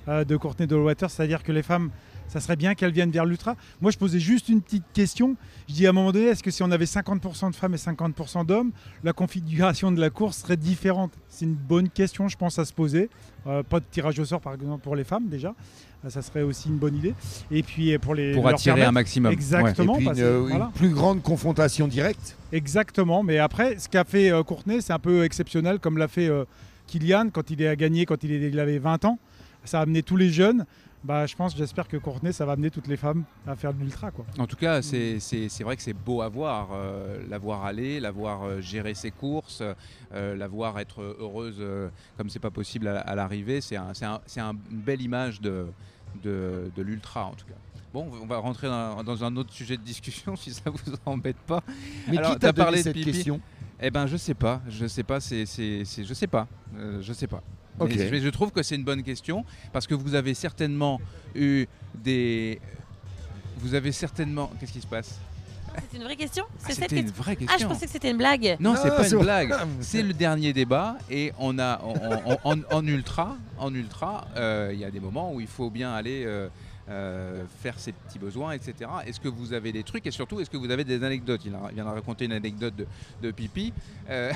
[0.07, 1.89] de Courtney Dollwater, c'est-à-dire que les femmes,
[2.27, 3.55] ça serait bien qu'elles viennent vers l'ultra.
[3.81, 5.35] Moi, je posais juste une petite question.
[5.67, 7.77] Je dis à un moment donné, est-ce que si on avait 50% de femmes et
[7.77, 8.71] 50% d'hommes,
[9.03, 11.11] la configuration de la course serait différente?
[11.29, 13.09] C'est une bonne question, je pense, à se poser.
[13.47, 15.53] Euh, pas de tirage au sort, par exemple, pour les femmes déjà.
[16.05, 17.13] Euh, ça serait aussi une bonne idée.
[17.51, 19.31] Et puis euh, pour les Pour attirer un maximum.
[19.31, 19.95] Exactement.
[19.95, 20.71] Et puis parce une, que, euh, une voilà.
[20.75, 22.37] plus grande confrontation directe.
[22.51, 26.27] Exactement, mais après, ce qu'a fait euh, Courtenay, c'est un peu exceptionnel, comme l'a fait
[26.27, 26.45] euh,
[26.87, 29.19] Kylian quand il a gagné, quand il avait 20 ans.
[29.63, 30.65] Ça a amené tous les jeunes.
[31.03, 33.79] Bah, je pense, j'espère que Courtenay, ça va amener toutes les femmes à faire de
[33.79, 34.11] l'ultra.
[34.11, 34.25] quoi.
[34.39, 37.63] En tout cas, c'est c'est- c'est vrai que c'est beau à voir, euh, la voir
[37.65, 39.61] aller, la voir euh, gérer ses courses,
[40.13, 43.61] euh, la voir être heureuse euh, comme c'est pas possible à, à l'arrivée.
[43.61, 45.67] C'est un, c'est un- c'est un- une belle image de,
[46.23, 47.53] de, de l'ultra en tout cas.
[47.93, 51.37] Bon, on va rentrer dans, dans un autre sujet de discussion si ça vous embête
[51.45, 51.61] pas.
[52.09, 53.11] Mais qui t'a parlé de cette pipi.
[53.11, 53.39] question?
[53.79, 57.01] Eh ben, je sais pas, je sais pas, c'est, c'est, c'est- je sais pas, Euh,
[57.01, 57.43] je sais pas.
[57.79, 57.91] Mais Ok.
[57.97, 60.99] je, je trouve que c'est une bonne question parce que vous avez certainement
[61.35, 62.59] eu des,
[63.57, 65.19] vous avez certainement, qu'est-ce qui se passe?
[65.91, 66.43] C'est une vraie question?
[66.57, 67.69] C'est cette c'était une question vraie Ah, je question.
[67.69, 68.57] pensais que c'était une blague.
[68.59, 69.53] Non, c'est Ah, pas c'est une blague.
[69.81, 71.79] C'est le dernier débat et on a
[72.43, 75.93] en- en ultra, en ultra, euh, il y a des moments où il faut bien
[75.93, 76.47] aller euh,
[76.89, 78.89] euh, faire ses petits besoins, etc.
[79.05, 81.41] Est-ce que vous avez des trucs et surtout est-ce que vous avez des anecdotes?
[81.45, 82.87] Il a- il vient de raconter une anecdote de,
[83.21, 83.73] de pipi.
[84.09, 84.31] Euh,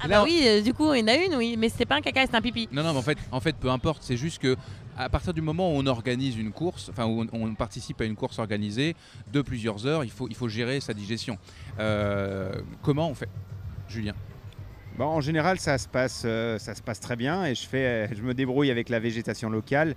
[0.00, 1.86] Ah là, bah oui, euh, du coup, il y en a une, oui, mais c'était
[1.86, 2.68] pas un caca, c'était un pipi.
[2.72, 4.02] non, non, mais en fait, en fait, peu importe.
[4.04, 4.56] C'est juste que
[4.96, 8.04] à partir du moment où on organise une course, enfin où on, on participe à
[8.04, 8.96] une course organisée
[9.32, 11.38] de plusieurs heures, il faut, il faut gérer sa digestion.
[11.78, 12.52] Euh,
[12.82, 13.28] comment on fait,
[13.88, 14.14] Julien?
[14.96, 17.84] Bon, en général, ça se passe, euh, ça se passe très bien et je, fais,
[17.84, 19.94] euh, je me débrouille avec la végétation locale.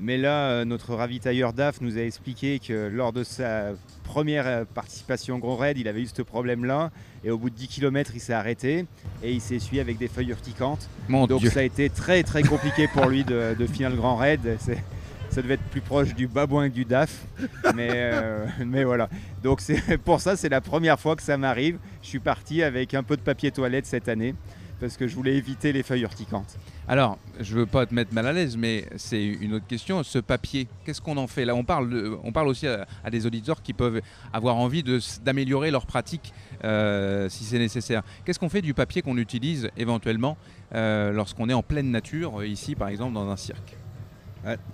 [0.00, 3.70] Mais là, euh, notre ravitailleur DAF nous a expliqué que lors de sa
[4.04, 6.90] première euh, participation au Grand Raid, il avait eu ce problème-là.
[7.24, 8.86] Et au bout de 10 km, il s'est arrêté
[9.24, 10.88] et il s'est essuyé avec des feuilles urticantes.
[11.08, 11.50] Mon Donc Dieu.
[11.50, 14.56] ça a été très très compliqué pour lui de, de finir le Grand Raid.
[14.60, 14.82] C'est-
[15.30, 17.26] Ça devait être plus proche du babouin que du DAF.
[17.74, 19.10] Mais, euh, mais voilà.
[19.42, 19.60] Donc
[20.04, 21.76] pour ça, c'est la première fois que ça m'arrive.
[22.02, 24.34] Je suis parti avec un peu de papier toilette cette année
[24.80, 26.56] parce que je voulais éviter les feuilles urticantes.
[26.90, 30.02] Alors, je veux pas te mettre mal à l'aise, mais c'est une autre question.
[30.02, 31.44] Ce papier, qu'est-ce qu'on en fait?
[31.44, 34.00] Là, on parle, aussi à, des auditeurs qui peuvent
[34.32, 34.82] avoir envie
[35.22, 36.32] d'améliorer leur pratique
[36.64, 38.02] euh, si c'est nécessaire.
[38.24, 40.38] Qu'est-ce qu'on fait du papier qu'on utilise éventuellement
[40.74, 43.76] euh, lorsqu'on est en pleine nature, euh, ici par exemple dans un cirque?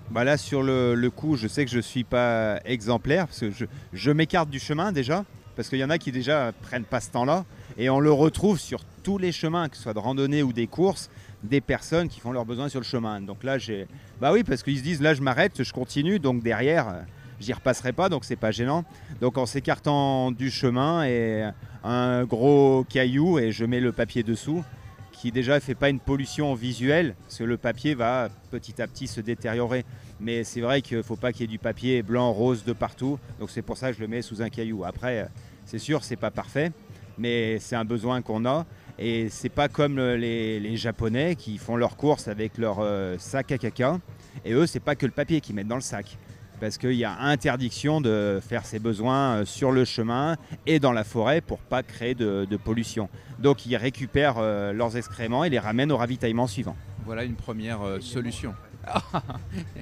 [0.09, 3.51] Bah là, sur le, coup, je sais que je ne suis pas exemplaire parce que
[3.51, 5.25] je, je m'écarte du chemin déjà.
[5.55, 7.45] Parce qu'il y en a qui déjà prennent pas ce temps-là.
[7.77, 10.67] Et on le retrouve sur tous les chemins, que ce soit de randonnée ou des
[10.67, 11.09] courses,
[11.43, 13.21] des personnes qui font leurs besoins sur le chemin.
[13.21, 13.87] Donc là, j'ai.
[14.19, 16.19] Bah oui, parce qu'ils se disent là, je m'arrête, je continue.
[16.19, 17.01] Donc derrière, euh,
[17.39, 18.83] j'y repasserai pas, donc c'est pas gênant.
[19.21, 21.49] Donc en s'écartant du chemin et
[21.83, 24.63] un gros caillou et je mets le papier dessous,
[25.11, 29.07] qui déjà fait pas une pollution visuelle, parce que le papier va petit à petit
[29.07, 29.85] se détériorer.
[30.19, 33.19] Mais c'est vrai qu'il faut pas qu'il y ait du papier blanc, rose de partout,
[33.39, 34.83] donc c'est pour ça que je le mets sous un caillou.
[34.83, 35.27] Après,
[35.65, 36.71] c'est sûr, c'est pas parfait,
[37.17, 38.65] mais c'est un besoin qu'on a.
[38.97, 43.57] Et c'est pas comme les, Japonais qui font leurs courses avec leur euh, sac à
[43.57, 43.99] caca.
[44.43, 46.17] Et eux, c'est pas que le papier qu'ils mettent dans le sac.
[46.59, 50.93] Parce qu'il y a interdiction de faire ses besoins euh, sur le chemin et dans
[50.93, 53.09] la forêt pour pas créer de, de pollution.
[53.39, 56.77] Donc ils récupèrent euh, leurs excréments et les ramènent au ravitaillement suivant.
[57.05, 58.55] Voilà une première solution.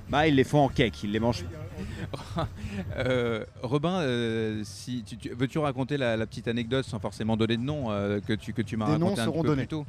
[0.09, 1.45] Bah, ils les font en cake, ils les mangent.
[2.97, 7.91] euh, Robin, euh, si tu, veux-tu raconter la, petite anecdote sans forcément donner de nom
[7.91, 9.85] euh, que tu, que tu m'as raconté un peu plus tôt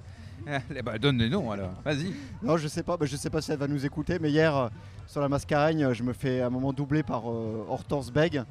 [0.77, 2.13] eh ben, donne des noms alors, vas-y.
[2.43, 4.55] Non, je sais pas, bah, je sais pas si elle va nous écouter, mais hier
[4.55, 4.69] euh,
[5.07, 8.43] sur la mascaragne, je me fais à un moment doubler par Hortense Beg.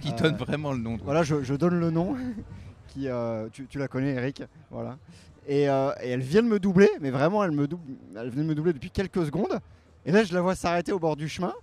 [0.00, 0.96] Qui donne vraiment le nom.
[1.02, 2.16] Voilà, je, donne le nom.
[2.88, 3.08] qui,
[3.52, 4.44] tu, tu, la connais, Eric.
[4.70, 4.96] Voilà.
[5.48, 7.82] Et, elle vient de me doubler, mais vraiment, elle, me double,
[8.16, 9.60] elle vient de me doubler depuis quelques secondes.
[10.06, 11.54] Et là, je la vois s'arrêter au bord du chemin,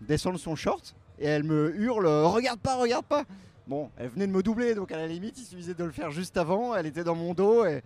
[0.00, 3.24] descendre son short, et elle me hurle Regarde pas, regarde pas
[3.66, 6.10] Bon, elle venait de me doubler, donc à la limite, il suffisait de le faire
[6.10, 6.74] juste avant.
[6.74, 7.82] Elle était dans mon dos, et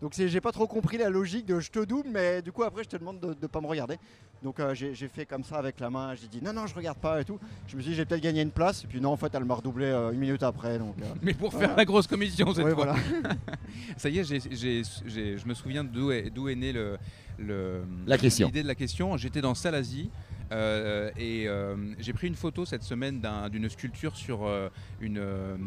[0.00, 2.84] donc j'ai pas trop compris la logique de je te double, mais du coup, après,
[2.84, 3.98] je te demande de, ne pas me regarder.
[4.42, 6.98] Donc euh, j'ai fait comme ça avec la main, j'ai dit non, non, je regarde
[6.98, 7.38] pas et tout.
[7.66, 9.44] Je me suis dit, j'ai peut-être gagné une place, et puis non, en fait, elle
[9.44, 10.78] m'a redoublé euh, une minute après.
[10.78, 12.74] Donc, euh, mais pour faire la grosse commission cette fois.
[12.74, 12.96] Voilà.
[13.96, 16.98] ça y est, je me souviens d'où est, est né le
[17.38, 18.46] la question.
[18.48, 19.16] L'idée de la question.
[19.16, 20.10] J'étais dans Salazie.
[20.52, 24.68] Euh, et euh, j'ai pris une photo cette semaine d'une sculpture sur euh,
[25.00, 25.20] une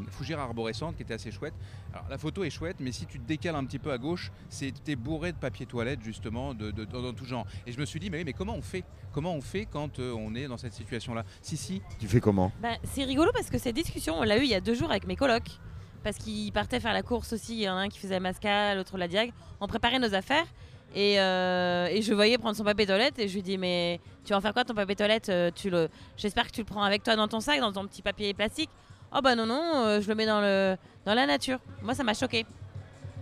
[0.10, 1.54] fougère arborescente qui était assez chouette.
[1.94, 4.32] Alors la photo est chouette, mais si tu te décales un petit peu à gauche,
[4.50, 7.46] c'était bourré de papier toilette justement, de, dans tout genre.
[7.68, 8.84] Et je me suis dit, mais, mais comment on fait?
[9.12, 11.26] Comment on fait quand on est dans cette situation-là?
[11.42, 11.82] Si, si.
[12.00, 12.52] Tu fais comment?
[12.62, 14.92] Bah, C'est rigolo parce que cette discussion, on l'a eu il y a deux jours
[14.92, 15.60] avec mes colocs.
[16.02, 17.56] Parce qu'ils partaient faire la course aussi.
[17.56, 19.34] Il y en a un qui faisait la masca, l'autre la diag.
[19.60, 20.46] On préparait nos affaires.
[20.96, 24.38] Euh, et, je voyais prendre son papier toilette et je lui dis mais tu vas
[24.38, 25.88] en faire quoi ton papier toilette euh, tu le...
[26.18, 28.72] J'espère que tu le prends avec toi dans ton sac, dans ton petit papier plastique.
[29.14, 30.78] Oh bah non non, euh, je le mets dans, le...
[31.06, 31.60] dans la nature.
[31.84, 32.46] Moi ça m'a choqué.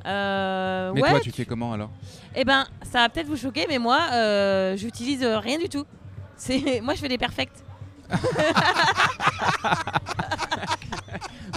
[0.05, 1.89] mais toi tu fais comment alors?
[2.35, 5.85] Eh ben ça va peut-être vous choquer mais moi j'utilise rien du tout.
[6.37, 7.51] C'est moi je fais des perfects.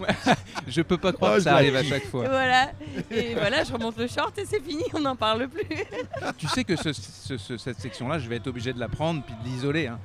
[0.67, 2.25] je peux pas croire oh, que ça arrive à chaque fois.
[2.25, 2.71] Et voilà,
[3.11, 5.67] et voilà, je remonte le short et c'est fini, on n'en parle plus.
[6.39, 9.87] tu sais que cette section-là, je vais être obligé de la prendre puis de l'isoler.
[9.87, 9.99] Hein.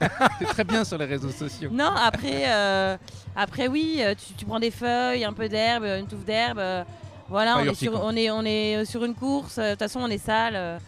[0.38, 1.70] c'est très bien sur les réseaux sociaux.
[1.72, 2.96] Non, après, euh,
[3.36, 6.58] après oui, euh, tu, prends des feuilles, un peu d'herbe, une touffe d'herbe.
[6.58, 6.84] Euh,
[7.28, 9.58] voilà, on est, sur, on est, on, est sur, une course.
[9.58, 10.80] De toute façon, on est sale.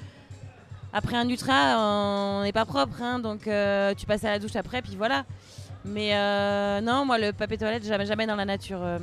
[0.92, 4.80] après un ultra, on n'est pas propre, hein, donc tu passes à la douche après,
[4.80, 5.24] puis voilà.
[5.84, 8.80] Mais euh, non, moi, le papier toilette, jamais, jamais dans la nature.
[8.82, 8.98] Euh.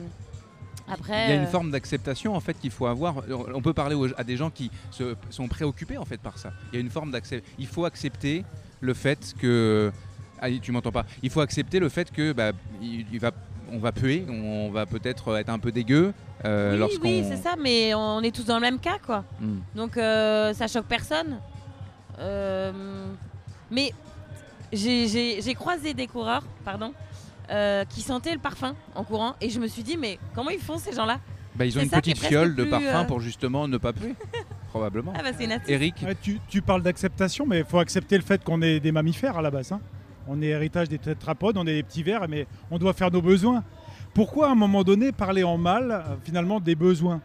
[0.89, 3.15] Après, il y a une euh, forme d'acceptation en fait qu'il faut avoir.
[3.53, 6.53] On peut parler à des gens qui se, sont préoccupés en fait par ça.
[6.71, 7.55] Il y a une forme d'acceptation.
[7.59, 8.45] Il faut accepter
[8.79, 9.91] le fait que.
[10.39, 11.05] Ah, tu m'entends pas.
[11.23, 12.51] Il faut accepter le fait que bah,
[12.81, 13.31] il, va,
[13.71, 16.13] on va puer, on va peut-être être un peu dégueu.
[16.45, 19.25] oui, oui c'est ça, mais on est tous dans le même cas, quoi.
[19.41, 19.57] Hmm.
[19.75, 21.39] Donc ça choque personne.
[23.71, 23.91] mais
[24.73, 26.93] j'ai croisé des coureurs, pardon,
[27.49, 30.59] euh, qui sentaient le parfum en courant et je me suis dit mais comment ils
[30.59, 31.21] font ces gens-là?
[31.55, 34.15] Bah, Ils ont une petite fiole de parfum euh, pour justement ne pas puer.
[34.69, 35.13] Probablement.
[35.15, 35.29] Ah bah,
[35.69, 36.05] Eric
[36.49, 39.49] tu, parles d'acceptation, mais il faut accepter le fait qu'on est des mammifères à la
[39.49, 39.71] base.
[39.71, 39.79] Hein.
[40.27, 43.21] On est héritage des tétrapodes, on est des petits vers, mais on doit faire nos
[43.21, 43.63] besoins.
[44.13, 47.21] Pourquoi à un moment donné parler en mal euh, finalement des besoins?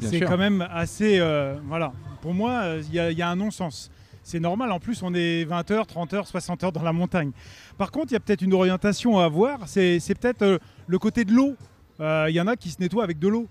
[0.00, 1.18] C'est quand même assez.
[1.64, 1.92] voilà.
[2.20, 3.90] Pour moi, il y, a un non-sens
[4.26, 4.72] c'est normal.
[4.72, 7.30] En plus, on est 20 heures, 30 heures, 60 heures dans la montagne.
[7.78, 9.68] Par contre, il y a peut-être une orientation à avoir.
[9.68, 10.58] C'est peut-être euh,
[10.88, 11.54] le côté de l'eau.
[12.00, 13.46] Euh, il y en a qui se nettoient avec de l'eau.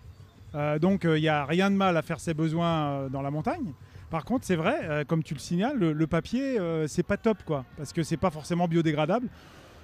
[0.54, 3.72] Euh, donc, il n'y a rien de mal à faire ses besoins dans la montagne.
[4.10, 6.58] Par contre, c'est vrai, comme tu le signales, le, papier,
[6.88, 9.28] c'est pas top, quoi, parce que c'est pas forcément biodégradable.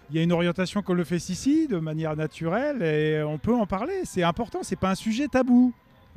[0.09, 3.55] Il y a une orientation qu'on le fait ici, de manière naturelle, et on peut
[3.55, 4.01] en parler.
[4.03, 5.73] C'est important, c'est pas un sujet tabou.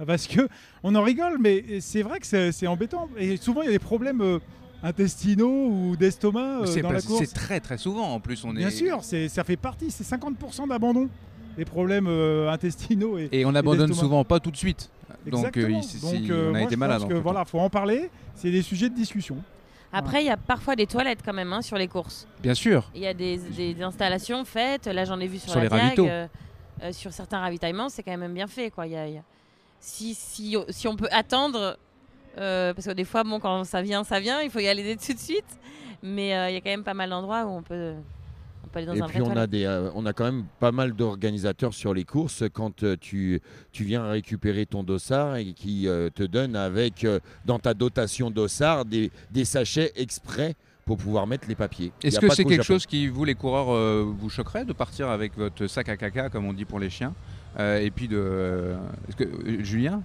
[0.06, 0.48] Parce que
[0.82, 3.08] on en rigole, mais c'est vrai que c'est embêtant.
[3.16, 4.40] Et souvent, il y a des problèmes
[4.84, 7.24] intestinaux ou d'estomac euh, dans la course.
[7.24, 8.44] C'est très très souvent en plus.
[8.44, 8.70] On Bien est...
[8.70, 11.08] sûr, ça fait partie, c'est 50% d'abandon
[11.56, 13.16] des problèmes euh, intestinaux.
[13.18, 14.90] Et, et on abandonne souvent pas tout de suite.
[15.26, 17.08] Donc, euh, on a été malade.
[17.08, 18.10] Que, voilà, faut en parler.
[18.34, 19.36] C'est des sujets de discussion.
[19.92, 22.26] Après, il y a parfois des toilettes quand même hein, sur les courses.
[22.42, 22.90] Bien sûr.
[22.94, 24.86] Il y a des, installations faites.
[24.86, 26.28] Là, j'en ai vu sur, la
[26.80, 28.70] les sur certains ravitaillements, c'est quand même bien fait.
[28.70, 28.84] Quoi.
[29.80, 31.78] Si, si, si, on peut attendre
[32.38, 34.96] euh, parce que des fois, bon, quand ça vient, ça vient, il faut y aller
[34.96, 35.44] tout de suite.
[36.02, 37.94] Mais euh, il y a quand même pas mal d'endroits où on peut,
[38.72, 40.44] pas aller dans Et un puis vrai on a, des, euh, on a quand même
[40.60, 43.40] pas mal d'organisateurs sur les courses quand euh, tu,
[43.72, 48.30] tu viens récupérer ton dossard et qui euh, te donnent avec, euh, dans ta dotation
[48.30, 51.92] dossard, des, des sachets exprès pour pouvoir mettre les papiers.
[52.02, 55.38] Est-ce que c'est quelque chose qui, vous les coureurs, euh, vous choquerait de partir avec
[55.38, 57.14] votre sac à caca, comme on dit pour les chiens?
[57.58, 58.18] Euh, Et puis de...
[58.18, 58.76] euh,
[59.08, 60.02] est-ce que, euh, Julien?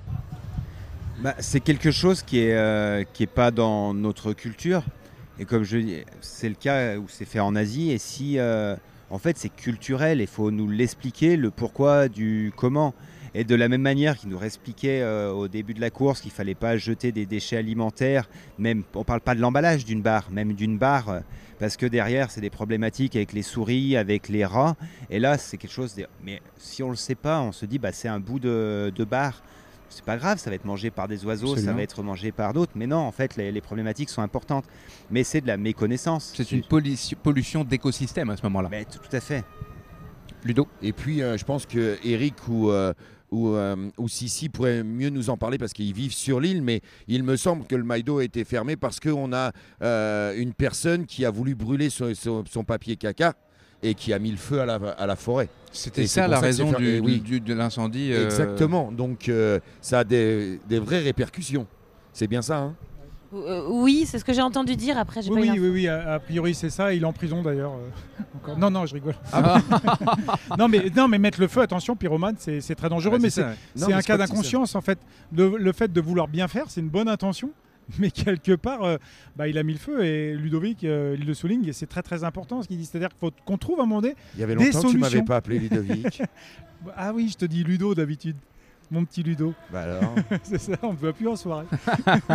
[1.21, 3.03] Bah, c'est quelque chose qui est, euh,
[3.35, 4.83] pas dans notre culture.
[5.37, 7.91] Et comme je dis, c'est le cas où c'est fait en Asie.
[7.91, 8.77] Et si, euh,
[9.09, 12.93] en fait, c'est culturel, il faut nous l'expliquer, le pourquoi du comment.
[13.33, 16.31] Et de la même manière qu'il nous expliquait euh, au début de la course qu'il
[16.31, 20.53] fallait pas jeter des déchets alimentaires, même on parle pas de l'emballage d'une barre, même
[20.53, 21.21] d'une barre,
[21.59, 24.75] parce que derrière c'est des problématiques avec les souris, avec les rats.
[25.11, 25.93] Et là c'est quelque chose.
[25.93, 26.07] De...
[26.23, 29.43] Mais si on le sait pas, on se dit bah c'est un bout de barre.
[29.89, 32.53] C'est pas grave, ça va être mangé par des oiseaux, ça va être mangé par
[32.53, 32.71] d'autres.
[32.75, 34.65] Mais non, en fait, les, les problématiques sont importantes.
[35.09, 36.31] Mais c'est de la méconnaissance.
[36.35, 38.69] C'est une pollution, pollution d'écosystème à ce moment-là.
[38.69, 39.43] Mais tout, tout à fait.
[40.43, 42.93] Ludo Et puis, euh, je pense que Eric ou, euh,
[43.31, 46.81] ou, euh, ou Sissi pourraient mieux nous en parler parce qu'ils vivent sur l'île, mais
[47.07, 49.51] il me semble que le Maïdo a été fermé parce qu'on a
[49.81, 53.33] euh, une personne qui a voulu brûler son, son- son papier caca
[53.83, 55.49] et qui a mis le feu à la, à la forêt.
[55.71, 57.19] C'était ça la raison du- oui.
[57.19, 58.91] du- de l'incendie euh, Exactement.
[58.91, 61.67] Donc, euh, ça a des, des vraies répercussions.
[62.13, 62.75] C'est bien ça, hein?
[63.31, 64.97] Euh, oui, c'est ce que j'ai entendu dire.
[64.97, 66.91] Après, Oui, pas oui, oui, oui, a, a priori c'est ça.
[66.95, 67.73] Il est en prison d'ailleurs.
[67.73, 68.55] euh.
[68.57, 69.13] Non, non, je rigole.
[69.31, 69.61] Ah
[70.57, 73.13] non, mais, non, mais mettre le feu, attention, pyromane, c'est c'est très dangereux.
[73.17, 74.97] Ouais, mais c'est un cas d'inconscience en fait.
[75.31, 77.51] Le, le fait de vouloir bien faire, c'est une bonne intention.
[77.97, 78.97] Mais quelque part, euh,
[79.35, 82.03] bah, il a mis le feu et Ludovic, euh, il le souligne, et c'est très
[82.03, 82.85] très important ce qu'il dit.
[82.85, 84.91] C'est-à-dire qu'il faut qu'on trouve à un moment donné Il y avait des longtemps que
[84.91, 86.21] tu m'avais pas appelé Ludovic.
[86.95, 88.35] ah oui, je te dis Ludo d'habitude.
[88.91, 89.53] Mon petit Ludo.
[89.71, 90.15] Bah alors?
[90.43, 91.67] C'est ça, on ne voit plus en soirée.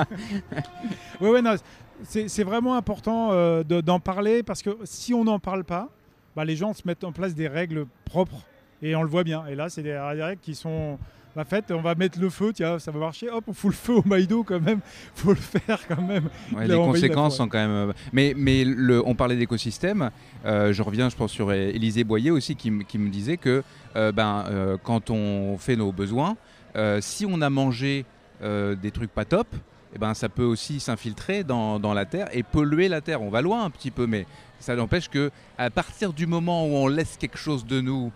[1.20, 1.56] ouais, ouais, non,
[2.04, 5.88] c'est vraiment important euh, de- d'en parler parce que si on n'en parle pas,
[6.36, 8.44] bah, les gens se mettent en place des règles propres
[8.82, 9.46] et on le voit bien.
[9.46, 10.98] Et là, c'est des règles qui sont
[11.34, 11.70] bah, faites.
[11.70, 13.28] On va mettre le feu, tiens, ça va marcher.
[13.30, 14.80] Hop, on fout le feu au Maïdo quand même.
[15.14, 16.28] faut le faire quand même.
[16.54, 17.70] Ouais, les la conséquences sont quand même.
[17.90, 20.10] euh, Mais, mais le, on parlait d'écosystème.
[20.44, 23.62] euh, je reviens, je pense, sur Élisée Boyer aussi, qui, me disait que
[23.96, 26.36] euh, ben, euh, quand on fait nos besoins,
[26.76, 28.04] euh, si on a mangé
[28.42, 29.46] euh, des trucs pas top,
[29.94, 33.22] eh ben, ça peut aussi s'infiltrer dans, dans la terre et polluer la terre.
[33.22, 34.26] On va loin un petit peu, mais
[34.58, 38.10] ça n'empêche que à partir du moment où on laisse quelque chose de nous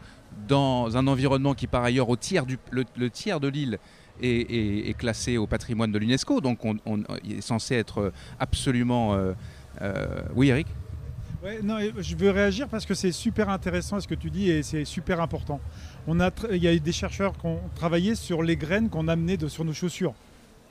[0.46, 3.78] dans un environnement qui, par ailleurs, au tiers du, le, le tiers de l'île
[4.22, 6.76] est, classé au patrimoine de l'UNESCO, donc on,
[7.28, 9.14] est censé être absolument.
[9.14, 9.32] euh,
[9.82, 10.66] euh, Oui, Eric?
[11.42, 14.64] Ouais, non, je veux réagir parce que c'est super intéressant ce que tu dis et
[14.64, 15.60] c'est super important.
[16.08, 19.06] On a, il y a eu des chercheurs qui ont travaillé sur les graines qu'on
[19.06, 20.14] amenait de, sur nos chaussures.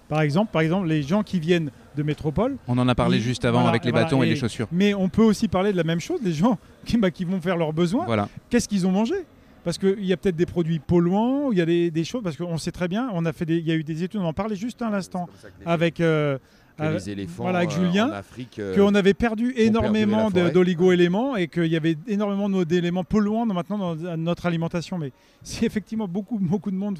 [0.09, 2.57] Par exemple, par exemple, les gens qui viennent de métropole.
[2.67, 4.67] On en a parlé juste avant avec les bâtons et les chaussures.
[4.71, 7.39] Mais on peut aussi parler de la même chose, des gens qui, bah, qui vont
[7.39, 8.05] faire leurs besoins.
[8.05, 8.27] Voilà.
[8.49, 9.15] Qu'est-ce qu'ils ont mangé?
[9.63, 12.37] Parce qu'il y a peut-être des produits polluants, il y a des, des choses, parce
[12.37, 14.25] qu'on sait très bien, on a fait des, il y a eu des études, on
[14.25, 15.27] en parlait juste à l'instant,
[15.65, 16.37] avec, euh,
[16.77, 20.29] que avec- les éléphants, voilà, avec euh, Julien, en Afrique, euh, qu'on avait perdu énormément
[20.53, 24.97] d'oligo-éléments et qu'il y avait énormément d'éléments polluants maintenant dans notre alimentation.
[24.97, 25.11] Mais
[25.43, 26.99] si effectivement beaucoup, beaucoup de monde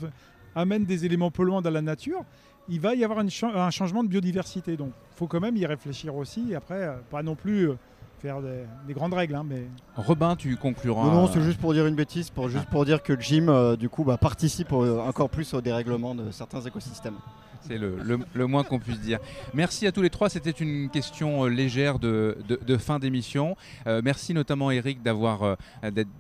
[0.56, 2.24] amène des éléments polluants dans la nature,
[2.70, 4.76] il va y avoir une cha- un changement de biodiversité.
[4.76, 6.48] Donc il faut quand même y réfléchir aussi.
[6.52, 7.76] Et après, euh, pas non plus euh,
[8.20, 9.36] faire des, des grandes règles.
[9.36, 9.68] hein, mais...
[9.96, 11.04] Robin, tu concluras.
[11.04, 13.76] Non, non, c'est juste pour dire une bêtise, pour, juste pour dire que gym, euh,
[13.76, 17.18] du coup, bah, participe euh, encore plus au dérèglement de certains écosystèmes.
[17.68, 19.20] C'est le, le- le moins qu'on puisse dire.
[19.54, 20.30] Merci à tous les trois.
[20.30, 23.56] C'était une question euh, légère de, de- de fin d'émission.
[23.88, 25.56] Euh, merci notamment Eric d'avoir euh,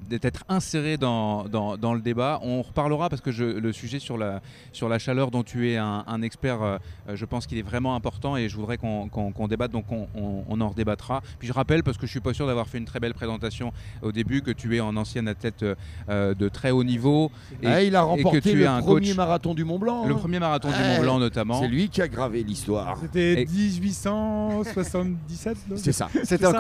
[0.10, 2.40] d'être- inséré dans, dans- dans le débat.
[2.44, 4.42] On reparlera parce que je- le sujet sur la,
[4.72, 6.78] sur la chaleur dont tu es un, un expert, euh,
[7.14, 9.72] je pense qu'il est vraiment important et je voudrais qu'on débatte.
[9.72, 11.22] Donc on, on- on en redébattra.
[11.40, 13.72] Puis je rappelle parce que je suis pas sûr d'avoir fait une très belle présentation
[14.02, 15.64] au début que tu es en ancien athlète
[16.10, 17.32] de très haut niveau.
[17.64, 19.80] Ah, il a et que remporté tu le es un premier coach- marathon du Mont
[19.80, 20.06] Blanc.
[20.06, 20.18] Le hein.
[20.18, 20.76] premier marathon du.
[20.76, 21.37] Mont Blanc notamment.
[21.62, 22.98] C'est lui qui a gravé l'histoire.
[23.02, 26.10] C'était Et- 1877 non C'est ça.
[26.24, 26.52] C'est ça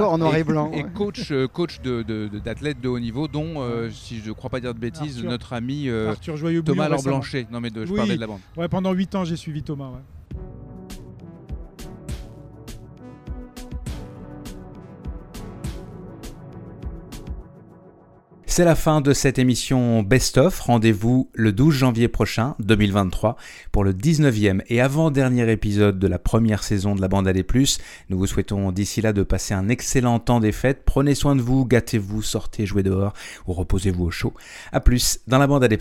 [0.73, 4.29] Et coach, euh, coach de- de- de- d'athlètes de, haut niveau, dont, euh, si je
[4.29, 7.03] ne crois pas dire de bêtises, Arthur- notre ami euh, Arthur Joyeux Thomas Laure.
[7.03, 7.47] Blanchet.
[7.51, 7.97] Non, mais de- je Oui.
[7.97, 8.39] parlais de la bande.
[8.57, 9.89] Ouais, pendant 8 ans, j'ai suivi Thomas.
[9.89, 10.01] ouais.
[18.57, 20.61] C'est la fin de cette émission Best of.
[20.61, 23.35] Rendez-vous le 12 janvier prochain, 2023,
[23.71, 27.45] pour le 19e et avant-dernier épisode de la première saison de la bande AD+.
[28.09, 30.81] Nous vous souhaitons d'ici là de passer un excellent temps des fêtes.
[30.85, 33.13] Prenez soin de vous, gâtez-vous, sortez, jouez dehors
[33.45, 34.33] ou reposez-vous au chaud.
[34.71, 35.77] A plus dans la bande AD+.